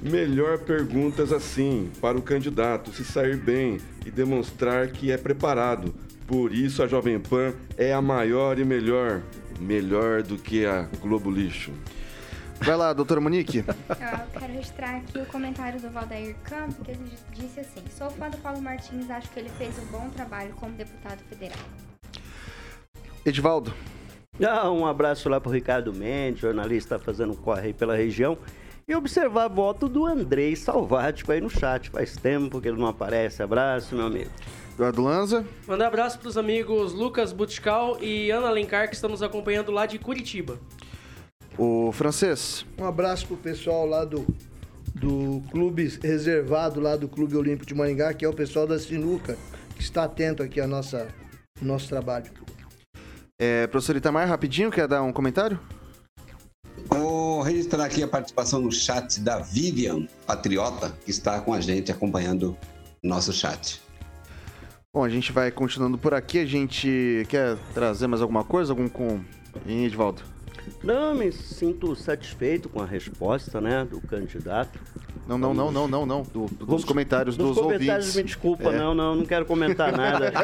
Melhor 0.00 0.60
perguntas 0.60 1.32
assim 1.32 1.90
para 2.00 2.16
o 2.16 2.22
candidato 2.22 2.92
se 2.92 3.04
sair 3.04 3.36
bem 3.36 3.78
e 4.06 4.10
demonstrar 4.10 4.88
que 4.88 5.10
é 5.10 5.18
preparado. 5.18 5.92
Por 6.26 6.54
isso 6.54 6.82
a 6.82 6.86
Jovem 6.86 7.18
Pan 7.18 7.52
é 7.76 7.92
a 7.92 8.00
maior 8.00 8.58
e 8.60 8.64
melhor. 8.64 9.22
Melhor 9.58 10.22
do 10.22 10.38
que 10.38 10.64
a 10.64 10.88
Globo 11.02 11.30
Lixo. 11.30 11.72
Vai 12.62 12.76
lá, 12.76 12.92
doutora 12.92 13.20
Monique. 13.20 13.58
Eu 13.58 13.74
quero 14.38 14.52
registrar 14.52 14.96
aqui 14.96 15.18
o 15.18 15.26
comentário 15.26 15.80
do 15.80 15.88
Valdeir 15.90 16.36
Campos, 16.44 16.76
que 16.84 16.90
ele 16.90 17.10
disse 17.32 17.60
assim: 17.60 17.82
Sou 17.96 18.10
fã 18.10 18.28
do 18.28 18.36
Paulo 18.38 18.60
Martins, 18.60 19.10
acho 19.10 19.30
que 19.30 19.40
ele 19.40 19.48
fez 19.56 19.78
um 19.78 19.86
bom 19.86 20.10
trabalho 20.10 20.52
como 20.60 20.72
deputado 20.74 21.20
federal. 21.28 21.58
Edivaldo. 23.24 23.72
Ah, 24.46 24.70
um 24.70 24.86
abraço 24.86 25.28
lá 25.28 25.40
pro 25.40 25.50
Ricardo 25.50 25.92
Mendes, 25.92 26.40
jornalista 26.40 26.98
fazendo 26.98 27.34
corre 27.34 27.68
aí 27.68 27.72
pela 27.72 27.96
região. 27.96 28.36
E 28.86 28.94
observar 28.94 29.44
a 29.44 29.48
voto 29.48 29.88
do 29.88 30.04
Andrei 30.04 30.54
Salvático 30.56 31.32
aí 31.32 31.40
no 31.40 31.48
chat. 31.48 31.90
Faz 31.90 32.16
tempo 32.16 32.60
que 32.60 32.68
ele 32.68 32.78
não 32.78 32.88
aparece. 32.88 33.42
Abraço, 33.42 33.94
meu 33.94 34.06
amigo. 34.06 34.30
Eduardo 34.74 35.02
Lanza. 35.02 35.46
Mandar 35.66 35.86
abraço 35.86 36.18
pros 36.18 36.36
amigos 36.36 36.92
Lucas 36.92 37.32
Butical 37.32 37.98
e 38.02 38.30
Ana 38.30 38.48
Alencar, 38.48 38.88
que 38.88 38.94
estão 38.94 39.08
nos 39.08 39.22
acompanhando 39.22 39.70
lá 39.70 39.86
de 39.86 39.98
Curitiba. 39.98 40.58
O 41.62 41.92
francês. 41.92 42.64
Um 42.78 42.86
abraço 42.86 43.26
pro 43.26 43.36
pessoal 43.36 43.84
lá 43.84 44.02
do, 44.06 44.26
do 44.94 45.42
clube 45.50 45.92
reservado 46.02 46.80
lá 46.80 46.96
do 46.96 47.06
Clube 47.06 47.36
Olímpico 47.36 47.66
de 47.66 47.74
Maringá, 47.74 48.14
que 48.14 48.24
é 48.24 48.28
o 48.28 48.32
pessoal 48.32 48.66
da 48.66 48.78
Sinuca, 48.78 49.36
que 49.76 49.82
está 49.82 50.04
atento 50.04 50.42
aqui 50.42 50.58
ao 50.58 50.66
nossa, 50.66 51.08
nosso 51.60 51.86
trabalho. 51.86 52.30
É, 53.38 53.66
professor 53.66 53.94
Itamar, 53.94 54.26
rapidinho, 54.26 54.70
quer 54.70 54.88
dar 54.88 55.02
um 55.02 55.12
comentário? 55.12 55.60
Vou 56.86 57.42
registrar 57.42 57.84
aqui 57.84 58.02
a 58.02 58.08
participação 58.08 58.62
no 58.62 58.72
chat 58.72 59.20
da 59.20 59.40
Vivian 59.40 60.06
Patriota, 60.26 60.96
que 61.04 61.10
está 61.10 61.42
com 61.42 61.52
a 61.52 61.60
gente 61.60 61.92
acompanhando 61.92 62.56
o 63.04 63.06
nosso 63.06 63.34
chat. 63.34 63.82
Bom, 64.94 65.04
a 65.04 65.10
gente 65.10 65.30
vai 65.30 65.50
continuando 65.50 65.98
por 65.98 66.14
aqui. 66.14 66.38
A 66.38 66.46
gente 66.46 67.26
quer 67.28 67.58
trazer 67.74 68.06
mais 68.06 68.22
alguma 68.22 68.44
coisa? 68.44 68.72
Algum 68.72 68.88
com. 68.88 69.20
Hein, 69.66 69.84
Edvaldo? 69.84 70.22
Não, 70.82 71.14
me 71.14 71.30
sinto 71.30 71.94
satisfeito 71.94 72.68
com 72.68 72.80
a 72.80 72.86
resposta, 72.86 73.60
né, 73.60 73.84
do 73.84 74.00
candidato. 74.00 74.78
Não, 75.28 75.36
não, 75.38 75.52
não, 75.54 75.70
não, 75.70 75.86
não, 75.86 76.06
não. 76.06 76.22
Do- 76.22 76.46
dos 76.46 76.66
Vamos- 76.66 76.84
comentários 76.84 77.36
dos 77.36 77.48
dos, 77.48 77.58
comentários, 77.58 77.90
ouvintes. 78.08 78.16
me 78.16 78.22
desculpa, 78.24 78.70
É. 78.70 78.78
não, 78.78 78.94
não, 78.94 79.14
não 79.14 79.24
quero 79.26 79.44
comentar 79.44 79.92
nada. 79.96 80.32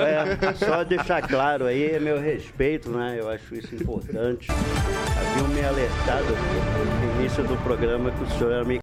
É, 0.00 0.54
só 0.54 0.84
deixar 0.84 1.26
claro 1.26 1.64
aí, 1.64 1.92
é 1.92 1.98
meu 1.98 2.20
respeito, 2.20 2.90
né? 2.90 3.16
Eu 3.18 3.28
acho 3.28 3.54
isso 3.54 3.74
importante. 3.74 4.48
Haviam 4.50 5.48
me 5.48 5.60
alertado 5.64 6.26
no 7.14 7.20
início 7.20 7.42
do 7.44 7.56
programa 7.62 8.10
que 8.10 8.22
o 8.22 8.28
senhor 8.38 8.52
era 8.52 8.64
meio 8.64 8.80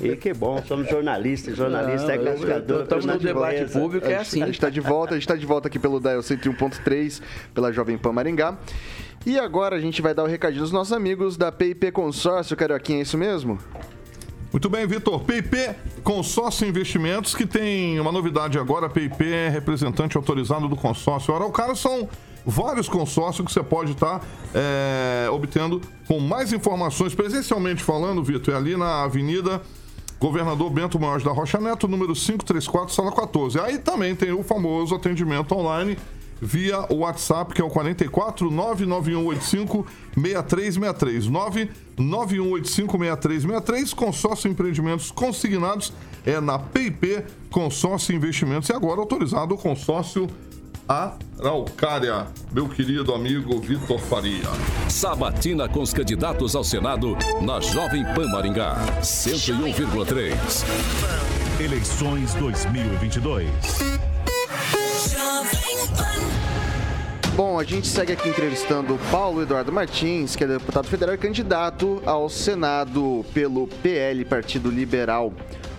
e 0.00 0.14
que 0.14 0.32
bom, 0.32 0.62
somos 0.68 0.88
jornalistas, 0.88 1.56
jornalista 1.56 2.12
é 2.12 2.16
Não, 2.16 2.24
eu- 2.26 2.32
cascador. 2.38 2.82
estamos 2.82 3.04
no 3.06 3.18
debate 3.18 3.64
público, 3.72 4.06
é 4.06 4.16
A 4.18 4.22
gente 4.22 4.50
está 4.50 4.70
de 4.70 4.80
volta, 4.80 5.14
a 5.14 5.16
gente 5.16 5.24
está 5.24 5.34
de 5.34 5.44
volta 5.46 5.66
aqui 5.66 5.80
pelo 5.80 5.98
Dial 5.98 6.20
101.3, 6.22 7.20
pela 7.52 7.72
Jovem 7.72 7.98
Pan 7.98 8.12
Maringá. 8.12 8.56
E 9.26 9.38
agora 9.38 9.76
a 9.76 9.80
gente 9.80 10.02
vai 10.02 10.12
dar 10.12 10.22
o 10.22 10.26
recadinho 10.26 10.62
dos 10.62 10.72
nossos 10.72 10.92
amigos 10.92 11.38
da 11.38 11.50
PIP 11.50 11.90
Consórcio 11.90 12.54
Carioquinha, 12.54 12.98
é 12.98 13.02
isso 13.02 13.16
mesmo? 13.16 13.58
Muito 14.52 14.68
bem, 14.68 14.86
Vitor. 14.86 15.20
PIP 15.24 15.74
Consórcio 16.02 16.68
Investimentos, 16.68 17.34
que 17.34 17.46
tem 17.46 17.98
uma 17.98 18.12
novidade 18.12 18.58
agora. 18.58 18.88
PIP 18.88 19.24
é 19.24 19.48
representante 19.48 20.16
autorizado 20.16 20.68
do 20.68 20.76
consórcio 20.76 21.34
Araucária. 21.34 21.74
São 21.74 22.06
vários 22.44 22.86
consórcios 22.86 23.46
que 23.46 23.52
você 23.52 23.62
pode 23.62 23.92
estar 23.92 24.22
é, 24.54 25.28
obtendo 25.30 25.80
com 26.06 26.20
mais 26.20 26.52
informações, 26.52 27.14
presencialmente 27.14 27.82
falando, 27.82 28.22
Vitor, 28.22 28.52
é 28.52 28.56
ali 28.58 28.76
na 28.76 29.04
Avenida 29.04 29.62
Governador 30.20 30.70
Bento 30.70 31.00
Maior 31.00 31.20
da 31.22 31.32
Rocha 31.32 31.58
Neto, 31.58 31.88
número 31.88 32.12
534, 32.12 32.94
sala 32.94 33.10
14. 33.10 33.58
Aí 33.58 33.78
também 33.78 34.14
tem 34.14 34.32
o 34.32 34.42
famoso 34.42 34.94
atendimento 34.94 35.52
online 35.54 35.96
via 36.40 36.84
o 36.92 36.98
WhatsApp, 36.98 37.54
que 37.54 37.60
é 37.60 37.64
o 37.64 37.70
44 37.70 38.50
99185 38.50 39.86
6363. 40.14 41.26
99185 41.26 42.98
6363. 42.98 43.94
Consórcio 43.94 44.50
Empreendimentos 44.50 45.10
Consignados 45.10 45.92
é 46.24 46.40
na 46.40 46.58
PIP 46.58 47.24
Consórcio 47.50 48.14
Investimentos. 48.14 48.68
E 48.68 48.72
agora 48.72 49.00
autorizado 49.00 49.54
o 49.54 49.58
consórcio 49.58 50.28
Araucária. 50.86 52.26
Meu 52.52 52.68
querido 52.68 53.14
amigo 53.14 53.58
Vitor 53.60 53.98
Faria. 53.98 54.48
Sabatina 54.88 55.68
com 55.68 55.80
os 55.80 55.94
candidatos 55.94 56.54
ao 56.54 56.62
Senado 56.62 57.16
na 57.40 57.58
Jovem 57.60 58.04
Pan 58.14 58.28
Maringá. 58.28 58.76
101,3. 59.00 60.34
Eleições 61.60 62.34
2022. 62.34 63.48
Bom, 67.36 67.58
a 67.58 67.64
gente 67.64 67.86
segue 67.88 68.12
aqui 68.12 68.28
entrevistando 68.28 68.94
o 68.94 68.98
Paulo 69.10 69.42
Eduardo 69.42 69.72
Martins, 69.72 70.36
que 70.36 70.44
é 70.44 70.46
deputado 70.46 70.86
federal 70.86 71.14
e 71.14 71.18
candidato 71.18 72.00
ao 72.06 72.28
Senado 72.28 73.24
pelo 73.34 73.66
PL, 73.82 74.24
Partido 74.24 74.70
Liberal. 74.70 75.32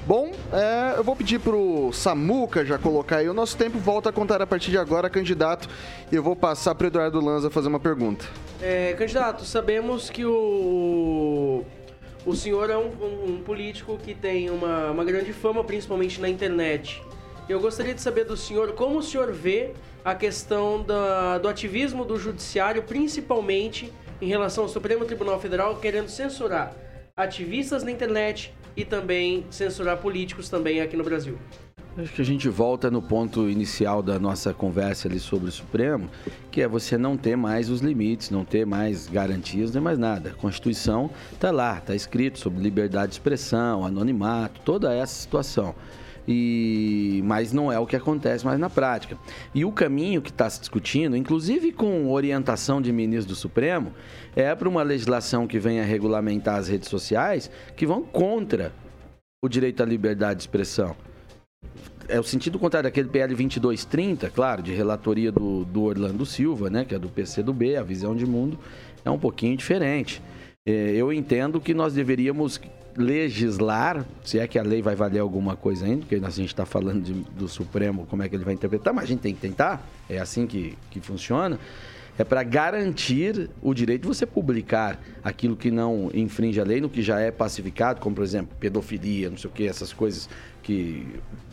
Bom, 0.06 0.32
é, 0.52 0.98
eu 0.98 1.04
vou 1.04 1.16
pedir 1.16 1.40
pro 1.40 1.92
Samuca 1.94 2.66
já 2.66 2.78
colocar 2.78 3.18
aí 3.18 3.30
o 3.30 3.34
nosso 3.34 3.56
tempo, 3.58 3.80
volta 3.80 4.10
a 4.10 4.12
contar 4.14 4.42
a 4.42 4.46
partir 4.46 4.70
de 4.70 4.78
agora, 4.78 5.10
candidato, 5.10 5.68
e 6.12 6.16
eu 6.16 6.22
vou 6.22 6.36
passar 6.36 6.76
pro 6.76 6.88
Eduardo 6.88 7.20
Lanza 7.24 7.50
fazer 7.50 7.70
uma 7.70 7.80
pergunta. 7.80 8.26
É, 8.62 8.94
candidato, 8.94 9.46
sabemos 9.46 10.10
que 10.10 10.26
o, 10.26 11.64
o 12.26 12.36
senhor 12.36 12.70
é 12.70 12.78
um, 12.78 12.90
um- 13.02 13.34
um 13.36 13.42
político 13.44 13.98
que 13.98 14.14
tem 14.14 14.50
uma, 14.50 14.92
uma 14.92 15.04
grande 15.06 15.32
fama, 15.34 15.64
principalmente 15.64 16.20
na 16.22 16.28
internet. 16.30 17.02
Eu 17.48 17.60
gostaria 17.60 17.94
de 17.94 18.02
saber 18.02 18.26
do 18.26 18.36
senhor 18.36 18.74
como 18.74 18.98
o 18.98 19.04
senhor 19.04 19.32
vê 19.32 19.72
a 20.04 20.16
questão 20.16 20.82
da- 20.82 21.38
do 21.38 21.48
ativismo 21.48 22.04
do 22.04 22.18
judiciário, 22.18 22.82
principalmente 22.84 23.94
em 24.20 24.28
relação 24.28 24.64
ao 24.64 24.70
Supremo 24.70 25.06
Tribunal 25.06 25.40
Federal, 25.40 25.76
querendo 25.76 26.10
censurar 26.10 26.74
ativistas 27.16 27.84
na 27.84 27.92
internet 27.92 28.52
e 28.76 28.84
também 28.84 29.46
censurar 29.52 29.98
políticos 29.98 30.50
também 30.50 30.82
aqui 30.82 30.98
no 30.98 31.04
Brasil. 31.04 31.38
Acho 31.98 32.12
que 32.14 32.22
a 32.22 32.26
gente 32.26 32.50
volta 32.50 32.92
no 32.92 33.02
ponto 33.02 33.48
inicial 33.50 34.02
da 34.02 34.20
nossa 34.20 34.54
conversa 34.54 35.08
ali 35.08 35.18
sobre 35.20 35.48
o 35.48 35.52
Supremo, 35.52 36.10
que 36.52 36.62
é 36.62 36.68
você 36.68 36.98
não 36.98 37.16
ter 37.16 37.38
mais 37.38 37.70
os 37.70 37.80
limites, 37.80 38.32
não 38.32 38.44
ter 38.44 38.66
mais 38.66 39.08
garantias, 39.08 39.72
nem 39.72 39.82
mais 39.82 39.98
nada. 39.98 40.32
A 40.32 40.34
Constituição 40.34 41.10
está 41.32 41.52
lá, 41.52 41.78
está 41.78 41.96
escrito 41.96 42.38
sobre 42.38 42.62
liberdade 42.62 43.10
de 43.10 43.14
expressão, 43.14 43.86
anonimato, 43.86 44.60
toda 44.66 44.94
essa 44.94 45.14
situação. 45.14 45.74
E 46.28 47.22
mas 47.26 47.52
não 47.54 47.72
é 47.72 47.80
o 47.80 47.86
que 47.86 47.96
acontece 47.96 48.46
mais 48.46 48.60
na 48.60 48.70
prática. 48.70 49.18
E 49.54 49.64
o 49.64 49.72
caminho 49.72 50.22
que 50.22 50.30
está 50.30 50.50
se 50.50 50.60
discutindo, 50.60 51.16
inclusive 51.16 51.72
com 51.72 52.12
orientação 52.12 52.82
de 52.82 52.92
ministro 52.92 53.34
do 53.34 53.36
Supremo, 53.36 53.94
é 54.36 54.54
para 54.56 54.70
uma 54.70 54.84
legislação 54.84 55.48
que 55.48 55.60
venha 55.60 55.84
regulamentar 55.84 56.58
as 56.58 56.68
redes 56.68 56.90
sociais 56.90 57.50
que 57.76 57.86
vão 57.86 58.02
contra 58.02 58.74
o 59.44 59.50
direito 59.50 59.84
à 59.84 59.86
liberdade 59.86 60.38
de 60.38 60.44
expressão. 60.44 60.96
É 62.08 62.20
o 62.20 62.24
sentido 62.24 62.60
contrário 62.60 62.88
daquele 62.88 63.10
PL 63.10 63.34
2230, 63.34 64.30
claro, 64.30 64.62
de 64.62 64.72
relatoria 64.72 65.32
do, 65.32 65.66
do 65.66 65.84
Orlando 65.84 66.26
Silva, 66.26 66.70
né, 66.70 66.86
que 66.86 66.94
é 66.94 67.00
do 67.00 67.10
PCdoB, 67.10 67.76
a 67.76 67.84
visão 67.84 68.16
de 68.16 68.26
mundo 68.26 68.60
é 69.06 69.10
um 69.10 69.20
pouquinho 69.20 69.56
diferente. 69.56 70.22
É, 70.68 70.72
eu 70.96 71.14
entendo 71.14 71.62
que 71.62 71.74
nós 71.74 71.94
deveríamos 71.94 72.60
legislar, 72.98 74.06
se 74.24 74.40
é 74.40 74.48
que 74.48 74.58
a 74.58 74.64
lei 74.64 74.82
vai 74.82 74.96
valer 74.96 75.20
alguma 75.20 75.56
coisa 75.56 75.86
ainda, 75.86 76.06
porque 76.06 76.16
a 76.16 76.30
gente 76.30 76.48
está 76.48 76.66
falando 76.66 77.04
de, 77.04 77.14
do 77.14 77.48
Supremo, 77.48 78.06
como 78.10 78.24
é 78.24 78.30
que 78.30 78.36
ele 78.36 78.46
vai 78.46 78.54
interpretar, 78.54 78.94
mas 78.94 79.06
a 79.06 79.08
gente 79.08 79.20
tem 79.20 79.34
que 79.34 79.42
tentar, 79.42 79.86
é 80.10 80.18
assim 80.18 80.48
que, 80.48 80.78
que 80.90 81.00
funciona, 81.02 81.60
é 82.18 82.24
para 82.24 82.42
garantir 82.44 83.50
o 83.62 83.74
direito 83.74 84.04
de 84.04 84.08
você 84.08 84.26
publicar 84.26 84.98
aquilo 85.22 85.56
que 85.56 85.70
não 85.70 86.10
infringe 86.14 86.60
a 86.62 86.64
lei, 86.64 86.80
no 86.80 86.90
que 86.90 87.02
já 87.02 87.20
é 87.20 87.30
pacificado, 87.30 88.00
como 88.00 88.16
por 88.16 88.24
exemplo, 88.24 88.56
pedofilia, 88.60 89.30
não 89.30 89.38
sei 89.38 89.50
o 89.50 89.54
que, 89.54 89.68
essas 89.68 89.92
coisas 89.92 90.30
que 90.64 91.06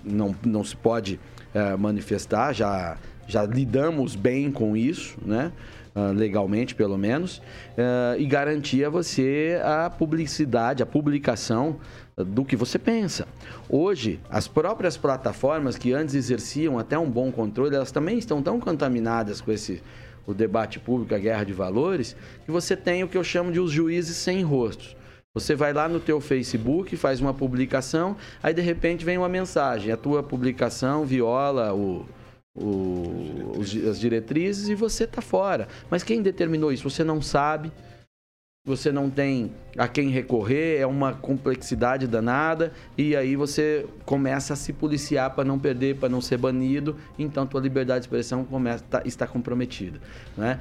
não, 0.05 0.34
não 0.45 0.62
se 0.62 0.76
pode 0.76 1.18
é, 1.53 1.76
manifestar, 1.76 2.53
já, 2.53 2.97
já 3.26 3.45
lidamos 3.45 4.14
bem 4.14 4.53
com 4.53 4.76
isso, 4.76 5.18
né? 5.24 5.51
Uh, 5.95 6.11
legalmente 6.11 6.74
pelo 6.74 6.97
menos, 6.97 7.36
uh, 7.36 8.18
e 8.18 8.24
garantir 8.24 8.82
a 8.82 8.88
você 8.88 9.61
a 9.62 9.90
publicidade, 9.90 10.82
a 10.82 10.86
publicação 10.86 11.76
do 12.16 12.47
que 12.47 12.57
você 12.57 12.78
pensa. 12.78 13.28
Hoje, 13.68 14.18
as 14.30 14.49
próprias 14.49 14.97
plataformas 14.97 15.76
que 15.76 15.93
antes 15.93 16.14
exerciam 16.14 16.78
até 16.78 16.99
um 16.99 17.11
bom 17.11 17.30
controle, 17.30 17.76
elas 17.76 17.93
também 17.93 18.16
estão 18.16 18.43
tão 18.43 18.59
contaminadas 18.59 19.43
com 19.43 19.53
esse 19.53 19.82
o 20.26 20.32
debate 20.32 20.78
público, 20.78 21.14
a 21.14 21.18
guerra 21.18 21.45
de 21.45 21.53
valores, 21.53 22.16
que 22.45 22.51
você 22.51 22.76
tem 22.76 23.03
o 23.03 23.09
que 23.09 23.18
eu 23.18 23.24
chamo 23.24 23.51
de 23.51 23.61
os 23.61 23.70
juízes 23.70 24.16
sem 24.16 24.43
rostos. 24.43 24.97
Você 25.34 25.55
vai 25.55 25.72
lá 25.72 25.88
no 25.88 25.99
teu 25.99 26.20
Facebook, 26.20 26.97
faz 26.97 27.20
uma 27.20 27.32
publicação, 27.32 28.16
aí 28.43 28.53
de 28.53 28.61
repente 28.61 29.05
vem 29.05 29.16
uma 29.16 29.28
mensagem, 29.28 29.90
a 29.90 29.97
tua 29.97 30.22
publicação 30.22 31.05
viola 31.05 31.72
o, 31.72 32.07
o, 32.55 33.55
os, 33.59 33.74
as 33.86 33.98
diretrizes 33.98 34.68
e 34.68 34.74
você 34.74 35.05
está 35.05 35.22
fora. 35.22 35.68
Mas 35.90 36.03
quem 36.03 36.22
determinou 36.22 36.72
isso? 36.72 36.88
Você 36.88 37.03
não 37.03 37.22
sabe, 37.22 37.72
você 38.64 38.92
não 38.92 39.11
tem 39.11 39.53
a 39.76 39.88
quem 39.88 40.11
recorrer, 40.11 40.78
é 40.78 40.86
uma 40.86 41.12
complexidade 41.14 42.07
danada 42.07 42.72
e 42.96 43.16
aí 43.16 43.34
você 43.34 43.86
começa 44.05 44.53
a 44.53 44.57
se 44.57 44.72
policiar 44.72 45.30
para 45.34 45.44
não 45.44 45.59
perder, 45.59 45.96
para 45.96 46.09
não 46.09 46.20
ser 46.20 46.36
banido, 46.36 46.96
então 47.18 47.46
tua 47.46 47.61
liberdade 47.61 48.00
de 48.00 48.07
expressão 48.07 48.44
começa 48.44 48.84
tá, 48.88 49.03
está 49.05 49.26
comprometida. 49.26 50.00
Né? 50.36 50.61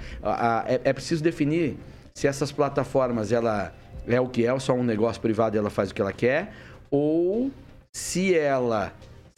é, 0.68 0.82
é 0.86 0.94
preciso 0.94 1.24
definir 1.24 1.78
se 2.16 2.28
essas 2.28 2.52
plataformas 2.52 3.32
ela 3.32 3.74
é 4.08 4.20
o 4.20 4.28
que 4.28 4.46
é, 4.46 4.60
só 4.60 4.74
um 4.74 4.84
negócio 4.84 5.22
privado 5.22 5.56
e 5.56 5.60
ela 5.60 5.70
faz 5.70 5.92
o 5.92 5.94
que 5.94 6.02
ela 6.02 6.12
quer, 6.12 6.54
ou 6.90 7.52
se 7.94 8.34
ela 8.34 8.92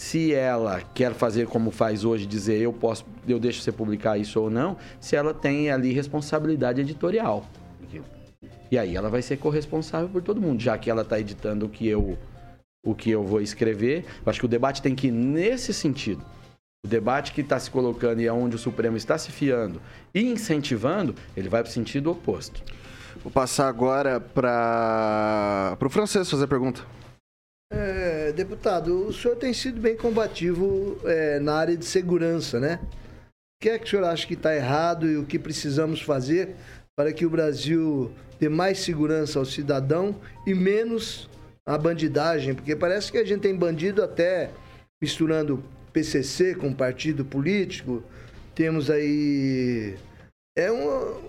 se 0.03 0.33
ela 0.33 0.81
quer 0.93 1.13
fazer 1.13 1.47
como 1.47 1.71
faz 1.71 2.03
hoje, 2.03 2.25
dizer 2.25 2.59
eu 2.59 2.73
posso, 2.73 3.05
eu 3.25 3.39
deixo 3.39 3.61
você 3.61 3.71
publicar 3.71 4.17
isso 4.17 4.37
ou 4.37 4.49
não, 4.49 4.75
se 4.99 5.15
ela 5.15 5.33
tem 5.33 5.71
ali 5.71 5.93
responsabilidade 5.93 6.81
editorial. 6.81 7.45
E 8.69 8.77
aí 8.77 8.97
ela 8.97 9.09
vai 9.09 9.21
ser 9.21 9.37
corresponsável 9.37 10.09
por 10.09 10.21
todo 10.21 10.41
mundo, 10.41 10.61
já 10.61 10.77
que 10.77 10.89
ela 10.89 11.03
está 11.03 11.17
editando 11.17 11.67
o 11.67 11.69
que 11.69 11.87
eu 11.87 12.17
o 12.85 12.93
que 12.93 13.11
eu 13.11 13.23
vou 13.23 13.39
escrever. 13.39 14.03
Eu 14.25 14.29
acho 14.29 14.41
que 14.41 14.45
o 14.45 14.49
debate 14.49 14.81
tem 14.81 14.93
que 14.93 15.07
ir 15.07 15.11
nesse 15.11 15.73
sentido. 15.73 16.21
O 16.85 16.89
debate 16.89 17.31
que 17.31 17.39
está 17.39 17.57
se 17.57 17.71
colocando 17.71 18.19
e 18.19 18.27
é 18.27 18.33
onde 18.33 18.57
o 18.57 18.59
Supremo 18.59 18.97
está 18.97 19.17
se 19.17 19.31
fiando 19.31 19.81
e 20.13 20.21
incentivando, 20.21 21.15
ele 21.35 21.47
vai 21.47 21.63
para 21.63 21.69
o 21.69 21.73
sentido 21.73 22.11
oposto. 22.11 22.61
Vou 23.23 23.31
passar 23.31 23.69
agora 23.69 24.19
para 24.19 25.77
o 25.79 25.89
francês 25.89 26.29
fazer 26.29 26.43
a 26.43 26.47
pergunta. 26.47 26.81
É, 27.75 28.31
deputado, 28.31 29.07
o 29.07 29.11
senhor 29.11 29.35
tem 29.35 29.51
sido 29.51 29.81
bem 29.81 29.97
combativo 29.97 30.95
é, 31.05 31.39
na 31.39 31.55
área 31.55 31.75
de 31.75 31.83
segurança, 31.85 32.59
né? 32.59 32.79
O 32.83 33.63
que 33.63 33.69
é 33.69 33.79
que 33.79 33.85
o 33.85 33.89
senhor 33.89 34.05
acha 34.05 34.27
que 34.27 34.35
está 34.35 34.55
errado 34.55 35.09
e 35.09 35.17
o 35.17 35.25
que 35.25 35.39
precisamos 35.39 35.99
fazer 35.99 36.55
para 36.95 37.11
que 37.11 37.25
o 37.25 37.29
Brasil 37.31 38.11
dê 38.39 38.47
mais 38.47 38.77
segurança 38.77 39.39
ao 39.39 39.45
cidadão 39.45 40.15
e 40.45 40.53
menos 40.53 41.27
a 41.65 41.75
bandidagem? 41.75 42.53
Porque 42.53 42.75
parece 42.75 43.11
que 43.11 43.17
a 43.17 43.25
gente 43.25 43.41
tem 43.41 43.55
bandido 43.55 44.03
até 44.03 44.51
misturando 45.01 45.63
PCC 45.91 46.53
com 46.53 46.71
partido 46.71 47.25
político. 47.25 48.03
Temos 48.53 48.91
aí 48.91 49.95
é 50.55 50.71
um, 50.71 50.85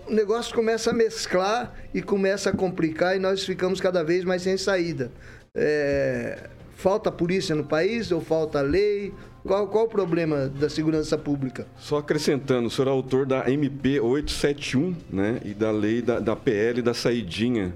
o 0.07 0.11
negócio 0.11 0.53
começa 0.53 0.91
a 0.91 0.93
mesclar 0.93 1.73
e 1.91 2.03
começa 2.03 2.51
a 2.51 2.55
complicar 2.55 3.15
e 3.15 3.19
nós 3.19 3.43
ficamos 3.43 3.81
cada 3.81 4.03
vez 4.03 4.23
mais 4.23 4.43
sem 4.43 4.55
saída. 4.55 5.11
É, 5.55 6.49
falta 6.75 7.11
polícia 7.11 7.55
no 7.55 7.63
país 7.63 8.11
ou 8.11 8.19
falta 8.21 8.61
lei? 8.61 9.13
Qual, 9.45 9.67
qual 9.67 9.85
o 9.85 9.87
problema 9.87 10.47
da 10.49 10.67
segurança 10.69 11.17
pública? 11.17 11.67
Só 11.77 11.97
acrescentando, 11.97 12.67
o 12.67 12.71
senhor 12.71 12.87
é 12.87 12.91
autor 12.91 13.25
da 13.25 13.49
MP 13.49 13.99
871, 13.99 14.95
né? 15.09 15.39
E 15.45 15.53
da 15.53 15.71
lei 15.71 16.01
da, 16.01 16.19
da 16.19 16.35
PL 16.35 16.81
da 16.81 16.93
saidinha. 16.93 17.71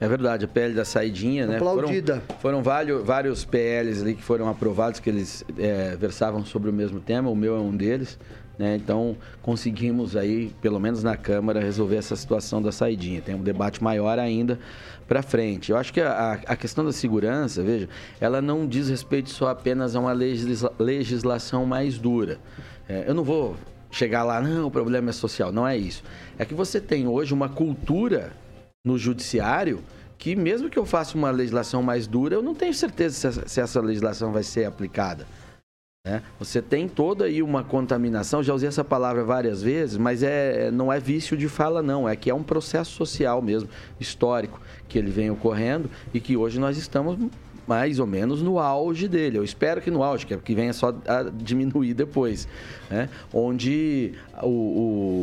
É 0.00 0.08
verdade, 0.08 0.46
a 0.46 0.48
PL 0.48 0.74
da 0.74 0.84
saidinha, 0.84 1.46
né? 1.46 1.56
Aplaudida. 1.56 2.20
Foram, 2.20 2.38
foram 2.40 2.62
vários, 2.62 3.04
vários 3.04 3.44
PLs 3.44 4.02
ali 4.02 4.14
que 4.14 4.22
foram 4.22 4.48
aprovados, 4.48 4.98
que 4.98 5.08
eles 5.08 5.44
é, 5.58 5.94
versavam 5.94 6.44
sobre 6.44 6.68
o 6.68 6.72
mesmo 6.72 7.00
tema, 7.00 7.30
o 7.30 7.36
meu 7.36 7.54
é 7.54 7.60
um 7.60 7.76
deles. 7.76 8.18
Né? 8.58 8.76
Então, 8.76 9.16
conseguimos 9.40 10.16
aí, 10.16 10.52
pelo 10.60 10.80
menos 10.80 11.02
na 11.02 11.16
Câmara, 11.16 11.60
resolver 11.60 11.96
essa 11.96 12.16
situação 12.16 12.60
da 12.60 12.72
saidinha. 12.72 13.22
Tem 13.22 13.34
um 13.34 13.42
debate 13.42 13.82
maior 13.82 14.18
ainda 14.18 14.58
para 15.10 15.22
frente. 15.22 15.72
Eu 15.72 15.76
acho 15.76 15.92
que 15.92 16.00
a, 16.00 16.38
a, 16.46 16.54
questão 16.54 16.84
da 16.84 16.92
segurança, 16.92 17.64
veja, 17.64 17.88
ela 18.20 18.40
não 18.40 18.64
diz 18.64 18.88
respeito 18.88 19.28
só 19.28 19.48
apenas 19.48 19.96
a 19.96 19.98
uma 19.98 20.12
legisla, 20.12 20.72
legislação 20.78 21.66
mais 21.66 21.98
dura. 21.98 22.38
É, 22.88 23.06
eu 23.08 23.12
não 23.12 23.24
vou 23.24 23.56
chegar 23.90 24.22
lá, 24.22 24.40
não, 24.40 24.68
o 24.68 24.70
problema 24.70 25.10
é 25.10 25.12
social. 25.12 25.50
Não 25.50 25.66
é 25.66 25.76
isso. 25.76 26.04
É 26.38 26.44
que 26.44 26.54
você 26.54 26.80
tem 26.80 27.08
hoje 27.08 27.34
uma 27.34 27.48
cultura 27.48 28.32
no 28.84 28.96
judiciário 28.96 29.82
que 30.16 30.36
mesmo 30.36 30.70
que 30.70 30.78
eu 30.78 30.86
faça 30.86 31.18
uma 31.18 31.32
legislação 31.32 31.82
mais 31.82 32.06
dura, 32.06 32.36
eu 32.36 32.42
não 32.42 32.54
tenho 32.54 32.72
certeza 32.72 33.32
se, 33.32 33.48
se 33.48 33.60
essa 33.60 33.80
legislação 33.80 34.30
vai 34.30 34.44
ser 34.44 34.64
aplicada. 34.64 35.26
Né? 36.06 36.22
Você 36.38 36.62
tem 36.62 36.88
toda 36.88 37.26
aí 37.26 37.42
uma 37.42 37.62
contaminação, 37.62 38.42
já 38.42 38.54
usei 38.54 38.66
essa 38.66 38.82
palavra 38.82 39.22
várias 39.22 39.62
vezes, 39.62 39.98
mas 39.98 40.22
é, 40.22 40.70
não 40.70 40.90
é 40.90 40.98
vício 40.98 41.36
de 41.36 41.46
fala, 41.46 41.82
não. 41.82 42.08
É 42.08 42.16
que 42.16 42.30
é 42.30 42.34
um 42.34 42.42
processo 42.42 42.92
social 42.92 43.42
mesmo, 43.42 43.68
histórico, 43.98 44.58
que 44.88 44.98
ele 44.98 45.10
vem 45.10 45.30
ocorrendo 45.30 45.90
e 46.14 46.18
que 46.18 46.38
hoje 46.38 46.58
nós 46.58 46.78
estamos 46.78 47.18
mais 47.66 47.98
ou 47.98 48.06
menos 48.06 48.40
no 48.40 48.58
auge 48.58 49.06
dele. 49.06 49.36
Eu 49.36 49.44
espero 49.44 49.82
que 49.82 49.90
no 49.90 50.02
auge, 50.02 50.24
que 50.24 50.54
venha 50.54 50.72
só 50.72 50.88
a 51.06 51.24
diminuir 51.30 51.92
depois. 51.92 52.48
Né? 52.88 53.10
Onde, 53.30 54.14
o, 54.42 54.46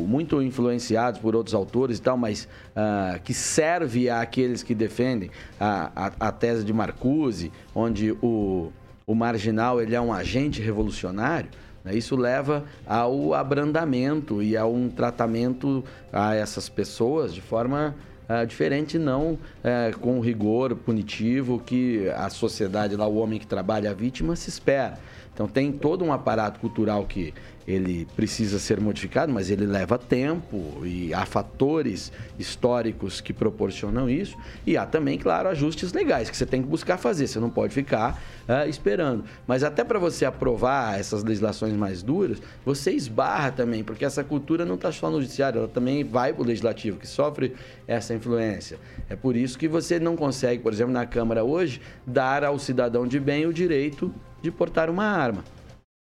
o, 0.03 0.05
muito 0.07 0.39
influenciados 0.43 1.19
por 1.19 1.35
outros 1.35 1.55
autores 1.55 1.97
e 1.97 2.01
tal, 2.03 2.17
mas 2.17 2.47
uh, 2.75 3.19
que 3.23 3.33
serve 3.33 4.11
àqueles 4.11 4.61
que 4.61 4.75
defendem 4.75 5.31
a, 5.59 5.91
a, 5.95 6.27
a 6.27 6.31
tese 6.31 6.63
de 6.63 6.71
Marcuse, 6.71 7.51
onde 7.73 8.11
o 8.21 8.71
o 9.09 9.15
marginal 9.15 9.81
ele 9.81 9.95
é 9.95 10.01
um 10.01 10.11
agente 10.11 10.61
revolucionário, 10.61 11.49
né? 11.81 11.95
isso 11.95 12.13
leva 12.17 12.65
ao 12.85 13.33
abrandamento 13.33 14.43
e 14.43 14.57
a 14.57 14.65
um 14.65 14.89
tratamento 14.89 15.81
a 16.11 16.35
essas 16.35 16.67
pessoas 16.67 17.33
de 17.33 17.39
forma 17.39 17.95
uh, 18.27 18.45
diferente, 18.45 18.99
não 18.99 19.35
uh, 19.35 19.97
com 20.01 20.17
o 20.17 20.21
rigor 20.21 20.75
punitivo 20.75 21.57
que 21.57 22.09
a 22.17 22.29
sociedade, 22.29 22.97
lá 22.97 23.07
o 23.07 23.15
homem 23.15 23.39
que 23.39 23.47
trabalha, 23.47 23.91
a 23.91 23.93
vítima, 23.93 24.35
se 24.35 24.49
espera. 24.49 24.99
Então 25.37 25.47
tem 25.47 25.71
todo 25.71 26.03
um 26.03 26.11
aparato 26.11 26.59
cultural 26.59 27.05
que 27.05 27.31
ele 27.67 28.07
precisa 28.15 28.57
ser 28.57 28.79
modificado, 28.79 29.31
mas 29.31 29.51
ele 29.51 29.67
leva 29.67 29.95
tempo 29.95 30.83
e 30.83 31.13
há 31.13 31.27
fatores 31.27 32.11
históricos 32.39 33.21
que 33.21 33.31
proporcionam 33.31 34.09
isso. 34.09 34.35
E 34.65 34.75
há 34.75 34.83
também, 34.83 35.15
claro, 35.15 35.47
ajustes 35.49 35.93
legais 35.93 36.27
que 36.31 36.35
você 36.35 36.45
tem 36.45 36.63
que 36.63 36.67
buscar 36.67 36.97
fazer, 36.97 37.27
você 37.27 37.39
não 37.39 37.51
pode 37.51 37.71
ficar 37.71 38.19
uh, 38.49 38.67
esperando. 38.67 39.25
Mas 39.45 39.63
até 39.63 39.83
para 39.83 39.99
você 39.99 40.25
aprovar 40.25 40.99
essas 40.99 41.23
legislações 41.23 41.73
mais 41.73 42.01
duras, 42.01 42.41
você 42.65 42.91
esbarra 42.93 43.51
também, 43.51 43.83
porque 43.83 44.05
essa 44.05 44.23
cultura 44.23 44.65
não 44.65 44.73
está 44.73 44.91
só 44.91 45.11
no 45.11 45.21
judiciário, 45.21 45.59
ela 45.59 45.67
também 45.67 46.03
vai 46.03 46.33
para 46.33 46.41
o 46.41 46.45
legislativo, 46.47 46.97
que 46.97 47.07
sofre 47.07 47.53
essa 47.87 48.11
influência. 48.11 48.79
É 49.07 49.15
por 49.15 49.35
isso 49.35 49.55
que 49.55 49.67
você 49.67 49.99
não 49.99 50.15
consegue, 50.15 50.63
por 50.63 50.73
exemplo, 50.73 50.93
na 50.93 51.05
Câmara 51.05 51.43
hoje, 51.43 51.79
dar 52.07 52.43
ao 52.43 52.57
cidadão 52.57 53.05
de 53.05 53.19
bem 53.19 53.45
o 53.45 53.53
direito 53.53 54.11
de 54.49 54.57
portar 54.57 54.89
uma 54.89 55.03
arma. 55.03 55.43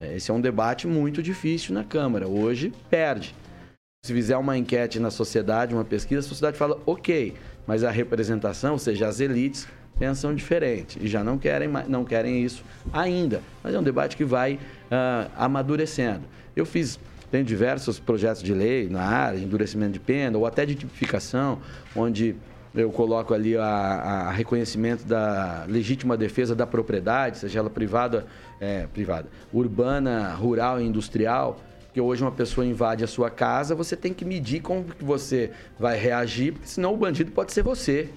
Esse 0.01 0.31
é 0.31 0.35
um 0.35 0.41
debate 0.41 0.87
muito 0.87 1.23
difícil 1.23 1.75
na 1.75 1.83
Câmara. 1.83 2.29
Hoje, 2.29 2.73
perde. 2.89 3.35
Se 4.05 4.13
fizer 4.13 4.37
uma 4.37 4.57
enquete 4.57 5.01
na 5.01 5.11
sociedade, 5.11 5.75
uma 5.75 5.85
pesquisa, 5.85 6.21
a 6.21 6.23
sociedade 6.23 6.57
fala 6.57 6.81
ok, 6.87 7.35
mas 7.67 7.83
a 7.83 7.91
representação, 7.91 8.75
ou 8.75 8.79
seja, 8.79 9.09
as 9.09 9.19
elites, 9.19 9.67
pensam 9.99 10.33
diferente 10.33 10.99
e 11.03 11.09
já 11.09 11.25
não 11.25 11.37
querem, 11.37 11.69
não 11.89 12.05
querem 12.05 12.45
isso 12.45 12.65
ainda. 12.93 13.43
Mas 13.63 13.75
é 13.75 13.79
um 13.79 13.83
debate 13.83 14.17
que 14.17 14.25
vai 14.25 14.61
ah, 14.89 15.27
amadurecendo. 15.37 16.23
Eu 16.55 16.65
fiz, 16.65 16.99
tenho 17.29 17.45
diversos 17.45 17.99
projetos 17.99 18.41
de 18.41 18.55
lei 18.55 18.89
na 18.89 19.03
área, 19.03 19.39
endurecimento 19.39 19.95
de 19.95 20.01
pena 20.01 20.39
ou 20.39 20.47
até 20.47 20.65
de 20.65 20.77
tipificação, 20.77 21.61
onde 21.95 22.37
eu 22.75 22.91
coloco 22.91 23.35
ali 23.35 23.57
a, 23.57 23.65
a 23.65 24.31
reconhecimento 24.31 25.05
da 25.05 25.65
legítima 25.67 26.17
defesa 26.17 26.55
da 26.55 26.67
propriedade, 26.67 27.39
seja 27.39 27.59
ela 27.61 27.71
privada, 27.71 28.27
é, 28.61 28.87
privada, 28.87 29.29
urbana, 29.53 30.35
rural 30.35 30.81
e 30.81 30.85
industrial. 30.85 31.61
Porque 31.87 32.01
hoje 32.01 32.23
uma 32.23 32.33
pessoa 32.33 32.67
invade 32.67 33.03
a 33.03 33.07
sua 33.07 33.31
casa, 33.31 33.75
você 33.75 33.97
tem 33.97 34.13
que 34.13 34.25
medir 34.25 34.61
como 34.61 34.85
que 34.85 35.05
você 35.05 35.51
vai 35.79 35.97
reagir, 35.97 36.53
porque 36.53 36.69
senão 36.69 36.93
o 36.93 36.97
bandido 36.97 37.33
pode 37.33 37.53
ser 37.53 37.63
você. 37.63 38.11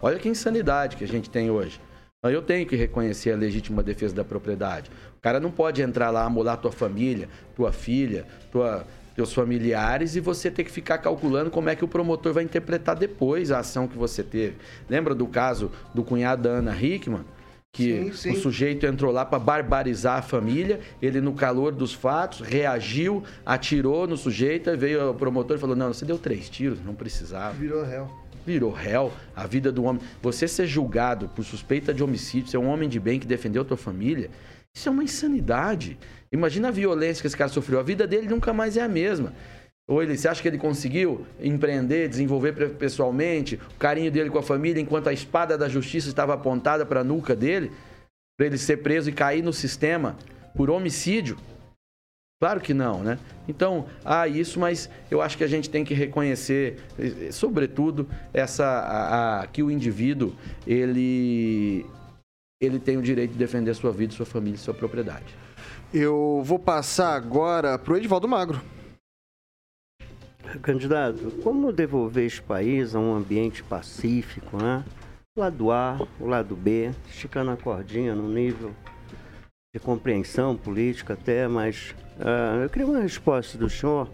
Olha 0.00 0.18
que 0.18 0.28
insanidade 0.28 0.96
que 0.96 1.04
a 1.04 1.08
gente 1.08 1.28
tem 1.28 1.50
hoje. 1.50 1.80
Eu 2.24 2.40
tenho 2.40 2.64
que 2.66 2.76
reconhecer 2.76 3.32
a 3.32 3.36
legítima 3.36 3.82
defesa 3.82 4.14
da 4.14 4.24
propriedade. 4.24 4.90
O 5.18 5.20
cara 5.20 5.40
não 5.40 5.50
pode 5.50 5.82
entrar 5.82 6.10
lá, 6.10 6.24
amolar 6.24 6.56
tua 6.56 6.70
família, 6.70 7.28
tua 7.54 7.72
filha, 7.72 8.24
tua, 8.50 8.86
teus 9.14 9.32
familiares 9.32 10.16
e 10.16 10.20
você 10.20 10.50
ter 10.50 10.64
que 10.64 10.70
ficar 10.70 10.98
calculando 10.98 11.50
como 11.50 11.68
é 11.68 11.76
que 11.76 11.84
o 11.84 11.88
promotor 11.88 12.32
vai 12.32 12.44
interpretar 12.44 12.96
depois 12.96 13.50
a 13.50 13.58
ação 13.58 13.86
que 13.86 13.96
você 13.96 14.22
teve. 14.22 14.56
Lembra 14.88 15.14
do 15.14 15.26
caso 15.26 15.70
do 15.94 16.02
cunhado 16.02 16.42
da 16.44 16.50
Ana 16.50 16.76
Hickman? 16.80 17.24
Que 17.74 18.04
Sim, 18.04 18.12
sim. 18.12 18.30
o 18.32 18.36
sujeito 18.36 18.84
entrou 18.84 19.10
lá 19.10 19.24
para 19.24 19.38
barbarizar 19.38 20.18
a 20.18 20.22
família, 20.22 20.80
ele 21.00 21.22
no 21.22 21.32
calor 21.32 21.72
dos 21.72 21.94
fatos 21.94 22.40
reagiu, 22.40 23.22
atirou 23.46 24.06
no 24.06 24.14
sujeito, 24.14 24.68
aí 24.68 24.76
veio 24.76 25.10
o 25.10 25.14
promotor 25.14 25.56
e 25.56 25.60
falou: 25.60 25.74
Não, 25.74 25.88
você 25.90 26.04
deu 26.04 26.18
três 26.18 26.50
tiros, 26.50 26.84
não 26.84 26.94
precisava 26.94 27.54
Virou 27.54 27.82
réu. 27.82 28.10
virou 28.44 28.70
réu, 28.70 29.10
a 29.34 29.46
vida 29.46 29.72
do 29.72 29.84
homem. 29.84 30.02
Você 30.20 30.46
ser 30.46 30.66
julgado 30.66 31.30
por 31.30 31.46
suspeita 31.46 31.94
de 31.94 32.04
homicídio, 32.04 32.50
ser 32.50 32.58
um 32.58 32.68
homem 32.68 32.90
de 32.90 33.00
bem 33.00 33.18
que 33.18 33.26
defendeu 33.26 33.62
a 33.62 33.64
tua 33.64 33.78
família, 33.78 34.28
isso 34.74 34.88
é 34.88 34.92
uma 34.92 35.04
insanidade. 35.04 35.98
Imagina 36.30 36.68
a 36.68 36.70
violência 36.70 37.20
que 37.20 37.26
esse 37.26 37.36
cara 37.36 37.50
sofreu. 37.50 37.78
A 37.78 37.82
vida 37.82 38.06
dele 38.06 38.26
nunca 38.28 38.52
mais 38.52 38.76
é 38.76 38.82
a 38.82 38.88
mesma. 38.88 39.34
Ou 39.86 40.02
ele, 40.02 40.16
você 40.16 40.28
acha 40.28 40.40
que 40.40 40.48
ele 40.48 40.58
conseguiu 40.58 41.26
empreender, 41.40 42.08
desenvolver 42.08 42.52
pe- 42.52 42.68
pessoalmente 42.68 43.56
o 43.74 43.78
carinho 43.78 44.10
dele 44.10 44.30
com 44.30 44.38
a 44.38 44.42
família, 44.42 44.80
enquanto 44.80 45.08
a 45.08 45.12
espada 45.12 45.58
da 45.58 45.68
justiça 45.68 46.08
estava 46.08 46.32
apontada 46.34 46.86
para 46.86 47.00
a 47.00 47.04
nuca 47.04 47.36
dele, 47.36 47.70
para 48.38 48.46
ele 48.46 48.56
ser 48.58 48.78
preso 48.78 49.10
e 49.10 49.12
cair 49.12 49.42
no 49.42 49.52
sistema 49.52 50.16
por 50.56 50.70
homicídio? 50.70 51.36
Claro 52.40 52.60
que 52.60 52.72
não, 52.72 53.02
né? 53.02 53.18
Então, 53.46 53.86
há 54.04 54.26
isso, 54.26 54.58
mas 54.58 54.88
eu 55.10 55.20
acho 55.20 55.36
que 55.36 55.44
a 55.44 55.48
gente 55.48 55.68
tem 55.68 55.84
que 55.84 55.94
reconhecer, 55.94 56.78
eh, 56.98 57.26
eh, 57.28 57.32
sobretudo, 57.32 58.08
essa 58.32 58.64
a- 58.64 59.42
a- 59.42 59.46
que 59.46 59.62
o 59.62 59.70
indivíduo 59.70 60.34
ele 60.66 61.84
ele 62.64 62.78
tem 62.78 62.96
o 62.96 63.02
direito 63.02 63.32
de 63.32 63.38
defender 63.38 63.74
sua 63.74 63.90
vida, 63.90 64.14
sua 64.14 64.24
família 64.24 64.54
e 64.54 64.58
sua 64.58 64.72
propriedade. 64.72 65.34
Eu 65.92 66.40
vou 66.44 66.58
passar 66.58 67.14
agora 67.16 67.76
pro 67.76 67.96
Edivaldo 67.96 68.28
Magro. 68.28 68.60
Candidato, 70.62 71.32
como 71.42 71.72
devolver 71.72 72.24
este 72.24 72.42
país 72.42 72.94
a 72.94 73.00
um 73.00 73.14
ambiente 73.14 73.64
pacífico, 73.64 74.56
né? 74.56 74.84
O 75.36 75.40
lado 75.40 75.72
A, 75.72 76.06
o 76.20 76.26
lado 76.26 76.54
B, 76.54 76.92
esticando 77.08 77.50
a 77.50 77.56
cordinha 77.56 78.14
no 78.14 78.28
nível 78.28 78.72
de 79.74 79.80
compreensão 79.80 80.56
política 80.56 81.14
até, 81.14 81.48
mas 81.48 81.94
ah, 82.20 82.60
eu 82.62 82.68
queria 82.68 82.86
uma 82.86 83.00
resposta 83.00 83.56
do 83.56 83.68
senhor. 83.68 84.08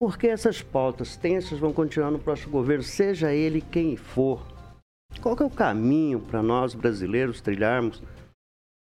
Por 0.00 0.18
que 0.18 0.26
essas 0.26 0.62
pautas 0.62 1.16
tensas 1.16 1.58
vão 1.58 1.72
continuar 1.72 2.10
no 2.10 2.18
próximo 2.18 2.52
governo, 2.52 2.82
seja 2.82 3.32
ele 3.32 3.60
quem 3.60 3.96
for? 3.96 4.53
Qual 5.20 5.36
que 5.36 5.42
é 5.42 5.46
o 5.46 5.50
caminho 5.50 6.20
para 6.20 6.42
nós 6.42 6.74
brasileiros 6.74 7.40
trilharmos 7.40 8.02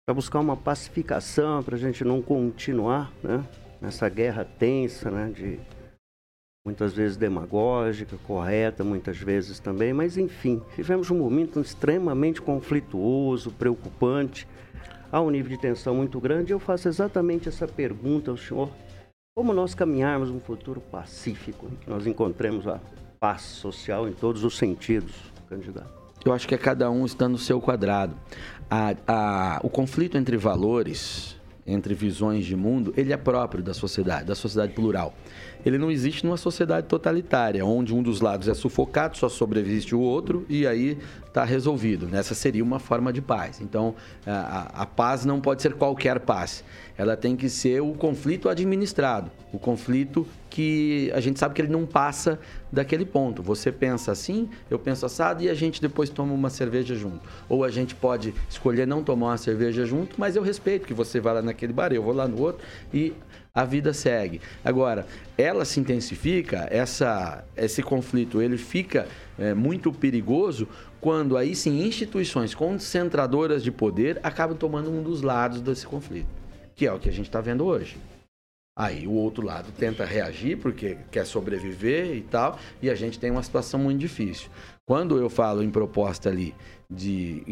para 0.08 0.14
buscar 0.14 0.40
uma 0.40 0.56
pacificação, 0.56 1.62
para 1.62 1.76
a 1.76 1.78
gente 1.78 2.02
não 2.02 2.22
continuar 2.22 3.12
né, 3.22 3.44
nessa 3.78 4.08
guerra 4.08 4.42
tensa, 4.42 5.10
né, 5.10 5.30
de 5.30 5.60
muitas 6.64 6.94
vezes 6.94 7.16
demagógica, 7.16 8.16
correta, 8.26 8.82
muitas 8.82 9.18
vezes 9.18 9.58
também, 9.58 9.92
mas 9.92 10.16
enfim, 10.16 10.62
vivemos 10.76 11.10
um 11.10 11.18
momento 11.18 11.60
extremamente 11.60 12.40
conflituoso, 12.40 13.50
preocupante, 13.52 14.48
há 15.12 15.20
um 15.20 15.30
nível 15.30 15.50
de 15.50 15.60
tensão 15.60 15.94
muito 15.94 16.18
grande. 16.20 16.52
Eu 16.52 16.58
faço 16.58 16.88
exatamente 16.88 17.48
essa 17.48 17.66
pergunta 17.66 18.30
ao 18.30 18.36
senhor: 18.36 18.70
como 19.36 19.52
nós 19.52 19.74
caminharmos 19.74 20.30
um 20.30 20.40
futuro 20.40 20.80
pacífico, 20.80 21.66
em 21.66 21.76
que 21.76 21.90
nós 21.90 22.06
encontremos 22.06 22.66
a 22.66 22.80
paz 23.20 23.42
social 23.42 24.08
em 24.08 24.12
todos 24.12 24.44
os 24.44 24.56
sentidos, 24.56 25.14
candidato? 25.48 25.97
Eu 26.28 26.34
acho 26.34 26.46
que 26.46 26.54
é 26.54 26.58
cada 26.58 26.90
um 26.90 27.06
está 27.06 27.26
no 27.26 27.38
seu 27.38 27.58
quadrado. 27.58 28.14
A- 28.70 28.94
a- 29.06 29.60
o 29.62 29.70
conflito 29.70 30.18
entre 30.18 30.36
valores, 30.36 31.36
entre 31.66 31.94
visões 31.94 32.44
de 32.44 32.54
mundo, 32.54 32.92
ele 32.98 33.14
é 33.14 33.16
próprio 33.16 33.62
da 33.62 33.72
sociedade, 33.72 34.26
da 34.26 34.34
sociedade 34.34 34.74
plural. 34.74 35.14
Ele 35.64 35.78
não 35.78 35.90
existe 35.90 36.24
numa 36.24 36.36
sociedade 36.36 36.86
totalitária, 36.86 37.64
onde 37.64 37.94
um 37.94 38.02
dos 38.02 38.20
lados 38.20 38.48
é 38.48 38.54
sufocado, 38.54 39.16
só 39.16 39.28
sobrevive 39.28 39.94
o 39.94 40.00
outro 40.00 40.44
e 40.48 40.66
aí 40.66 40.98
está 41.26 41.44
resolvido. 41.44 42.06
Nessa 42.06 42.34
seria 42.34 42.64
uma 42.64 42.78
forma 42.78 43.12
de 43.12 43.20
paz. 43.20 43.60
Então, 43.60 43.94
a, 44.26 44.82
a- 44.82 44.86
paz 44.86 45.24
não 45.24 45.40
pode 45.40 45.62
ser 45.62 45.74
qualquer 45.74 46.18
paz. 46.20 46.64
Ela 46.96 47.16
tem 47.16 47.36
que 47.36 47.48
ser 47.48 47.80
o 47.80 47.92
conflito 47.92 48.48
administrado, 48.48 49.30
o 49.52 49.58
conflito 49.58 50.26
que 50.50 51.12
a 51.14 51.20
gente 51.20 51.38
sabe 51.38 51.54
que 51.54 51.62
ele 51.62 51.70
não 51.70 51.86
passa 51.86 52.40
daquele 52.72 53.04
ponto. 53.04 53.42
Você 53.42 53.70
pensa 53.70 54.10
assim, 54.10 54.48
eu 54.68 54.78
penso 54.78 55.06
assado 55.06 55.42
e 55.42 55.48
a 55.48 55.54
gente 55.54 55.80
depois 55.80 56.10
toma 56.10 56.32
uma 56.32 56.50
cerveja 56.50 56.94
junto. 56.96 57.20
Ou 57.48 57.62
a 57.62 57.70
gente 57.70 57.94
pode 57.94 58.34
escolher 58.48 58.86
não 58.86 59.04
tomar 59.04 59.28
uma 59.28 59.36
cerveja 59.38 59.84
junto, 59.84 60.18
mas 60.18 60.34
eu 60.34 60.42
respeito 60.42 60.86
que 60.86 60.94
você 60.94 61.20
vai 61.20 61.34
lá 61.34 61.42
naquele 61.42 61.72
bar, 61.72 61.92
eu 61.92 62.02
vou 62.02 62.12
lá 62.14 62.26
no 62.26 62.40
outro 62.40 62.64
e 62.92 63.12
a 63.58 63.64
vida 63.64 63.92
segue. 63.92 64.40
Agora, 64.64 65.04
ela 65.36 65.64
se 65.64 65.80
intensifica, 65.80 66.68
essa, 66.70 67.44
esse 67.56 67.82
conflito 67.82 68.40
ele 68.40 68.56
fica 68.56 69.08
é, 69.36 69.52
muito 69.52 69.92
perigoso 69.92 70.68
quando 71.00 71.36
aí 71.36 71.56
sim 71.56 71.84
instituições 71.84 72.54
concentradoras 72.54 73.64
de 73.64 73.72
poder 73.72 74.20
acabam 74.22 74.56
tomando 74.56 74.92
um 74.92 75.02
dos 75.02 75.22
lados 75.22 75.60
desse 75.60 75.84
conflito, 75.84 76.28
que 76.76 76.86
é 76.86 76.92
o 76.92 77.00
que 77.00 77.08
a 77.08 77.12
gente 77.12 77.26
está 77.26 77.40
vendo 77.40 77.64
hoje. 77.64 77.96
Aí 78.78 79.08
o 79.08 79.12
outro 79.12 79.44
lado 79.44 79.72
tenta 79.76 80.04
reagir 80.04 80.58
porque 80.58 80.96
quer 81.10 81.26
sobreviver 81.26 82.14
e 82.14 82.20
tal, 82.20 82.60
e 82.80 82.88
a 82.88 82.94
gente 82.94 83.18
tem 83.18 83.28
uma 83.28 83.42
situação 83.42 83.80
muito 83.80 83.98
difícil. 83.98 84.48
Quando 84.86 85.18
eu 85.18 85.28
falo 85.28 85.64
em 85.64 85.70
proposta 85.70 86.28
ali 86.28 86.54
de 86.88 87.42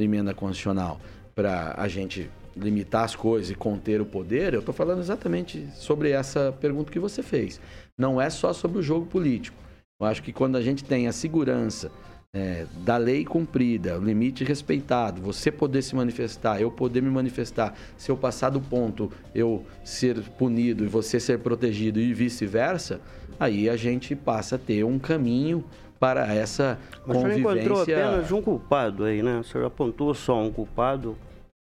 emenda 0.00 0.32
constitucional 0.32 1.00
para 1.34 1.74
a 1.76 1.88
gente 1.88 2.30
limitar 2.60 3.04
as 3.04 3.14
coisas 3.14 3.50
e 3.50 3.54
conter 3.54 4.00
o 4.00 4.06
poder, 4.06 4.54
eu 4.54 4.60
estou 4.60 4.74
falando 4.74 5.00
exatamente 5.00 5.66
sobre 5.74 6.10
essa 6.10 6.52
pergunta 6.60 6.92
que 6.92 6.98
você 6.98 7.22
fez. 7.22 7.60
Não 7.96 8.20
é 8.20 8.30
só 8.30 8.52
sobre 8.52 8.78
o 8.78 8.82
jogo 8.82 9.06
político. 9.06 9.56
Eu 10.00 10.06
acho 10.06 10.22
que 10.22 10.32
quando 10.32 10.56
a 10.56 10.62
gente 10.62 10.84
tem 10.84 11.08
a 11.08 11.12
segurança 11.12 11.90
é, 12.32 12.66
da 12.84 12.96
lei 12.96 13.24
cumprida, 13.24 13.98
o 13.98 14.04
limite 14.04 14.44
respeitado, 14.44 15.20
você 15.20 15.50
poder 15.50 15.82
se 15.82 15.96
manifestar, 15.96 16.60
eu 16.60 16.70
poder 16.70 17.02
me 17.02 17.10
manifestar, 17.10 17.74
se 17.96 18.10
eu 18.10 18.16
passar 18.16 18.50
do 18.50 18.60
ponto 18.60 19.10
eu 19.34 19.64
ser 19.82 20.20
punido 20.38 20.84
e 20.84 20.88
você 20.88 21.18
ser 21.18 21.38
protegido 21.38 21.98
e 21.98 22.12
vice-versa, 22.12 23.00
aí 23.40 23.68
a 23.68 23.76
gente 23.76 24.14
passa 24.14 24.56
a 24.56 24.58
ter 24.58 24.84
um 24.84 24.98
caminho 24.98 25.64
para 25.98 26.32
essa 26.32 26.78
Mas 27.06 27.16
o 27.16 27.20
senhor 27.20 27.38
encontrou 27.38 27.82
apenas 27.82 28.30
um 28.30 28.42
culpado 28.42 29.04
aí, 29.04 29.22
né? 29.22 29.38
O 29.40 29.44
senhor 29.44 29.66
apontou 29.66 30.14
só 30.14 30.40
um 30.40 30.52
culpado, 30.52 31.16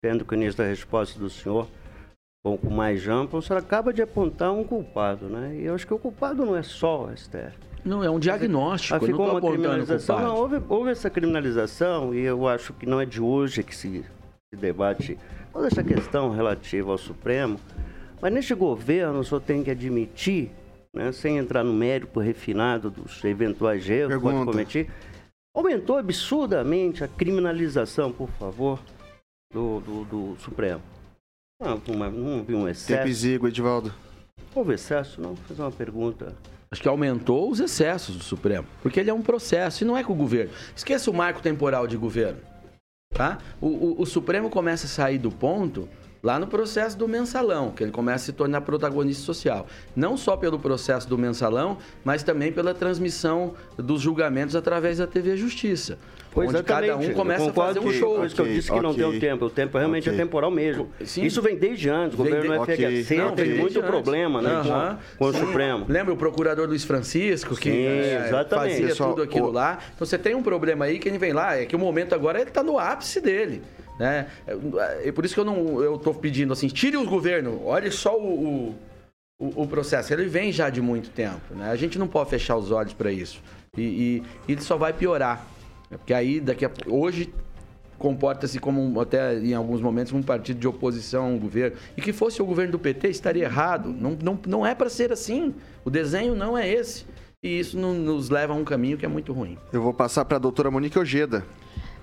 tendo 0.00 0.24
que 0.24 0.32
o 0.32 0.36
início 0.36 0.58
da 0.58 0.64
resposta 0.64 1.18
do 1.18 1.28
senhor 1.28 1.64
um 2.44 2.50
pouco 2.56 2.70
mais 2.70 3.06
ampla, 3.08 3.38
o 3.38 3.42
senhor 3.42 3.58
acaba 3.58 3.92
de 3.92 4.00
apontar 4.00 4.52
um 4.52 4.62
culpado, 4.64 5.28
né? 5.28 5.56
E 5.56 5.64
eu 5.64 5.74
acho 5.74 5.86
que 5.86 5.92
o 5.92 5.98
culpado 5.98 6.46
não 6.46 6.56
é 6.56 6.62
só 6.62 7.04
o 7.06 7.16
STF. 7.16 7.58
Não, 7.84 8.02
é 8.02 8.08
um 8.10 8.18
diagnóstico, 8.18 8.94
Ah, 8.94 9.00
ficou 9.00 9.30
uma 9.30 9.40
criminalização. 9.40 10.16
culpado. 10.16 10.34
Não, 10.34 10.40
houve, 10.40 10.62
houve 10.68 10.90
essa 10.90 11.10
criminalização 11.10 12.14
e 12.14 12.20
eu 12.20 12.46
acho 12.46 12.72
que 12.74 12.86
não 12.86 13.00
é 13.00 13.04
de 13.06 13.20
hoje 13.20 13.62
que 13.62 13.74
se, 13.74 14.04
se 14.48 14.56
debate 14.60 15.18
toda 15.52 15.66
essa 15.66 15.82
questão 15.82 16.30
relativa 16.30 16.92
ao 16.92 16.98
Supremo. 16.98 17.58
Mas 18.20 18.32
neste 18.32 18.54
governo, 18.54 19.18
o 19.20 19.24
senhor 19.24 19.40
tem 19.40 19.62
que 19.64 19.70
admitir, 19.70 20.50
né, 20.94 21.10
sem 21.12 21.38
entrar 21.38 21.64
no 21.64 21.72
mérito 21.72 22.20
refinado 22.20 22.88
dos 22.90 23.22
eventuais 23.24 23.88
erros 23.88 24.14
que 24.14 24.20
pode 24.20 24.44
cometer, 24.44 24.90
aumentou 25.54 25.98
absurdamente 25.98 27.02
a 27.02 27.08
criminalização, 27.08 28.12
por 28.12 28.28
favor, 28.30 28.78
do, 29.52 29.80
do, 29.80 30.04
do 30.04 30.36
Supremo. 30.40 30.82
Não, 31.60 31.80
uma, 31.88 32.08
não 32.10 32.38
houve 32.38 32.54
um 32.54 32.58
Tempo 32.60 32.68
excesso. 32.68 33.08
exíguo, 33.08 33.48
Edivaldo. 33.48 33.92
Houve 34.54 34.74
excesso, 34.74 35.20
não? 35.20 35.30
Vou 35.34 35.44
fazer 35.48 35.62
uma 35.62 35.72
pergunta. 35.72 36.34
Acho 36.70 36.82
que 36.82 36.88
aumentou 36.88 37.50
os 37.50 37.58
excessos 37.60 38.16
do 38.16 38.22
Supremo, 38.22 38.66
porque 38.82 39.00
ele 39.00 39.10
é 39.10 39.14
um 39.14 39.22
processo 39.22 39.82
e 39.82 39.86
não 39.86 39.96
é 39.96 40.04
com 40.04 40.12
o 40.12 40.16
governo. 40.16 40.52
Esqueça 40.76 41.10
o 41.10 41.14
marco 41.14 41.40
temporal 41.40 41.86
de 41.86 41.96
governo. 41.96 42.40
Tá? 43.14 43.38
O, 43.60 43.66
o- 43.68 44.02
o 44.02 44.06
Supremo 44.06 44.50
começa 44.50 44.86
a 44.86 44.88
sair 44.88 45.18
do 45.18 45.30
ponto 45.30 45.88
lá 46.22 46.38
no 46.38 46.46
processo 46.46 46.96
do 46.98 47.08
mensalão, 47.08 47.70
que 47.70 47.82
ele 47.82 47.90
começa 47.92 48.24
a 48.24 48.26
se 48.26 48.32
tornar 48.34 48.60
protagonista 48.60 49.22
social. 49.24 49.66
Não 49.96 50.16
só 50.16 50.36
pelo 50.36 50.58
processo 50.58 51.08
do 51.08 51.16
mensalão, 51.16 51.78
mas 52.04 52.22
também 52.22 52.52
pela 52.52 52.74
transmissão 52.74 53.54
dos 53.78 54.02
julgamentos 54.02 54.54
através 54.54 54.98
da 54.98 55.06
TV 55.06 55.36
Justiça. 55.36 55.98
Pois 56.30 56.50
onde 56.50 56.62
cada 56.62 56.82
um 56.82 56.84
exatamente. 56.88 57.14
começa 57.14 57.44
Eu 57.44 57.50
a 57.50 57.52
fazer 57.52 57.78
um 57.80 57.90
show. 57.92 58.24
isso 58.24 58.34
que 58.34 58.40
eu 58.40 58.46
disse 58.46 58.70
que 58.70 58.80
não 58.80 58.94
deu 58.94 59.18
tempo. 59.18 59.46
O 59.46 59.50
tempo 59.50 59.76
realmente 59.78 60.08
Ok. 60.08 60.18
é 60.18 60.22
temporal 60.24 60.50
mesmo. 60.50 60.90
Sim. 61.04 61.24
Isso 61.24 61.40
vem 61.42 61.56
desde 61.56 61.88
antes. 61.88 62.18
O 62.18 62.22
Vem 62.22 62.32
governo 62.34 62.66
de- 62.66 62.72
FHC 62.72 63.16
Não, 63.16 63.34
vem 63.34 63.54
muito 63.54 63.82
problema 63.82 64.42
né, 64.42 64.50
com, 64.62 64.68
Aham. 64.70 64.98
com 65.18 65.24
o 65.24 65.32
Sim. 65.32 65.40
Supremo. 65.40 65.86
Lembra 65.88 66.14
o 66.14 66.16
procurador 66.16 66.68
Luiz 66.68 66.84
Francisco, 66.84 67.56
que 67.56 67.70
Sim, 67.70 67.76
é, 67.86 68.24
exatamente. 68.28 68.70
fazia 68.72 68.86
Pessoal, 68.88 69.10
tudo 69.10 69.22
aquilo 69.22 69.48
o- 69.48 69.52
lá? 69.52 69.78
Então 69.94 70.06
você 70.06 70.18
tem 70.18 70.34
um 70.34 70.42
problema 70.42 70.84
aí 70.84 70.98
que 70.98 71.08
ele 71.08 71.18
vem 71.18 71.32
lá, 71.32 71.56
é 71.56 71.64
que 71.66 71.74
o 71.74 71.78
momento 71.78 72.14
agora 72.14 72.40
ele 72.40 72.50
está 72.50 72.62
no 72.62 72.78
ápice 72.78 73.20
dele. 73.20 73.62
Né? 73.98 74.26
É, 74.46 75.08
é 75.08 75.12
por 75.12 75.24
isso 75.24 75.34
que 75.34 75.40
eu 75.40 75.44
não 75.44 75.82
eu 75.82 75.98
tô 75.98 76.14
pedindo 76.14 76.52
assim, 76.52 76.68
tire 76.68 76.96
o 76.96 77.04
governo, 77.04 77.60
olhe 77.64 77.90
só 77.90 78.16
o, 78.16 78.22
o, 79.40 79.44
o- 79.44 79.62
o 79.62 79.66
processo. 79.66 80.12
Ele 80.12 80.26
vem 80.26 80.52
já 80.52 80.70
de 80.70 80.80
muito 80.80 81.10
tempo. 81.10 81.54
Né? 81.56 81.68
A 81.70 81.74
gente 81.74 81.98
não 81.98 82.06
pode 82.06 82.30
fechar 82.30 82.56
os 82.56 82.70
olhos 82.70 82.92
para 82.92 83.10
isso. 83.10 83.40
E, 83.76 83.82
e- 83.82 84.22
e 84.46 84.52
ele 84.52 84.60
só 84.60 84.76
vai 84.76 84.92
piorar. 84.92 85.44
Porque 85.90 86.12
aí, 86.14 86.40
daqui 86.40 86.64
a 86.64 86.70
hoje 86.86 87.32
comporta-se 87.98 88.58
como 88.60 88.80
um- 88.80 89.00
até 89.00 89.38
em 89.38 89.54
alguns 89.54 89.80
momentos 89.80 90.12
um 90.12 90.22
partido 90.22 90.60
de 90.60 90.68
oposição 90.68 91.32
ao 91.32 91.38
governo 91.38 91.76
e 91.96 92.00
que 92.00 92.12
fosse 92.12 92.40
o 92.40 92.46
governo 92.46 92.72
do 92.72 92.78
PT 92.78 93.08
estaria 93.08 93.44
errado 93.44 93.88
não, 93.92 94.16
não, 94.22 94.38
não 94.46 94.64
é 94.66 94.72
para 94.72 94.88
ser 94.88 95.10
assim 95.12 95.52
o 95.84 95.90
desenho 95.90 96.32
não 96.36 96.56
é 96.56 96.68
esse 96.68 97.04
e 97.42 97.58
isso 97.58 97.76
não- 97.76 97.94
nos 97.94 98.30
leva 98.30 98.52
a 98.52 98.56
um 98.56 98.62
caminho 98.62 98.96
que 98.96 99.04
é 99.04 99.08
muito 99.08 99.32
ruim 99.32 99.58
Eu 99.72 99.82
vou 99.82 99.92
passar 99.92 100.24
para 100.26 100.36
a 100.36 100.40
doutora 100.40 100.70
Monique 100.70 100.96
Ojeda. 100.98 101.44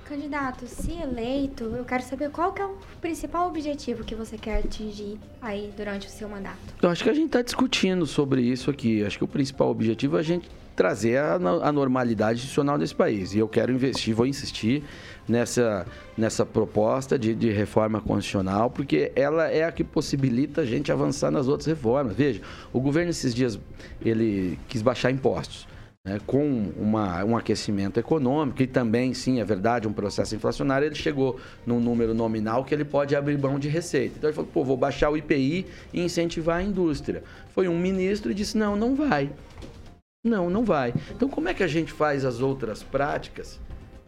Candidato, 0.04 0.68
se 0.68 0.92
eleito, 0.92 1.64
eu 1.64 1.84
quero 1.86 2.04
saber 2.04 2.30
qual 2.30 2.52
que 2.54 2.62
é 2.62 2.66
o 2.66 2.76
principal 3.02 3.48
objetivo 3.48 4.04
que 4.04 4.14
você 4.14 4.38
quer 4.38 4.60
atingir 4.60 5.18
aí 5.42 5.74
durante 5.76 6.08
o 6.08 6.12
seu 6.12 6.30
mandato. 6.30 6.58
Eu 6.80 6.90
acho 6.90 7.04
que 7.04 7.10
a 7.10 7.14
gente 7.14 7.26
está 7.28 7.42
discutindo 7.42 8.06
sobre 8.06 8.42
isso 8.44 8.70
aqui. 8.70 9.04
Acho 9.04 9.18
que 9.18 9.24
o 9.24 9.28
principal 9.28 9.68
objetivo 9.72 10.18
é 10.18 10.20
a 10.20 10.24
gente 10.24 10.48
trazer 10.76 11.18
a, 11.18 11.36
a 11.36 11.72
normalidade 11.72 12.40
institucional 12.40 12.78
desse 12.78 12.94
país. 12.94 13.34
E 13.34 13.40
eu 13.40 13.48
quero 13.48 13.72
investir, 13.72 14.14
vou 14.14 14.28
insistir 14.28 14.84
nessa, 15.28 15.86
nessa 16.18 16.46
proposta 16.46 17.18
de, 17.18 17.34
de 17.34 17.50
reforma 17.50 18.02
constitucional, 18.02 18.70
porque 18.70 19.12
ela 19.16 19.48
é 19.48 19.64
a 19.64 19.72
que 19.72 19.84
possibilita 19.84 20.62
a 20.62 20.66
gente 20.66 20.92
avançar 20.92 21.32
nas 21.32 21.48
outras 21.48 21.68
reformas. 21.68 22.16
Veja, 22.16 22.42
o 22.74 22.80
governo 22.80 23.10
esses 23.10 23.34
dias 23.34 23.60
ele 24.02 24.60
quis 24.68 24.82
baixar 24.82 25.12
impostos. 25.12 25.68
né, 26.06 26.20
com 26.28 26.72
uma, 26.78 27.24
um 27.26 27.36
aquecimento 27.36 28.00
econômico 28.00 28.62
e 28.62 28.68
também, 28.68 29.14
sim, 29.16 29.42
é 29.42 29.44
verdade, 29.44 29.88
um 29.88 29.94
processo 29.94 30.36
inflacionário, 30.36 30.86
ele 30.86 30.94
chegou 30.96 31.40
num 31.66 31.80
número 31.80 32.14
nominal 32.14 32.64
que 32.64 32.76
ele 32.76 32.86
pode 32.86 33.16
abrir 33.16 33.38
mão 33.40 33.58
de 33.58 33.68
receita. 33.68 34.14
Então 34.18 34.30
ele 34.30 34.36
falou, 34.36 34.52
pô, 34.54 34.64
vou 34.64 34.78
baixar 34.78 35.10
o 35.10 35.18
IPI 35.18 35.66
e 35.92 36.02
incentivar 36.02 36.58
a 36.58 36.64
indústria. 36.64 37.24
Foi 37.50 37.68
um 37.68 37.78
ministro 37.80 38.32
e 38.32 38.36
disse, 38.36 38.56
não, 38.56 38.76
não 38.76 38.96
vai. 38.96 39.32
Não, 40.26 40.50
não 40.50 40.66
vai. 40.66 40.92
Então 41.12 41.30
como 41.30 41.48
é 41.48 41.54
que 41.54 41.62
a 41.62 41.68
gente 41.68 41.94
faz 41.94 42.26
as 42.26 42.42
outras 42.42 42.82
práticas, 42.82 43.60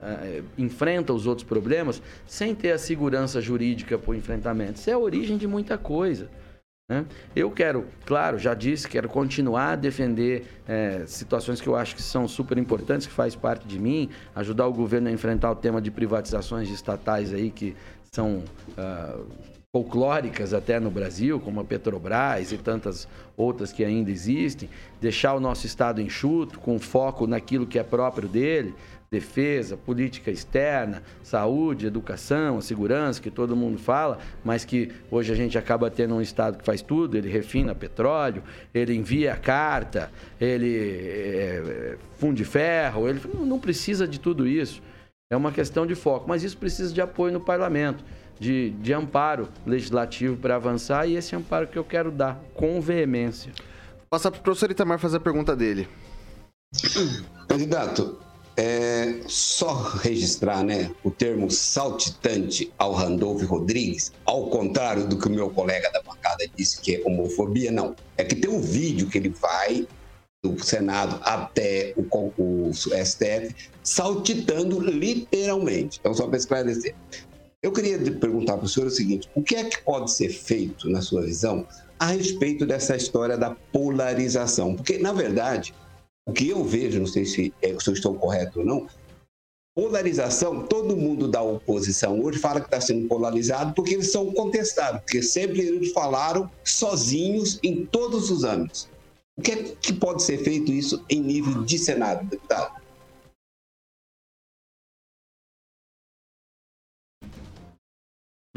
eh, 0.01 0.41
enfrenta 0.57 1.13
os 1.13 1.27
outros 1.27 1.47
problemas, 1.47 2.01
sem 2.25 2.55
ter 2.55 2.71
a 2.71 2.77
segurança 2.79 3.39
jurídica 3.39 3.99
para 3.99 4.11
o 4.11 4.15
enfrentamento? 4.15 4.79
Isso 4.79 4.89
é 4.89 4.93
a 4.93 4.97
origem 4.97 5.37
de 5.37 5.45
muita 5.47 5.77
coisa. 5.77 6.27
né? 6.89 7.05
Eu 7.35 7.51
quero, 7.51 7.85
claro, 8.03 8.39
já 8.39 8.55
disse, 8.55 8.87
quero 8.87 9.07
continuar 9.07 9.73
a 9.73 9.75
defender 9.75 10.45
eh, 10.67 11.03
situações 11.05 11.61
que 11.61 11.67
eu 11.67 11.75
acho 11.75 11.95
que 11.95 12.01
são 12.01 12.27
super 12.27 12.57
importantes, 12.57 13.05
que 13.05 13.13
faz 13.13 13.35
parte 13.35 13.67
de 13.67 13.77
mim, 13.77 14.09
ajudar 14.35 14.65
o 14.65 14.73
governo 14.73 15.09
a 15.09 15.11
enfrentar 15.11 15.51
o 15.51 15.55
tema 15.55 15.79
de 15.79 15.91
privatizações 15.91 16.67
estatais 16.71 17.31
aí 17.31 17.51
que 17.51 17.75
são 18.11 18.43
ah, 18.75 19.19
folclóricas 19.81 20.55
até 20.55 20.79
no 20.79 20.89
Brasil, 20.89 21.39
como 21.39 21.59
a 21.59 21.63
Petrobras 21.63 22.51
e 22.51 22.57
tantas 22.57 23.07
outras 23.35 23.71
que 23.71 23.85
ainda 23.85 24.09
existem, 24.09 24.67
deixar 24.99 25.35
o 25.35 25.39
nosso 25.39 25.67
Estado 25.67 26.01
enxuto, 26.01 26.59
com 26.59 26.79
foco 26.79 27.27
naquilo 27.27 27.67
que 27.67 27.77
é 27.77 27.83
próprio 27.83 28.27
dele, 28.27 28.73
defesa, 29.11 29.77
política 29.77 30.31
externa, 30.31 31.03
saúde, 31.21 31.85
educação, 31.85 32.59
segurança, 32.59 33.21
que 33.21 33.29
todo 33.29 33.55
mundo 33.55 33.77
fala, 33.77 34.17
mas 34.43 34.65
que 34.65 34.91
hoje 35.11 35.31
a 35.31 35.35
gente 35.35 35.57
acaba 35.59 35.91
tendo 35.91 36.15
um 36.15 36.21
Estado 36.21 36.57
que 36.57 36.65
faz 36.65 36.81
tudo, 36.81 37.15
ele 37.15 37.29
refina 37.29 37.75
petróleo, 37.75 38.41
ele 38.73 38.95
envia 38.95 39.35
carta, 39.35 40.11
ele 40.41 40.75
é, 40.75 41.97
funde 42.17 42.43
ferro, 42.43 43.07
ele 43.07 43.21
não- 43.31 43.45
não 43.45 43.59
precisa 43.59 44.07
de 44.07 44.19
tudo 44.19 44.47
isso. 44.47 44.81
É 45.31 45.37
uma 45.37 45.51
questão 45.51 45.85
de 45.85 45.93
foco, 45.93 46.27
mas 46.27 46.43
isso 46.43 46.57
precisa 46.57 46.91
de 46.93 46.99
apoio 47.01 47.31
no 47.33 47.39
parlamento, 47.39 48.03
de, 48.39 48.71
de 48.71 48.93
amparo 48.93 49.49
legislativo 49.65 50.37
para 50.37 50.55
avançar 50.55 51.07
e 51.07 51.15
esse 51.15 51.35
amparo 51.35 51.67
que 51.67 51.77
eu 51.77 51.83
quero 51.83 52.11
dar 52.11 52.39
com 52.53 52.79
veemência. 52.81 53.51
Passar 54.09 54.31
para 54.31 54.39
o 54.39 54.43
professor 54.43 54.71
Itamar 54.71 54.99
fazer 54.99 55.17
a 55.17 55.21
pergunta 55.21 55.55
dele. 55.55 55.87
Candidato, 57.47 58.19
é 58.55 59.19
só 59.27 59.73
registrar 60.01 60.63
né, 60.63 60.91
o 61.03 61.11
termo 61.11 61.49
saltitante 61.51 62.73
ao 62.77 62.93
Randolph 62.93 63.43
Rodrigues, 63.43 64.11
ao 64.25 64.49
contrário 64.49 65.07
do 65.07 65.17
que 65.17 65.27
o 65.27 65.31
meu 65.31 65.49
colega 65.49 65.91
da 65.91 66.01
bancada 66.01 66.45
disse 66.55 66.81
que 66.81 66.95
é 66.95 67.01
homofobia, 67.05 67.71
não. 67.71 67.95
É 68.17 68.23
que 68.23 68.35
tem 68.35 68.49
um 68.49 68.59
vídeo 68.59 69.07
que 69.07 69.17
ele 69.17 69.29
vai 69.29 69.87
do 70.43 70.63
Senado 70.63 71.19
até 71.23 71.93
o, 71.95 72.03
con- 72.03 72.31
o 72.37 72.71
STF 72.73 73.55
saltitando 73.83 74.79
literalmente. 74.79 75.99
Então, 75.99 76.13
só 76.13 76.27
para 76.27 76.37
esclarecer. 76.37 76.95
Eu 77.63 77.71
queria 77.71 77.97
perguntar 78.13 78.57
para 78.57 78.65
o 78.65 78.69
senhor 78.69 78.87
o 78.87 78.91
seguinte: 78.91 79.29
o 79.35 79.41
que 79.41 79.55
é 79.55 79.63
que 79.63 79.81
pode 79.83 80.11
ser 80.11 80.29
feito, 80.29 80.89
na 80.89 81.01
sua 81.01 81.23
visão, 81.23 81.67
a 81.99 82.07
respeito 82.07 82.65
dessa 82.65 82.95
história 82.95 83.37
da 83.37 83.51
polarização? 83.71 84.75
Porque, 84.75 84.97
na 84.97 85.11
verdade, 85.11 85.73
o 86.27 86.33
que 86.33 86.49
eu 86.49 86.63
vejo, 86.63 86.99
não 86.99 87.07
sei 87.07 87.25
se, 87.25 87.53
é, 87.61 87.77
se 87.79 87.89
eu 87.89 87.93
estou 87.93 88.13
correto 88.13 88.59
ou 88.59 88.65
não, 88.65 88.87
polarização, 89.75 90.65
todo 90.65 90.97
mundo 90.97 91.27
da 91.27 91.41
oposição 91.41 92.19
hoje 92.21 92.39
fala 92.39 92.59
que 92.59 92.67
está 92.67 92.81
sendo 92.81 93.07
polarizado 93.07 93.73
porque 93.73 93.93
eles 93.93 94.11
são 94.11 94.31
contestados, 94.33 95.01
porque 95.01 95.21
sempre 95.21 95.61
eles 95.61 95.91
falaram 95.93 96.49
sozinhos 96.63 97.59
em 97.63 97.85
todos 97.85 98.29
os 98.29 98.43
âmbitos. 98.43 98.89
O 99.37 99.41
que 99.41 99.51
é 99.51 99.63
que 99.79 99.93
pode 99.93 100.23
ser 100.23 100.39
feito 100.39 100.71
isso 100.71 101.03
em 101.07 101.21
nível 101.21 101.63
de 101.63 101.77
Senado, 101.77 102.27
deputado? 102.27 102.86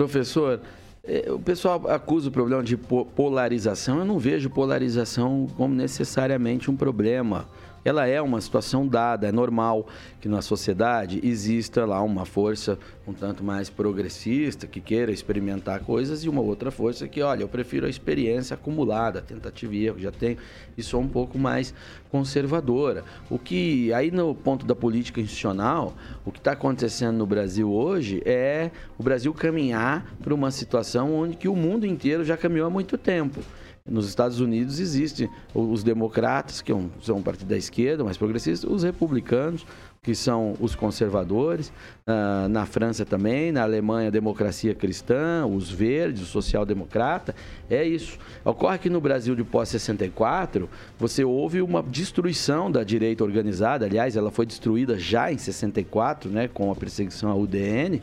Professor, 0.01 0.63
eh, 1.05 1.31
o 1.31 1.39
pessoal 1.39 1.87
acusa 1.87 2.31
o 2.31 2.33
problema 2.33 2.63
de 2.63 2.75
po- 2.75 3.05
polarização. 3.05 3.99
Eu 3.99 4.07
não 4.07 4.19
vejo 4.19 4.49
polarização 4.49 5.47
como 5.59 5.75
necessariamente 5.75 6.71
um 6.71 6.75
problema. 6.75 7.47
Ela 7.85 8.07
é 8.07 8.21
uma 8.21 8.41
situação 8.41 8.87
dada, 8.87 9.27
é 9.27 9.33
normal 9.33 9.87
que 10.21 10.29
na 10.29 10.43
sociedade 10.43 11.21
exista 11.23 11.85
lá 11.87 12.03
uma 12.03 12.27
força 12.27 12.79
um 13.07 13.13
tanto 13.13 13.43
mais 13.43 13.71
progressista 13.71 14.67
que 14.67 14.81
queira 14.81 15.11
experimentar 15.11 15.81
coisas 15.81 16.23
e 16.23 16.29
uma 16.29 16.43
outra 16.43 16.71
força 16.71 17.09
que, 17.09 17.23
olha, 17.23 17.43
eu 17.43 17.49
prefiro 17.49 17.87
a 17.87 17.89
experiência 17.89 18.55
acumulada, 18.55 19.23
tentativa 19.23 19.75
e 19.75 19.87
erro, 19.87 19.99
já 19.99 20.13
tenho, 20.13 20.37
e 20.77 20.83
sou 20.83 21.01
um 21.01 21.09
pouco 21.09 21.39
mais 21.39 21.75
conservadora. 22.11 23.03
O 23.31 23.39
que, 23.39 23.93
aí 23.95 24.11
no 24.11 24.35
ponto 24.35 24.67
da 24.67 24.75
política 24.75 25.21
institucional, 25.21 25.95
o 26.31 26.33
que 26.33 26.39
está 26.39 26.53
acontecendo 26.53 27.19
no 27.19 27.27
Brasil 27.27 27.71
hoje 27.71 28.23
é 28.25 28.71
o 28.97 29.03
Brasil 29.03 29.35
caminhar 29.35 30.15
para 30.23 30.33
uma 30.33 30.53
situação 30.53 31.13
onde 31.13 31.37
que 31.37 31.49
o 31.49 31.57
mundo 31.57 31.85
inteiro 31.85 32.25
já 32.25 32.37
caminhou 32.37 32.69
há 32.69 32.71
muito 32.71 32.97
tempo. 32.97 33.41
Nos 33.85 34.09
Estados 34.09 34.39
Unidos 34.39 34.79
existem 34.79 35.29
os 35.53 35.83
democratas, 35.83 36.63
que 36.63 36.71
é 36.71 36.77
são 37.03 37.17
um 37.17 37.23
partido 37.23 37.49
da 37.49 37.57
esquerda, 37.57 38.05
mais 38.05 38.17
progressista, 38.17 38.71
os 38.71 38.85
republicanos, 38.85 39.67
que 40.03 40.15
são 40.15 40.55
os 40.59 40.75
conservadores, 40.75 41.71
ah, 42.07 42.49
na 42.49 42.65
França 42.65 43.05
também, 43.05 43.53
na 43.53 43.63
Alemanha 43.65 44.09
a 44.09 44.11
democracia 44.11 44.75
cristã, 44.75 45.45
os 45.47 45.71
verdes, 45.71 46.23
o 46.23 46.27
social-democrata, 46.27 47.35
é 47.69 47.85
isso. 47.85 48.17
Ocorre 48.43 48.79
que 48.79 48.89
no 48.89 48.99
Brasil 48.99 49.35
de 49.37 49.45
pós-64, 49.45 50.67
você 50.99 51.23
houve 51.23 51.61
uma 51.61 51.83
destruição 51.83 52.71
da 52.71 52.83
direita 52.83 53.23
organizada, 53.23 53.85
aliás, 53.85 54.17
ela 54.17 54.31
foi 54.31 54.47
destruída 54.47 54.99
já 54.99 55.31
em 55.31 55.37
64, 55.37 56.31
né, 56.31 56.49
com 56.49 56.73
a 56.73 56.75
perseguição 56.75 57.31
à 57.31 57.35
UDN, 57.35 58.01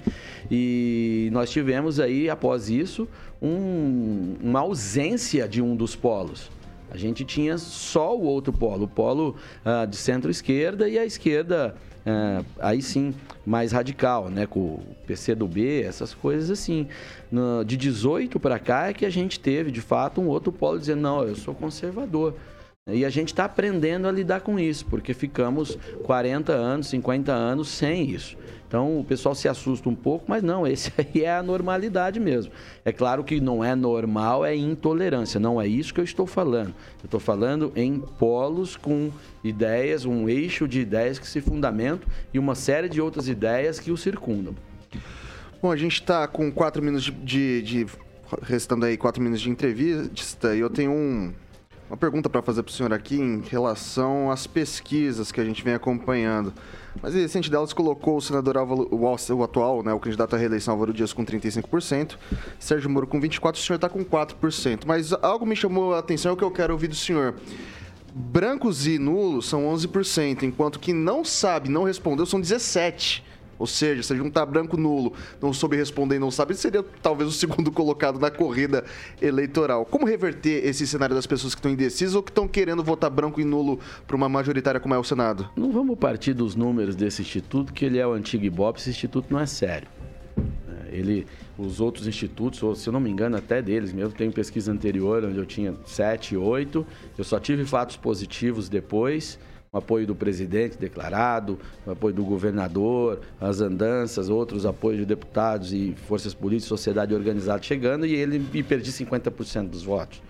e 0.52 1.30
nós 1.34 1.50
tivemos 1.50 2.00
aí, 2.00 2.30
após 2.30 2.70
isso, 2.70 3.08
um- 3.42 4.36
uma 4.40 4.60
ausência 4.60 5.48
de 5.48 5.64
um 5.64 5.76
dos 5.76 5.96
polos. 5.96 6.56
A 6.90 6.98
gente 6.98 7.26
tinha 7.26 7.58
só 7.58 8.16
o 8.16 8.24
outro 8.24 8.54
polo, 8.54 8.86
o 8.86 8.88
polo 8.88 9.36
ah, 9.66 9.86
de 9.86 9.96
centro-esquerda 9.98 10.88
e 10.88 10.98
a 10.98 11.06
esquerda, 11.06 11.76
ah, 12.06 12.44
aí 12.60 12.82
sim, 12.82 13.14
mais 13.46 13.72
radical, 13.72 14.30
né? 14.30 14.46
Com 14.46 14.60
o 14.60 14.96
PCdoB, 15.06 15.82
essas 15.82 16.14
coisas 16.14 16.50
assim. 16.50 16.88
No- 17.32 17.64
de 17.66 17.76
18 17.76 18.40
para 18.40 18.58
cá 18.58 18.88
é 18.90 18.94
que 18.94 19.06
a 19.06 19.10
gente 19.10 19.40
teve, 19.40 19.72
de 19.72 19.82
fato, 19.82 20.22
um 20.22 20.28
outro 20.28 20.52
polo 20.52 20.80
dizendo, 20.80 21.02
não, 21.02 21.24
eu 21.24 21.36
sou 21.36 21.54
conservador. 21.54 22.36
E 22.90 23.04
a 23.04 23.10
gente 23.10 23.34
está 23.34 23.44
aprendendo 23.44 24.08
a 24.08 24.12
lidar 24.12 24.40
com 24.40 24.58
isso, 24.58 24.86
porque 24.86 25.14
ficamos 25.14 25.78
40 26.04 26.54
anos, 26.54 26.88
50 26.88 27.34
anos 27.34 27.68
sem 27.68 28.10
isso. 28.10 28.38
Então 28.68 29.00
o 29.00 29.04
pessoal 29.04 29.34
se 29.34 29.48
assusta 29.48 29.88
um 29.88 29.96
pouco, 29.96 30.26
mas 30.28 30.44
não, 30.44 30.66
esse 30.68 30.92
aí 30.98 31.24
é 31.24 31.36
a 31.36 31.42
normalidade 31.42 32.20
mesmo. 32.20 32.52
É 32.84 32.92
claro 32.92 33.24
que 33.24 33.40
não 33.40 33.64
é 33.64 33.74
normal, 33.76 34.46
é 34.46 34.56
intolerância. 34.56 35.40
Não 35.40 35.60
é 35.62 35.68
isso 35.68 35.94
que 35.94 36.00
eu 36.00 36.06
estou 36.06 36.28
falando. 36.28 36.74
Eu 37.02 37.06
estou 37.06 37.20
falando 37.20 37.72
em 37.76 38.00
polos 38.00 38.76
com 38.76 39.10
ideias, 39.44 40.06
um 40.06 40.28
eixo 40.28 40.68
de 40.68 40.82
ideias 40.82 41.18
que 41.18 41.28
se 41.28 41.42
fundamentam 41.42 42.08
e 42.34 42.40
uma 42.40 42.56
série 42.56 42.90
de 42.90 43.02
outras 43.02 43.28
ideias 43.28 43.80
que 43.80 43.92
o 43.92 43.98
circundam. 43.98 44.54
Bom, 45.62 45.72
a 45.72 45.76
gente 45.76 45.94
está 45.94 46.28
com 46.28 46.52
quatro 46.52 46.84
minutos 46.84 47.06
de, 47.06 47.12
de, 47.12 47.62
de. 47.64 47.88
Restando 48.44 48.86
aí 48.86 48.98
quatro 48.98 49.22
minutos 49.22 49.42
de 49.42 49.50
entrevista 49.50 50.54
e 50.54 50.60
eu 50.60 50.70
tenho 50.70 50.92
um, 50.92 51.34
uma 51.90 51.96
pergunta 51.96 52.30
para 52.30 52.42
fazer 52.42 52.62
para 52.62 52.70
o 52.70 52.74
senhor 52.74 52.92
aqui 52.92 53.16
em 53.16 53.42
relação 53.42 54.30
às 54.30 54.46
pesquisas 54.46 55.32
que 55.32 55.40
a 55.40 55.46
gente 55.46 55.64
vem 55.64 55.74
acompanhando. 55.74 56.54
Mas 57.02 57.16
a 57.16 57.20
recente 57.20 57.50
delas 57.50 57.74
colocou 57.74 58.18
o 58.18 58.22
senador 58.22 58.58
Álvaro, 58.58 58.88
o, 58.92 59.44
atual, 59.44 59.84
né, 59.84 59.94
o 59.94 60.00
candidato 60.00 60.36
à 60.36 60.40
reeleição 60.40 60.74
Álvaro 60.74 60.94
Dias 60.94 61.14
com 61.14 61.26
35%, 61.26 62.18
Sérgio 62.60 62.90
Moro 62.90 63.08
com 63.08 63.20
24%, 63.20 63.54
o 63.54 63.58
senhor 63.58 63.76
está 63.76 63.90
com 63.90 64.04
4%. 64.04 64.84
Mas 64.86 65.14
algo 65.14 65.46
me 65.46 65.56
chamou 65.56 65.94
a 65.94 66.00
atenção, 66.00 66.32
é 66.32 66.34
o 66.34 66.38
que 66.38 66.44
eu 66.44 66.52
quero 66.52 66.74
ouvir 66.74 66.88
do 66.88 66.96
senhor. 66.96 67.36
Brancos 68.14 68.88
e 68.88 68.98
nulos 68.98 69.48
são 69.48 69.66
11%, 69.66 70.44
enquanto 70.44 70.80
que 70.80 70.92
não 70.92 71.24
sabe, 71.24 71.70
não 71.70 71.84
respondeu, 71.84 72.26
são 72.26 72.42
17%. 72.42 73.22
Ou 73.60 73.66
seja, 73.66 74.04
se 74.04 74.16
juntar 74.16 74.46
branco 74.46 74.78
nulo, 74.78 75.14
não 75.42 75.52
soube 75.54 75.76
responder 75.76 76.18
e 76.18 76.20
não 76.20 76.32
sabe, 76.32 76.54
seria 76.56 76.84
talvez 77.02 77.30
o 77.30 77.34
segundo 77.34 77.72
colocado 77.72 78.20
na 78.20 78.30
corrida 78.30 78.84
eleitoral. 79.22 79.86
Como 79.86 80.06
reverter 80.06 80.66
esse 80.66 80.86
cenário 80.86 81.16
das 81.16 81.26
pessoas 81.26 81.54
que 81.56 81.60
estão 81.60 81.72
indecisas 81.72 82.16
ou 82.16 82.24
que 82.24 82.32
estão 82.32 82.48
querendo 82.48 82.84
votar 82.84 83.10
branco 83.10 83.42
e 83.42 83.46
nulo 83.46 83.80
para 84.06 84.16
uma 84.16 84.30
majoritária 84.30 84.80
como 84.80 84.94
é 84.94 84.98
o 84.98 85.04
Senado? 85.04 85.50
Não 85.56 85.72
vamos 85.72 85.98
partir 85.98 86.34
dos 86.34 86.56
números 86.56 86.96
desse 86.96 87.22
instituto, 87.22 87.74
que 87.74 87.86
ele 87.86 87.98
é 87.98 88.06
o 88.06 88.14
antigo 88.14 88.46
Ibope, 88.46 88.80
esse 88.80 88.90
instituto 88.90 89.28
não 89.32 89.40
é 89.40 89.46
sério. 89.46 89.88
É, 90.38 90.96
ele, 90.96 91.26
os 91.58 91.80
outros 91.80 92.08
institutos, 92.08 92.62
ou, 92.62 92.76
se 92.76 92.88
eu 92.88 92.94
não 92.94 93.00
me 93.00 93.10
engano, 93.10 93.38
até 93.38 93.62
deles 93.62 93.92
mesmo, 93.92 94.14
tem 94.14 94.30
pesquisa 94.32 94.72
anterior 94.72 95.24
onde 95.24 95.38
eu 95.38 95.46
tinha 95.46 95.76
7, 95.86 96.38
8, 96.38 96.86
eu 97.18 97.24
só 97.24 97.40
tive 97.40 97.66
fatos 97.66 97.98
positivos 97.98 98.70
depois 98.70 99.40
o 99.72 99.78
apoio 99.78 100.08
do 100.08 100.16
presidente 100.16 100.78
declarado, 100.78 101.60
o 101.86 101.92
apoio 101.92 102.14
do 102.14 102.24
governador, 102.24 103.20
as 103.40 103.62
andanças, 103.62 104.30
outros 104.30 104.66
apoios 104.66 105.00
de 105.00 105.06
deputados 105.06 105.74
e 105.74 105.96
forças 106.08 106.34
políticas, 106.34 106.70
sociedade 106.70 107.14
organizada 107.14 107.62
chegando 107.62 108.06
e 108.06 108.16
ele 108.16 108.40
me 108.40 108.64
perdi 108.64 108.92
50% 108.92 109.70
dos 109.70 109.84
votos. 109.84 110.22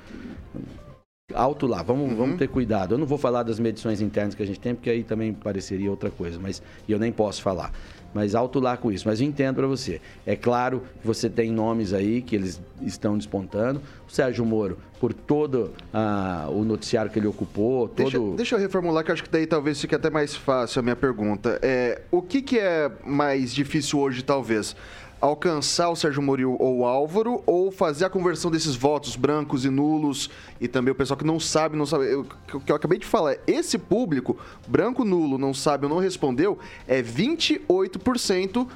Alto 1.33 1.67
lá, 1.67 1.83
vamos, 1.83 2.09
uhum. 2.09 2.15
vamos 2.15 2.37
ter 2.37 2.47
cuidado. 2.47 2.95
Eu 2.95 2.97
não 2.97 3.05
vou 3.05 3.17
falar 3.17 3.43
das 3.43 3.59
medições 3.59 3.99
internas 3.99 4.33
que 4.33 4.41
a 4.41 4.45
gente 4.45 4.61
tem, 4.61 4.73
porque 4.73 4.89
aí 4.89 5.03
também 5.03 5.33
pareceria 5.33 5.91
outra 5.91 6.09
coisa, 6.09 6.39
mas 6.39 6.61
eu 6.87 6.97
nem 6.97 7.11
posso 7.11 7.41
falar 7.41 7.73
mas 8.17 8.33
alto 8.33 8.59
lá 8.59 8.75
com 8.75 8.91
isso. 8.91 9.07
Mas 9.07 9.21
eu 9.21 9.27
entendo 9.27 9.57
para 9.57 9.67
você. 9.67 10.01
É 10.25 10.35
claro 10.35 10.81
que 10.99 11.05
você 11.05 11.29
tem 11.29 11.51
nomes 11.51 11.93
aí 11.93 12.19
que 12.19 12.35
eles 12.35 12.59
estão 12.81 13.15
despontando. 13.15 13.79
O 14.07 14.11
Sérgio 14.11 14.43
Moro, 14.43 14.79
por 14.99 15.13
todo 15.13 15.71
ah, 15.93 16.47
o 16.49 16.63
noticiário 16.63 17.11
que 17.11 17.19
ele 17.19 17.27
ocupou, 17.27 17.87
todo... 17.87 17.95
Deixa, 17.95 18.35
deixa, 18.35 18.55
eu 18.55 18.59
reformular, 18.59 19.03
que 19.03 19.11
acho 19.11 19.23
que 19.23 19.29
daí 19.29 19.45
talvez 19.45 19.79
fique 19.79 19.93
até 19.93 20.09
mais 20.09 20.35
fácil 20.35 20.79
a 20.79 20.81
minha 20.81 20.95
pergunta. 20.95 21.59
É, 21.61 22.01
o 22.09 22.23
que, 22.23 22.41
que 22.41 22.57
é 22.57 22.91
mais 23.05 23.53
difícil 23.53 23.99
hoje, 23.99 24.23
talvez? 24.23 24.75
Alcançar 25.19 25.89
o 25.89 25.95
Sérgio 25.95 26.21
Moro 26.21 26.55
ou 26.59 26.79
o 26.79 26.85
Álvaro 26.85 27.41
ou 27.45 27.71
fazer 27.71 28.05
a 28.05 28.09
conversão 28.09 28.51
desses 28.51 28.75
votos 28.75 29.15
brancos 29.15 29.65
e 29.65 29.69
nulos 29.69 30.29
e 30.59 30.67
também 30.67 30.91
o 30.91 30.95
pessoal 30.95 31.17
que 31.17 31.25
não 31.25 31.39
sabe, 31.39 31.77
não 31.77 31.85
sabe. 31.85 32.13
O 32.15 32.59
que 32.59 32.71
eu 32.71 32.75
acabei 32.75 32.99
de 32.99 33.05
falar, 33.05 33.37
esse 33.47 33.77
público, 33.77 34.37
branco, 34.67 35.03
nulo, 35.03 35.37
não 35.37 35.53
sabe 35.53 35.85
ou 35.85 35.89
não 35.89 35.99
respondeu, 35.99 36.57
é 36.87 37.01
28% 37.01 38.67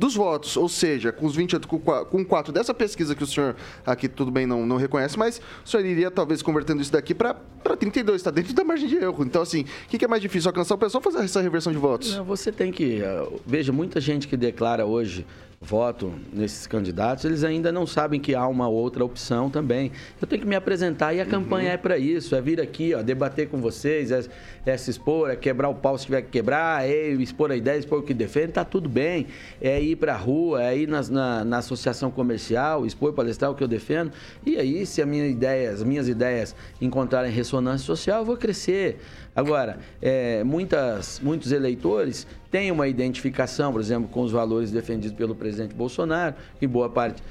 dos 0.00 0.14
votos, 0.14 0.56
ou 0.56 0.66
seja, 0.66 1.12
com 1.12 1.26
os 1.26 1.36
28, 1.36 1.68
com 1.68 2.24
4 2.24 2.50
dessa 2.54 2.72
pesquisa 2.72 3.14
que 3.14 3.22
o 3.22 3.26
senhor 3.26 3.54
aqui 3.84 4.08
tudo 4.08 4.30
bem 4.30 4.46
não, 4.46 4.64
não 4.64 4.78
reconhece, 4.78 5.18
mas 5.18 5.42
o 5.62 5.68
senhor 5.68 5.84
iria 5.84 6.10
talvez 6.10 6.40
convertendo 6.40 6.80
isso 6.80 6.90
daqui 6.90 7.14
para 7.14 7.36
32, 7.78 8.16
está 8.16 8.30
dentro 8.30 8.54
da 8.54 8.64
margem 8.64 8.88
de 8.88 8.96
erro. 8.96 9.22
Então, 9.22 9.42
assim, 9.42 9.60
o 9.60 9.88
que, 9.88 9.98
que, 9.98 10.04
é 10.06 10.08
mais 10.08 10.22
difícil, 10.22 10.48
alcançar 10.48 10.74
o 10.74 10.78
pessoal 10.78 11.02
fazer 11.02 11.18
essa 11.18 11.42
reversão 11.42 11.70
de 11.70 11.78
votos? 11.78 12.16
Não, 12.16 12.24
você 12.24 12.50
tem 12.50 12.72
que. 12.72 13.02
Uh, 13.02 13.38
veja, 13.46 13.72
muita 13.72 14.00
gente 14.00 14.26
que 14.26 14.38
declara 14.38 14.86
hoje 14.86 15.26
voto 15.62 16.14
nesses 16.32 16.66
candidatos, 16.66 17.26
eles 17.26 17.44
ainda 17.44 17.70
não 17.70 17.86
sabem 17.86 18.18
que 18.18 18.34
há 18.34 18.48
uma 18.48 18.66
outra 18.66 19.04
opção 19.04 19.50
também. 19.50 19.92
Eu 20.18 20.26
tenho 20.26 20.40
que 20.40 20.48
me 20.48 20.56
apresentar 20.56 21.12
e 21.12 21.20
a 21.20 21.24
uhum. 21.24 21.30
campanha 21.30 21.72
é 21.72 21.76
para 21.76 21.98
isso, 21.98 22.34
é 22.34 22.40
vir 22.40 22.58
aqui, 22.58 22.94
ó, 22.94 23.02
debater 23.02 23.46
com 23.46 23.60
vocês, 23.60 24.10
é, 24.10 24.24
é, 24.64 24.74
se 24.78 24.90
expor, 24.90 25.28
é 25.28 25.36
quebrar 25.36 25.68
o 25.68 25.74
pau 25.74 25.98
se 25.98 26.06
tiver 26.06 26.22
que 26.22 26.30
quebrar, 26.30 26.88
é 26.88 27.10
expor 27.10 27.50
a 27.50 27.56
ideia, 27.56 27.78
expor 27.78 27.98
o 27.98 28.02
que 28.02 28.14
defende, 28.14 28.52
tá 28.52 28.64
tudo 28.64 28.88
bem. 28.88 29.26
É 29.60 29.78
ir 29.78 29.96
para 29.96 30.14
a 30.14 30.16
rua, 30.16 30.64
é 30.64 30.78
ir 30.78 30.88
nas, 30.88 31.10
na, 31.10 31.44
na, 31.44 31.58
associação 31.58 32.10
comercial, 32.10 32.86
expor, 32.86 33.12
palestrar 33.12 33.50
o 33.50 33.54
que 33.54 33.62
eu 33.62 33.68
defendo. 33.68 34.12
E 34.46 34.56
aí, 34.56 34.86
se 34.86 35.02
a 35.02 35.06
minha 35.06 35.26
ideia, 35.26 35.72
as 35.72 35.82
minhas 35.82 36.08
ideias 36.08 36.56
encontrarem 36.80 37.30
ressonância 37.30 37.84
social, 37.84 38.20
eu 38.20 38.24
vou 38.24 38.38
crescer. 38.38 38.98
Agora, 39.34 39.78
é, 40.02 40.42
muitas, 40.42 41.20
muitos 41.20 41.52
eleitores 41.52 42.26
têm 42.50 42.72
uma 42.72 42.88
identificação, 42.88 43.72
por 43.72 43.80
exemplo, 43.80 44.08
com 44.08 44.22
os 44.22 44.32
valores 44.32 44.72
defendidos 44.72 45.16
pelo 45.16 45.36
presidente 45.36 45.72
Bolsonaro, 45.72 46.34
e 46.60 46.66
boa 46.66 46.90
parte, 46.90 47.22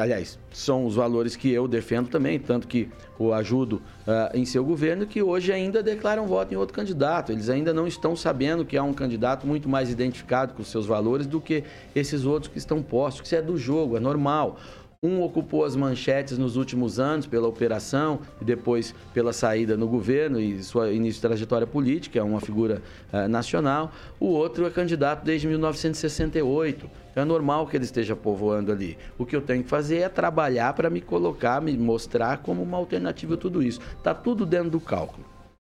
aliás, 0.00 0.36
são 0.50 0.84
os 0.84 0.96
valores 0.96 1.36
que 1.36 1.50
eu 1.50 1.68
defendo 1.68 2.08
também, 2.08 2.40
tanto 2.40 2.66
que 2.66 2.88
o 3.18 3.32
ajudo 3.32 3.76
uh, 4.06 4.36
em 4.36 4.44
seu 4.44 4.64
governo, 4.64 5.06
que 5.06 5.22
hoje 5.22 5.52
ainda 5.52 5.80
declaram 5.80 6.26
voto 6.26 6.52
em 6.52 6.56
outro 6.56 6.74
candidato. 6.74 7.30
Eles 7.30 7.48
ainda 7.48 7.72
não 7.72 7.86
estão 7.86 8.16
sabendo 8.16 8.64
que 8.64 8.76
há 8.76 8.82
um 8.82 8.92
candidato 8.92 9.46
muito 9.46 9.68
mais 9.68 9.90
identificado 9.90 10.54
com 10.54 10.64
seus 10.64 10.86
valores 10.86 11.26
do 11.26 11.40
que 11.40 11.62
esses 11.94 12.24
outros 12.24 12.52
que 12.52 12.58
estão 12.58 12.82
postos. 12.82 13.26
Isso 13.26 13.36
é 13.36 13.42
do 13.42 13.56
jogo, 13.56 13.96
é 13.96 14.00
normal. 14.00 14.58
Um 15.04 15.20
ocupou 15.20 15.66
as 15.66 15.76
manchetes 15.76 16.38
nos 16.38 16.56
últimos 16.56 16.98
anos 16.98 17.26
pela 17.26 17.46
operação 17.46 18.20
e 18.40 18.44
depois 18.44 18.94
pela 19.12 19.34
saída 19.34 19.76
no 19.76 19.86
governo 19.86 20.40
e 20.40 20.62
sua 20.62 20.90
início 20.90 21.16
de 21.16 21.28
trajetória 21.28 21.66
política, 21.66 22.18
é 22.18 22.22
uma 22.22 22.40
figura 22.40 22.80
uh, 23.12 23.28
nacional. 23.28 23.92
O 24.18 24.28
outro 24.28 24.64
é 24.64 24.70
candidato 24.70 25.22
desde 25.22 25.46
1968. 25.46 26.90
Então 27.10 27.22
é 27.22 27.26
normal 27.26 27.66
que 27.66 27.76
ele 27.76 27.84
esteja 27.84 28.16
povoando 28.16 28.72
ali. 28.72 28.96
O 29.18 29.26
que 29.26 29.36
eu 29.36 29.42
tenho 29.42 29.62
que 29.62 29.68
fazer 29.68 29.98
é 29.98 30.08
trabalhar 30.08 30.72
para 30.72 30.88
me 30.88 31.02
colocar, 31.02 31.60
me 31.60 31.76
mostrar 31.76 32.38
como 32.38 32.62
uma 32.62 32.78
alternativa 32.78 33.34
a 33.34 33.36
tudo 33.36 33.62
isso. 33.62 33.80
Está 33.98 34.14
tudo 34.14 34.46
dentro 34.46 34.70
do 34.70 34.80
cálculo. 34.80 35.26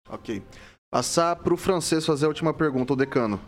Ok. 0.09 0.43
Passar 0.91 1.37
para 1.37 1.53
o 1.53 1.59
francês 1.59 2.07
fazer 2.07 2.25
a 2.25 2.29
última 2.29 2.55
pergunta, 2.55 2.95
o 2.95 2.97
decano. 2.97 3.39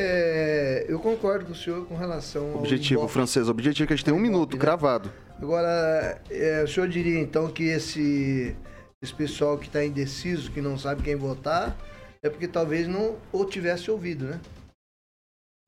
É, 0.00 0.86
eu 0.88 1.00
concordo 1.00 1.46
com 1.46 1.50
o 1.50 1.56
senhor 1.56 1.84
com 1.86 1.96
relação 1.96 2.52
ao. 2.52 2.58
Objetivo 2.58 3.08
francês, 3.08 3.48
objetivo 3.48 3.88
que 3.88 3.92
a 3.92 3.96
gente 3.96 4.04
tem 4.04 4.14
um 4.14 4.20
minuto, 4.20 4.54
né? 4.54 4.60
cravado. 4.60 5.10
Agora, 5.42 6.22
é, 6.30 6.62
o 6.62 6.68
senhor 6.68 6.88
diria 6.88 7.18
então 7.18 7.48
que 7.48 7.64
esse, 7.64 8.54
esse 9.02 9.12
pessoal 9.12 9.58
que 9.58 9.66
está 9.66 9.84
indeciso, 9.84 10.52
que 10.52 10.60
não 10.60 10.78
sabe 10.78 11.02
quem 11.02 11.16
votar, 11.16 11.76
é 12.22 12.30
porque 12.30 12.46
talvez 12.46 12.86
não 12.86 13.16
ou 13.32 13.44
tivesse 13.44 13.90
ouvido, 13.90 14.26
né? 14.26 14.40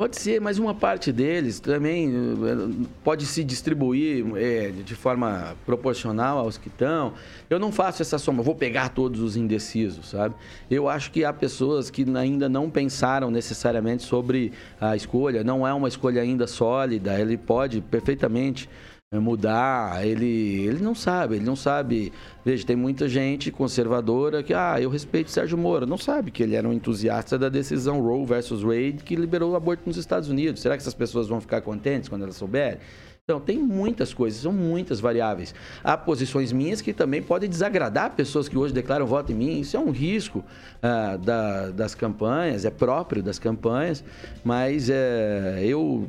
Pode 0.00 0.18
ser, 0.18 0.40
mas 0.40 0.58
uma 0.58 0.74
parte 0.74 1.12
deles 1.12 1.60
também 1.60 2.08
eh, 2.08 2.86
pode 3.04 3.26
se 3.26 3.44
distribuir 3.44 4.24
é, 4.34 4.70
de 4.70 4.94
forma 4.94 5.54
proporcional 5.66 6.38
aos 6.38 6.56
que 6.56 6.68
estão. 6.68 7.12
Eu 7.50 7.58
não 7.58 7.70
faço 7.70 8.00
essa 8.00 8.16
soma, 8.16 8.42
vou 8.42 8.54
pegar 8.54 8.88
todos 8.88 9.20
os 9.20 9.36
indecisos, 9.36 10.08
sabe? 10.08 10.34
Eu 10.70 10.88
acho 10.88 11.10
que 11.10 11.22
há 11.22 11.34
pessoas 11.34 11.90
que 11.90 12.06
ainda 12.16 12.48
não 12.48 12.70
pensaram 12.70 13.30
necessariamente 13.30 14.02
sobre 14.02 14.52
a 14.80 14.96
escolha, 14.96 15.44
não 15.44 15.68
é 15.68 15.74
uma 15.74 15.88
escolha 15.88 16.22
ainda 16.22 16.46
sólida, 16.46 17.20
ele 17.20 17.36
pode 17.36 17.82
perfeitamente 17.82 18.70
mudar, 19.18 20.06
ele, 20.06 20.68
ele 20.68 20.78
não 20.80 20.94
sabe, 20.94 21.34
ele 21.34 21.44
não 21.44 21.56
sabe. 21.56 22.12
Veja, 22.44 22.64
tem 22.64 22.76
muita 22.76 23.08
gente 23.08 23.50
conservadora 23.50 24.40
que, 24.40 24.54
ah, 24.54 24.80
eu 24.80 24.88
respeito 24.88 25.32
Sérgio 25.32 25.58
Moro, 25.58 25.84
não 25.84 25.98
sabe 25.98 26.30
que 26.30 26.44
ele 26.44 26.54
era 26.54 26.68
um 26.68 26.72
entusiasta 26.72 27.36
da 27.36 27.48
decisão 27.48 28.00
Roe 28.00 28.24
versus 28.24 28.62
Wade 28.62 29.02
que 29.04 29.16
liberou 29.16 29.50
o 29.50 29.56
aborto 29.56 29.82
nos 29.84 29.96
Estados 29.96 30.28
Unidos. 30.28 30.62
Será 30.62 30.76
que 30.76 30.82
essas 30.82 30.94
pessoas 30.94 31.26
vão 31.26 31.40
ficar 31.40 31.60
contentes 31.60 32.08
quando 32.08 32.22
elas 32.22 32.36
souberem? 32.36 32.78
Então, 33.24 33.40
tem 33.40 33.58
muitas 33.58 34.14
coisas, 34.14 34.40
são 34.40 34.52
muitas 34.52 35.00
variáveis. 35.00 35.56
Há 35.82 35.96
posições 35.96 36.52
minhas 36.52 36.80
que 36.80 36.92
também 36.92 37.20
podem 37.20 37.48
desagradar 37.48 38.12
pessoas 38.12 38.48
que 38.48 38.56
hoje 38.56 38.72
declaram 38.72 39.06
voto 39.06 39.32
em 39.32 39.34
mim. 39.34 39.60
Isso 39.60 39.76
é 39.76 39.80
um 39.80 39.90
risco 39.90 40.44
ah, 40.80 41.16
da, 41.16 41.70
das 41.70 41.96
campanhas, 41.96 42.64
é 42.64 42.70
próprio 42.70 43.24
das 43.24 43.40
campanhas, 43.40 44.04
mas 44.44 44.88
é, 44.88 45.60
eu 45.64 46.08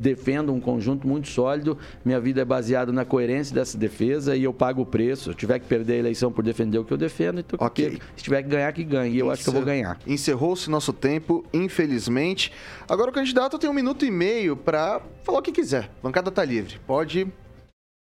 defendo 0.00 0.52
um 0.52 0.58
conjunto 0.58 1.06
muito 1.06 1.28
sólido. 1.28 1.76
Minha 2.02 2.18
vida 2.18 2.40
é 2.40 2.44
baseada 2.44 2.90
na 2.90 3.04
coerência 3.04 3.54
dessa 3.54 3.76
defesa 3.76 4.34
e 4.34 4.42
eu 4.42 4.54
pago 4.54 4.80
o 4.80 4.86
preço. 4.86 5.24
Se 5.24 5.30
eu 5.30 5.34
tiver 5.34 5.58
que 5.58 5.66
perder 5.66 5.94
a 5.94 5.98
eleição 5.98 6.32
por 6.32 6.42
defender 6.42 6.78
o 6.78 6.84
que 6.84 6.92
eu 6.92 6.96
defendo, 6.96 7.40
então 7.40 7.58
okay. 7.64 7.98
se 8.16 8.24
tiver 8.24 8.42
que 8.42 8.48
ganhar, 8.48 8.72
que 8.72 8.82
ganhe. 8.82 9.14
E 9.14 9.18
eu 9.18 9.26
Encer... 9.26 9.32
acho 9.34 9.42
que 9.42 9.48
eu 9.50 9.54
vou 9.54 9.62
ganhar. 9.62 9.98
Encerrou-se 10.06 10.70
nosso 10.70 10.94
tempo, 10.94 11.44
infelizmente. 11.52 12.50
Agora 12.88 13.10
o 13.10 13.12
candidato 13.12 13.58
tem 13.58 13.68
um 13.68 13.74
minuto 13.74 14.06
e 14.06 14.10
meio 14.10 14.56
para 14.56 15.02
falar 15.22 15.40
o 15.40 15.42
que 15.42 15.52
quiser. 15.52 15.90
A 16.00 16.02
bancada 16.02 16.30
está 16.30 16.42
livre. 16.42 16.80
Pode 16.86 17.26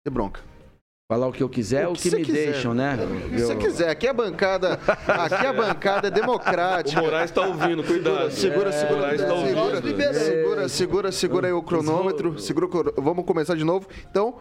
ter 0.05 0.11
bronca. 0.11 0.55
Falar 1.09 1.28
o 1.28 1.32
que 1.32 1.40
eu 1.40 1.48
quiser, 1.48 1.86
o 1.86 1.92
que, 1.92 2.11
você 2.11 2.16
me 2.16 2.24
quiser. 2.24 2.46
deixam, 2.50 2.74
né? 2.74 2.98
Se 3.30 3.44
você 3.44 3.54
quiser, 3.54 3.90
aqui 3.90 4.09
é 4.09 4.11
a 4.11 4.12
bancada, 4.12 4.72
aqui 5.07 5.46
a 5.46 5.52
bancada 5.52 6.09
é 6.09 6.11
democrática. 6.11 7.00
O 7.00 7.04
Moraes 7.04 7.30
tá 7.30 7.46
ouvindo, 7.46 7.84
cuidado. 7.84 8.28
Segura, 8.32 8.70
É, 8.70 8.72
segura, 8.72 8.96
o 8.96 9.00
Moraes 9.02 9.20
tá 9.22 9.32
ouvindo. 9.34 9.54
segura, 9.54 9.80
segura, 10.18 10.68
segura, 10.68 11.12
segura 11.12 11.46
aí 11.46 11.52
o 11.52 11.62
cronômetro. 11.62 12.36
Segura 12.40 12.66
o 12.66 12.92
Vamos 13.00 13.24
começar 13.24 13.54
de 13.54 13.62
novo. 13.62 13.86
Então, 14.11 14.34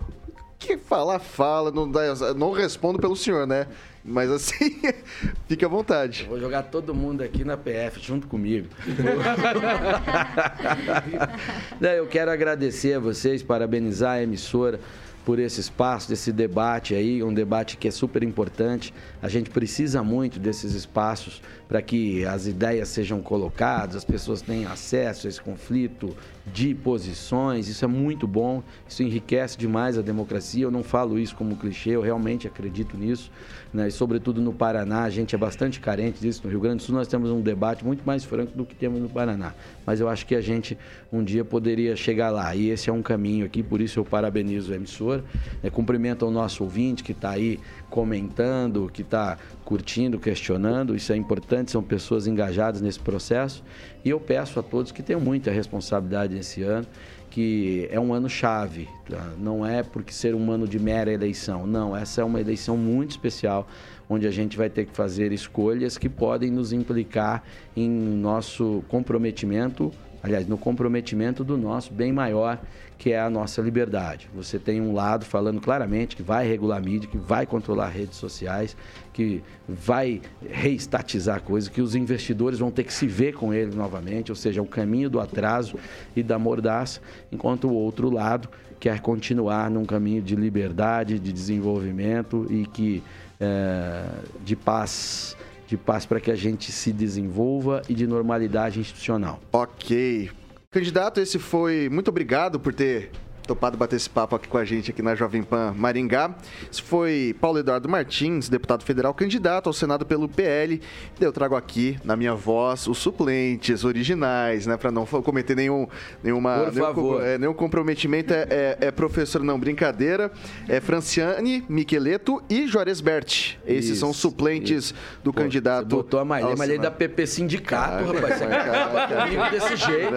que 0.57 0.75
falar, 0.75 1.19
fala, 1.19 1.69
não, 1.69 1.87
dá- 1.87 2.33
não 2.35 2.51
respondo 2.51 2.97
pelo 2.97 3.15
senhor, 3.15 3.45
né? 3.45 3.67
Mas 4.03 4.31
assim, 4.31 4.81
fique 5.47 5.63
à 5.63 5.67
vontade. 5.67 6.25
Vou 6.27 6.39
jogar 6.39 6.63
todo 6.63 6.95
mundo 6.95 7.21
aqui 7.21 7.43
na 7.43 7.57
PF 7.57 7.99
junto 8.01 8.25
comigo. 8.27 8.69
Não, 11.79 11.89
Eu 11.89 12.07
quero 12.07 12.31
agradecer 12.31 12.95
a 12.95 12.99
vocês, 12.99 13.43
parabenizar 13.43 14.13
a 14.13 14.23
emissora 14.23 14.79
por 15.25 15.39
esse 15.39 15.59
espaço, 15.59 16.07
desse 16.07 16.31
debate 16.31 16.93
aí, 16.93 17.23
um 17.23 17.33
debate 17.33 17.75
que 17.77 17.87
é 17.87 17.91
super 17.91 18.21
importante. 18.21 18.93
A 19.21 19.27
gente 19.27 19.49
precisa 19.49 20.03
muito 20.03 20.39
desses 20.39 20.73
espaços 20.73 21.41
para 21.67 21.81
que 21.81 22.25
as 22.25 22.47
ideias 22.47 22.89
sejam 22.89 23.21
colocadas, 23.21 23.95
as 23.95 24.05
pessoas 24.05 24.41
tenham 24.41 24.71
acesso 24.71 25.27
a 25.27 25.29
esse 25.29 25.41
conflito 25.41 26.15
de 26.45 26.75
posições. 26.75 27.67
Isso 27.67 27.83
é 27.83 27.87
muito 27.87 28.27
bom, 28.27 28.61
isso 28.87 29.01
enriquece 29.01 29.57
demais 29.57 29.97
a 29.97 30.01
democracia. 30.01 30.63
Eu 30.63 30.71
não 30.71 30.83
falo 30.83 31.17
isso 31.17 31.35
como 31.35 31.55
clichê, 31.55 31.91
eu 31.91 32.01
realmente 32.01 32.47
acredito 32.47 32.97
nisso. 32.97 33.31
Né? 33.73 33.87
E 33.87 33.91
sobretudo 33.91 34.41
no 34.41 34.53
Paraná, 34.53 35.03
a 35.03 35.09
gente 35.09 35.35
é 35.35 35.37
bastante 35.37 35.79
carente 35.79 36.19
disso. 36.19 36.41
No 36.43 36.49
Rio 36.49 36.59
Grande 36.59 36.77
do 36.77 36.83
Sul 36.83 36.95
nós 36.95 37.07
temos 37.07 37.31
um 37.31 37.41
debate 37.41 37.83
muito 37.83 38.05
mais 38.05 38.23
franco 38.23 38.55
do 38.55 38.65
que 38.65 38.75
temos 38.75 39.01
no 39.01 39.09
Paraná. 39.09 39.53
Mas 39.85 39.99
eu 39.99 40.07
acho 40.07 40.25
que 40.25 40.35
a 40.35 40.41
gente 40.41 40.77
um 41.11 41.23
dia 41.23 41.43
poderia 41.43 41.95
chegar 41.95 42.29
lá. 42.29 42.55
E 42.55 42.69
esse 42.69 42.89
é 42.89 42.93
um 42.93 43.01
caminho 43.01 43.45
aqui, 43.45 43.63
por 43.63 43.81
isso 43.81 43.99
eu 43.99 44.05
parabenizo 44.05 44.71
a 44.71 44.75
emissora. 44.75 45.23
É, 45.63 45.69
cumprimento 45.69 46.23
ao 46.23 46.31
nosso 46.31 46.63
ouvinte 46.63 47.03
que 47.03 47.11
está 47.11 47.31
aí 47.31 47.59
comentando, 47.89 48.89
que 48.91 49.01
está 49.01 49.37
curtindo, 49.63 50.19
questionando. 50.19 50.95
Isso 50.95 51.11
é 51.13 51.15
importante, 51.15 51.71
são 51.71 51.81
pessoas 51.81 52.27
engajadas 52.27 52.81
nesse 52.81 52.99
processo. 52.99 53.63
E 54.03 54.09
eu 54.09 54.19
peço 54.19 54.59
a 54.59 54.63
todos 54.63 54.91
que 54.91 55.01
tenham 55.01 55.21
muita 55.21 55.51
responsabilidade 55.51 56.35
nesse 56.35 56.61
ano 56.63 56.87
que 57.35 57.85
é 57.91 57.99
um 57.99 58.13
ano 58.13 58.29
chave, 58.29 58.87
tá? 59.09 59.33
não 59.37 59.65
é 59.65 59.83
porque 59.83 60.13
ser 60.13 60.33
um 60.33 60.51
ano 60.51 60.65
de 60.65 60.79
mera 60.79 61.11
eleição, 61.11 61.67
não, 61.67 61.93
essa 61.93 62.21
é 62.21 62.23
uma 62.23 62.39
eleição 62.39 62.77
muito 62.77 63.11
especial, 63.11 63.67
onde 64.09 64.25
a 64.25 64.31
gente 64.31 64.55
vai 64.55 64.69
ter 64.69 64.85
que 64.85 64.95
fazer 64.95 65.33
escolhas 65.33 65.97
que 65.97 66.07
podem 66.07 66.49
nos 66.49 66.71
implicar 66.71 67.43
em 67.75 67.89
nosso 67.89 68.85
comprometimento, 68.87 69.91
aliás, 70.23 70.47
no 70.47 70.57
comprometimento 70.57 71.43
do 71.43 71.57
nosso 71.57 71.91
bem 71.91 72.13
maior, 72.13 72.57
que 72.97 73.11
é 73.11 73.19
a 73.19 73.29
nossa 73.29 73.61
liberdade. 73.61 74.29
Você 74.33 74.57
tem 74.57 74.81
um 74.81 74.93
lado 74.93 75.25
falando 75.25 75.59
claramente 75.59 76.15
que 76.15 76.23
vai 76.23 76.47
regular 76.47 76.77
a 76.77 76.81
mídia, 76.81 77.09
que 77.09 77.17
vai 77.17 77.45
controlar 77.45 77.87
redes 77.87 78.17
sociais, 78.17 78.75
que 79.11 79.43
vai 79.67 80.21
reestatizar 80.49 81.41
coisas, 81.41 81.69
que 81.69 81.81
os 81.81 81.95
investidores 81.95 82.59
vão 82.59 82.71
ter 82.71 82.83
que 82.83 82.93
se 82.93 83.07
ver 83.07 83.33
com 83.33 83.53
ele 83.53 83.75
novamente, 83.75 84.31
ou 84.31 84.35
seja, 84.35 84.61
o 84.61 84.65
caminho 84.65 85.09
do 85.09 85.19
atraso 85.19 85.77
e 86.15 86.23
da 86.23 86.39
mordaça, 86.39 87.01
enquanto 87.31 87.67
o 87.67 87.73
outro 87.73 88.09
lado 88.09 88.49
quer 88.79 88.99
continuar 88.99 89.69
num 89.69 89.85
caminho 89.85 90.21
de 90.21 90.35
liberdade, 90.35 91.19
de 91.19 91.31
desenvolvimento 91.31 92.45
e 92.49 92.65
que 92.65 93.03
é, 93.39 94.05
de 94.43 94.55
paz, 94.55 95.35
de 95.67 95.77
paz 95.77 96.05
para 96.05 96.19
que 96.19 96.31
a 96.31 96.35
gente 96.35 96.71
se 96.71 96.91
desenvolva 96.93 97.81
e 97.89 97.93
de 97.93 98.07
normalidade 98.07 98.79
institucional. 98.79 99.39
Ok. 99.51 100.29
Candidato, 100.75 101.21
esse 101.21 101.39
foi. 101.39 101.87
Muito 101.87 102.09
obrigado 102.09 102.59
por 102.59 102.73
ter 102.73 103.09
topado 103.47 103.77
bater 103.77 103.95
esse 103.95 104.09
papo 104.09 104.35
aqui 104.35 104.47
com 104.47 104.57
a 104.57 104.65
gente 104.65 104.91
aqui 104.91 105.01
na 105.01 105.15
Jovem 105.15 105.43
Pan 105.43 105.73
Maringá. 105.77 106.35
Esse 106.71 106.81
foi 106.81 107.35
Paulo 107.39 107.59
Eduardo 107.59 107.87
Martins, 107.87 108.49
deputado 108.49 108.83
federal, 108.83 109.13
candidato 109.13 109.67
ao 109.67 109.73
Senado 109.73 110.05
pelo 110.05 110.27
PL. 110.27 110.81
Eu 111.19 111.31
trago 111.31 111.55
aqui, 111.55 111.97
na 112.03 112.15
minha 112.15 112.33
voz, 112.33 112.87
os 112.87 112.97
suplentes 112.97 113.83
originais, 113.83 114.65
né? 114.65 114.77
Para 114.77 114.91
não 114.91 115.05
cometer 115.05 115.55
nenhum, 115.55 115.87
nenhuma, 116.23 116.57
Por 116.65 116.73
nenhum, 116.73 116.85
favor. 116.85 117.23
é, 117.23 117.37
nenhum 117.37 117.53
comprometimento. 117.53 118.33
É, 118.33 118.47
é- 118.49 118.77
é 118.87 118.91
professor, 118.91 119.43
não, 119.43 119.59
brincadeira. 119.59 120.31
É 120.67 120.79
Franciane, 120.79 121.63
Miqueleto 121.69 122.41
e 122.49 122.67
Juarez 122.67 123.01
Berti. 123.01 123.59
Esses 123.65 123.91
Isso, 123.91 123.99
são 123.99 124.13
suplentes 124.13 124.93
do 125.23 125.31
candidato. 125.33 125.89
Você 125.89 125.95
botou 125.95 126.19
a 126.19 126.25
Maria, 126.25 126.51
ele 126.63 126.75
é 126.75 126.77
da. 126.79 126.91
PP 126.95 127.27
Sindicato, 127.27 128.05
Ah, 128.09 128.13
rapaz. 128.13 128.39
Caraca. 128.39 128.71
acaba 128.71 129.23
comigo 129.23 129.49
desse 129.51 129.75
jeito. 129.75 130.13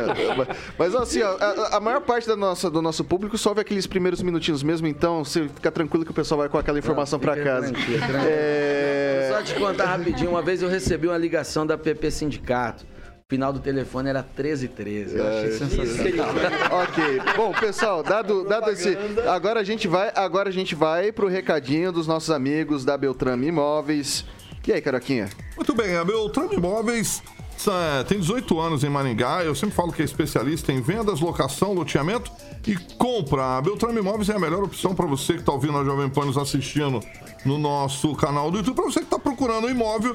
Mas 0.78 0.94
assim, 0.94 1.22
ó, 1.22 1.36
a, 1.38 1.76
a 1.76 1.80
maior 1.80 2.00
parte 2.02 2.26
da 2.28 2.36
nossa, 2.36 2.70
do 2.70 2.80
nosso 2.80 3.02
público 3.04 3.17
só 3.36 3.54
vê 3.54 3.60
aqueles 3.62 3.86
primeiros 3.86 4.22
minutinhos 4.22 4.62
mesmo, 4.62 4.86
então 4.86 5.24
você 5.24 5.48
fica 5.48 5.70
tranquilo 5.70 6.04
que 6.04 6.10
o 6.10 6.14
pessoal 6.14 6.38
vai 6.38 6.48
com 6.48 6.58
aquela 6.58 6.78
informação 6.78 7.18
pra 7.18 7.34
Fica 7.34 7.44
casa. 7.44 7.72
tranquilo, 7.72 7.98
tranquilo. 7.98 8.26
É... 8.28 9.30
Só 9.32 9.42
te 9.42 9.54
contar 9.54 9.86
rapidinho, 9.86 10.30
uma 10.30 10.42
vez 10.42 10.62
eu 10.62 10.68
recebi 10.68 11.06
uma 11.06 11.18
ligação 11.18 11.66
da 11.66 11.76
PP 11.76 12.10
Sindicato. 12.10 12.84
O 12.84 13.28
final 13.28 13.52
do 13.52 13.60
telefone 13.60 14.08
era 14.08 14.20
1313. 14.20 15.18
Eu 15.18 15.28
achei 15.28 15.52
sensacional. 15.52 16.34
ok. 16.82 17.20
Bom, 17.36 17.52
pessoal, 17.52 18.02
dado, 18.02 18.44
dado 18.44 18.70
esse. 18.70 18.96
Agora 19.28 19.60
a 19.60 19.64
gente 19.64 19.86
vai. 19.86 20.10
Agora 20.14 20.48
a 20.48 20.52
gente 20.52 20.74
vai 20.74 21.12
pro 21.12 21.28
recadinho 21.28 21.92
dos 21.92 22.06
nossos 22.06 22.30
amigos 22.30 22.86
da 22.86 22.96
Beltrame 22.96 23.48
Imóveis. 23.48 24.24
E 24.66 24.72
aí, 24.72 24.80
Caroquinha? 24.80 25.28
Muito 25.56 25.74
bem, 25.74 25.96
a 25.96 26.04
Beltrame 26.04 26.56
Imóveis 26.56 27.22
eh, 27.66 28.04
tem 28.04 28.18
18 28.18 28.60
anos 28.60 28.84
em 28.84 28.88
Maringá. 28.88 29.42
Eu 29.42 29.54
sempre 29.54 29.74
falo 29.74 29.92
que 29.92 30.02
é 30.02 30.04
especialista 30.04 30.72
em 30.72 30.80
vendas, 30.80 31.20
locação, 31.20 31.72
loteamento 31.72 32.30
e 32.68 32.76
compra. 32.98 33.56
A 33.56 33.62
Beltrame 33.62 33.98
Imóveis 34.00 34.28
é 34.28 34.34
a 34.34 34.38
melhor 34.38 34.62
opção 34.62 34.94
para 34.94 35.06
você 35.06 35.32
que 35.32 35.40
está 35.40 35.52
ouvindo 35.52 35.78
a 35.78 35.84
Jovem 35.84 36.10
Pan 36.10 36.26
nos 36.26 36.36
assistindo 36.36 37.00
no 37.44 37.58
nosso 37.58 38.14
canal 38.14 38.50
do 38.50 38.58
YouTube. 38.58 38.76
Para 38.76 38.84
você 38.84 39.00
que 39.00 39.06
está 39.06 39.18
procurando 39.18 39.66
um 39.66 39.70
imóvel 39.70 40.14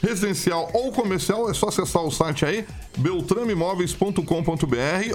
residencial 0.00 0.70
ou 0.72 0.92
comercial, 0.92 1.50
é 1.50 1.54
só 1.54 1.66
acessar 1.68 2.04
o 2.04 2.10
site 2.12 2.44
aí, 2.44 2.64
beltrameimóveis.com.br 2.98 4.22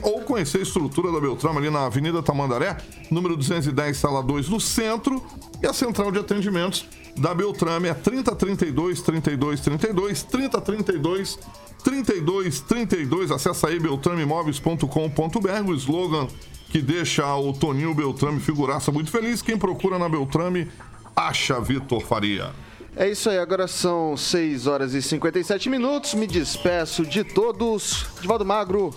ou 0.04 0.22
conhecer 0.24 0.58
a 0.58 0.64
estrutura 0.64 1.10
da 1.10 1.22
Beltrame 1.22 1.60
ali 1.60 1.70
na 1.70 1.86
Avenida 1.86 2.22
Tamandaré, 2.22 2.76
número 3.10 3.38
210, 3.38 3.96
sala 3.96 4.22
2, 4.22 4.50
no 4.50 4.60
centro. 4.60 5.24
E 5.62 5.68
a 5.68 5.72
central 5.72 6.12
de 6.12 6.20
atendimentos 6.20 6.86
da 7.18 7.34
Beltrame 7.34 7.90
é 7.90 7.94
3032 7.94 9.02
32 9.02 9.62
32 9.62 10.24
3032 10.24 11.40
32 11.84 12.62
32. 12.62 13.32
Acesse 13.32 13.66
aí 13.66 13.80
beltrameimóveis.com.br, 13.80 15.70
o 15.70 15.74
slogan 15.74 16.28
que 16.70 16.82
deixa 16.82 17.36
o 17.36 17.54
Toninho 17.54 17.94
Beltrame 17.94 18.40
figuraça 18.40 18.92
muito 18.92 19.12
feliz. 19.12 19.44
Quem 19.44 19.58
procura 19.58 20.00
na 20.00 20.10
Beltrame 20.10 20.68
acha 21.16 21.60
Vitor 21.60 22.02
Faria. 22.02 22.50
É 22.96 23.10
isso 23.10 23.30
aí, 23.30 23.38
agora 23.38 23.68
são 23.68 24.18
6 24.18 24.66
horas 24.66 24.94
e 24.96 25.02
57 25.02 25.70
minutos. 25.70 26.16
Me 26.16 26.26
despeço 26.26 27.06
de 27.06 27.24
todos. 27.24 28.08
Divaldo 28.20 28.44
Magro, 28.44 28.90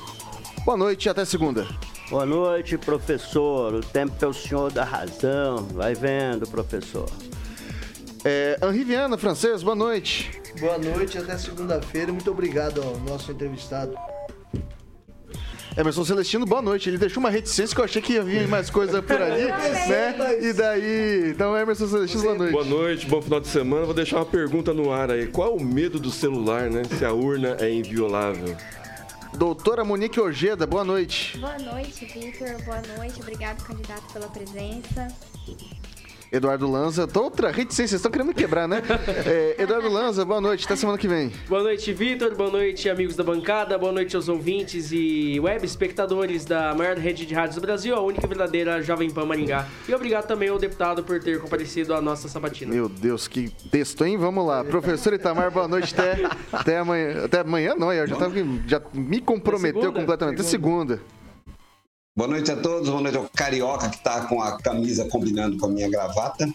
boa 0.64 0.78
noite 0.78 1.04
e 1.04 1.08
até 1.10 1.24
segunda. 1.26 1.66
Boa 2.08 2.24
noite, 2.24 2.78
professor. 2.78 3.74
O 3.74 3.80
tempo 3.80 4.14
é 4.24 4.26
o 4.26 4.32
senhor 4.32 4.72
da 4.72 4.84
razão. 4.84 5.66
Vai 5.74 5.94
vendo, 5.94 6.46
professor. 6.46 7.10
É, 8.28 8.58
Henri 8.60 8.82
Viana, 8.82 9.16
francês, 9.16 9.62
boa 9.62 9.76
noite. 9.76 10.32
Boa 10.58 10.76
noite, 10.76 11.16
até 11.16 11.38
segunda-feira. 11.38 12.10
Muito 12.10 12.28
obrigado 12.28 12.82
ao 12.82 12.98
nosso 12.98 13.30
entrevistado. 13.30 13.96
Emerson 15.76 16.04
Celestino, 16.04 16.44
boa 16.44 16.60
noite. 16.60 16.90
Ele 16.90 16.98
deixou 16.98 17.20
uma 17.20 17.30
reticência 17.30 17.72
que 17.72 17.80
eu 17.80 17.84
achei 17.84 18.02
que 18.02 18.14
ia 18.14 18.24
vir 18.24 18.48
mais 18.48 18.68
coisa 18.68 19.00
por 19.00 19.22
ali, 19.22 19.44
né? 19.86 20.42
E 20.42 20.52
daí. 20.52 21.30
Então, 21.30 21.56
Emerson 21.56 21.86
Celestino, 21.86 22.24
boa 22.24 22.34
noite. 22.34 22.52
Boa 22.52 22.64
noite, 22.64 23.06
bom 23.06 23.22
final 23.22 23.40
de 23.40 23.46
semana. 23.46 23.84
Vou 23.84 23.94
deixar 23.94 24.16
uma 24.16 24.26
pergunta 24.26 24.74
no 24.74 24.90
ar 24.90 25.08
aí. 25.12 25.28
Qual 25.28 25.52
é 25.52 25.54
o 25.54 25.62
medo 25.62 26.00
do 26.00 26.10
celular, 26.10 26.68
né? 26.68 26.82
Se 26.98 27.04
a 27.04 27.12
urna 27.12 27.56
é 27.60 27.72
inviolável. 27.72 28.56
Doutora 29.34 29.84
Monique 29.84 30.18
Ojeda, 30.18 30.66
boa 30.66 30.82
noite. 30.82 31.38
Boa 31.38 31.58
noite, 31.58 32.06
Vitor. 32.06 32.60
Boa 32.64 32.82
noite. 32.96 33.20
Obrigado, 33.20 33.62
candidato, 33.62 34.12
pela 34.12 34.28
presença. 34.28 35.06
Eduardo 36.36 36.70
Lanza, 36.70 37.06
tô 37.06 37.22
outra 37.22 37.50
reticência, 37.50 37.88
vocês 37.88 38.00
estão 38.00 38.10
querendo 38.10 38.28
me 38.28 38.34
quebrar, 38.34 38.68
né? 38.68 38.82
É, 39.26 39.62
Eduardo 39.62 39.88
Lanza, 39.88 40.24
boa 40.24 40.40
noite, 40.40 40.64
até 40.66 40.76
semana 40.76 40.98
que 40.98 41.08
vem. 41.08 41.32
Boa 41.48 41.62
noite, 41.62 41.92
Vitor. 41.92 42.34
Boa 42.34 42.50
noite, 42.50 42.88
amigos 42.88 43.16
da 43.16 43.24
bancada. 43.24 43.76
Boa 43.78 43.92
noite 43.92 44.14
aos 44.14 44.28
ouvintes 44.28 44.90
e 44.92 45.40
web 45.40 45.64
espectadores 45.64 46.44
da 46.44 46.74
maior 46.74 46.96
rede 46.96 47.24
de 47.24 47.34
rádios 47.34 47.56
do 47.56 47.60
Brasil, 47.60 47.94
a 47.94 48.00
única 48.00 48.26
verdadeira 48.26 48.82
Jovem 48.82 49.10
Pan 49.10 49.24
Maringá. 49.24 49.66
E 49.88 49.94
obrigado 49.94 50.26
também 50.26 50.48
ao 50.48 50.58
deputado 50.58 51.02
por 51.02 51.18
ter 51.20 51.40
comparecido 51.40 51.94
à 51.94 52.00
nossa 52.00 52.28
sabatina. 52.28 52.74
Meu 52.74 52.88
Deus, 52.88 53.26
que 53.26 53.48
texto, 53.70 54.04
hein? 54.04 54.16
Vamos 54.16 54.46
lá. 54.46 54.62
Professor 54.64 55.14
Itamar, 55.14 55.50
boa 55.50 55.66
noite, 55.66 55.94
até, 55.98 56.24
até 56.52 56.78
amanhã. 56.78 57.24
Até 57.24 57.40
amanhã 57.40 57.74
não, 57.74 57.92
eu 57.92 58.06
já, 58.06 58.16
tava, 58.16 58.34
já 58.66 58.80
me 58.92 59.20
comprometeu 59.20 59.80
segunda? 59.80 60.00
completamente. 60.00 60.40
Até 60.40 60.48
segunda. 60.48 61.00
Boa 62.16 62.28
noite 62.28 62.50
a 62.50 62.56
todos, 62.56 62.88
boa 62.88 63.00
noite 63.02 63.18
ao 63.18 63.28
Carioca 63.28 63.90
que 63.90 64.02
tá 64.02 64.26
com 64.26 64.40
a 64.40 64.56
camisa 64.58 65.06
combinando 65.08 65.58
com 65.58 65.66
a 65.66 65.68
minha 65.68 65.88
gravata. 65.88 66.48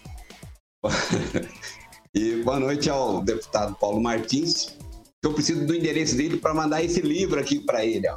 e 2.12 2.42
boa 2.42 2.58
noite 2.58 2.90
ao 2.90 3.22
deputado 3.22 3.76
Paulo 3.76 4.00
Martins. 4.00 4.76
que 5.20 5.26
Eu 5.28 5.32
preciso 5.32 5.64
do 5.64 5.74
endereço 5.74 6.16
dele 6.16 6.38
para 6.38 6.52
mandar 6.52 6.82
esse 6.82 7.00
livro 7.00 7.38
aqui 7.38 7.60
para 7.60 7.84
ele. 7.84 8.08
Ó. 8.08 8.16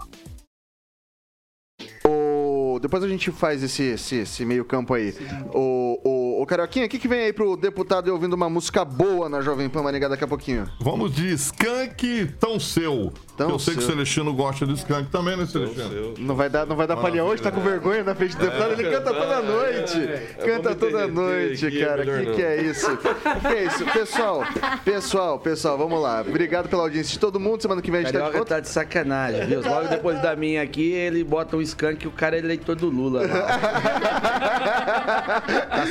O- 2.10 2.80
Depois 2.80 3.04
a 3.04 3.08
gente 3.08 3.32
faz 3.32 3.62
esse, 3.62 3.84
esse, 3.84 4.16
esse 4.16 4.44
meio 4.44 4.66
campo 4.66 4.96
aí. 4.96 5.14
O, 5.54 6.00
o, 6.04 6.10
Ô, 6.46 6.48
Carioquinha, 6.48 6.86
o 6.86 6.90
que, 6.90 7.00
que 7.00 7.08
vem 7.08 7.22
aí 7.22 7.34
pro 7.34 7.58
deputado 7.58 8.08
ouvindo 8.10 8.34
uma 8.34 8.48
música 8.48 8.86
boa 8.86 9.28
na 9.28 9.42
Jovem 9.42 9.68
Pan 9.68 9.82
Maringá 9.82 10.08
daqui 10.08 10.26
a 10.26 10.28
pouquinho? 10.28 10.70
Vamos 10.80 11.12
de 11.12 11.34
Skank 11.34 12.34
Tão 12.40 12.60
Seu. 12.60 13.12
Tão 13.36 13.50
eu 13.50 13.58
sei 13.58 13.74
que 13.74 13.80
o. 13.80 13.84
Celestino 13.84 14.32
gosta 14.32 14.64
de 14.68 14.74
Skank 14.76 15.10
também, 15.10 15.36
né, 15.36 15.48
Celestino? 15.48 16.14
Não 16.20 16.36
vai 16.36 16.48
dar, 16.48 16.68
não 16.68 16.76
vai 16.76 16.86
dar 16.86 16.98
palha 16.98 17.24
hoje, 17.24 17.42
tá 17.42 17.52
com 17.52 17.62
vergonha 17.62 18.04
na 18.04 18.14
frente 18.14 18.38
do 18.38 18.46
deputado, 18.46 18.74
ele 18.74 18.84
canta 18.84 19.12
toda 19.12 19.42
noite. 19.42 20.10
Canta 20.38 20.76
toda 20.76 21.08
noite, 21.08 21.66
aqui, 21.66 21.82
é 21.82 21.86
cara. 21.86 22.06
melhor 22.06 22.26
Que 22.26 22.34
que 22.34 22.44
é 22.44 22.62
isso? 22.62 22.96
Que 23.42 23.48
é 23.48 23.64
isso? 23.66 23.84
Pessoal, 23.86 24.44
pessoal, 24.86 25.40
pessoal, 25.40 25.78
vamos 25.80 26.00
lá. 26.00 26.22
Obrigado 26.22 26.70
pela 26.70 26.84
audiência 26.84 27.14
de 27.14 27.20
todo 27.20 27.40
mundo. 27.40 27.64
Semana 27.64 27.82
que 27.82 27.90
vem 27.90 28.02
a 28.02 28.04
gente 28.04 28.14
tá 28.14 28.20
de 28.20 28.24
Carioca 28.24 28.38
volta. 28.38 28.56
tá 28.56 28.62
de 28.62 28.70
sacanagem, 28.70 29.48
viu? 29.48 29.62
Logo 29.64 29.88
depois 29.88 30.22
da 30.22 30.36
minha 30.36 30.62
aqui, 30.62 30.92
ele 30.92 31.24
bota 31.24 31.58
um 31.58 31.62
skunk 31.62 32.06
e 32.06 32.08
o 32.08 32.12
cara 32.12 32.36
é 32.36 32.40
eleitor 32.40 32.76
do 32.76 32.88
Lula. 32.88 33.24
Lá. 33.26 33.46
tá 35.42 35.86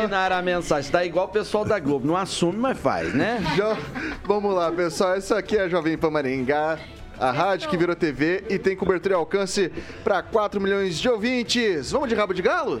subliminar 0.00 0.32
a 0.32 0.42
mensagem. 0.42 0.90
Tá 0.90 1.04
igual 1.04 1.26
o 1.26 1.28
pessoal 1.28 1.64
da 1.64 1.78
Globo. 1.78 2.06
Não 2.06 2.16
assume, 2.16 2.58
mas 2.58 2.78
faz, 2.78 3.12
né? 3.12 3.38
Vamos 4.24 4.54
lá, 4.54 4.70
pessoal. 4.70 5.14
Essa 5.14 5.38
aqui 5.38 5.56
é 5.56 5.62
a 5.62 5.68
Jovem 5.68 5.98
Pan 5.98 6.10
Maringá. 6.10 6.78
A 7.18 7.30
rádio 7.30 7.68
que 7.68 7.76
virou 7.76 7.94
TV 7.94 8.44
e 8.48 8.58
tem 8.58 8.74
cobertura 8.74 9.14
e 9.14 9.16
alcance 9.16 9.70
para 10.02 10.22
4 10.22 10.58
milhões 10.58 10.98
de 10.98 11.06
ouvintes. 11.06 11.90
Vamos 11.90 12.08
de 12.08 12.14
rabo 12.14 12.32
de 12.32 12.40
galo? 12.40 12.80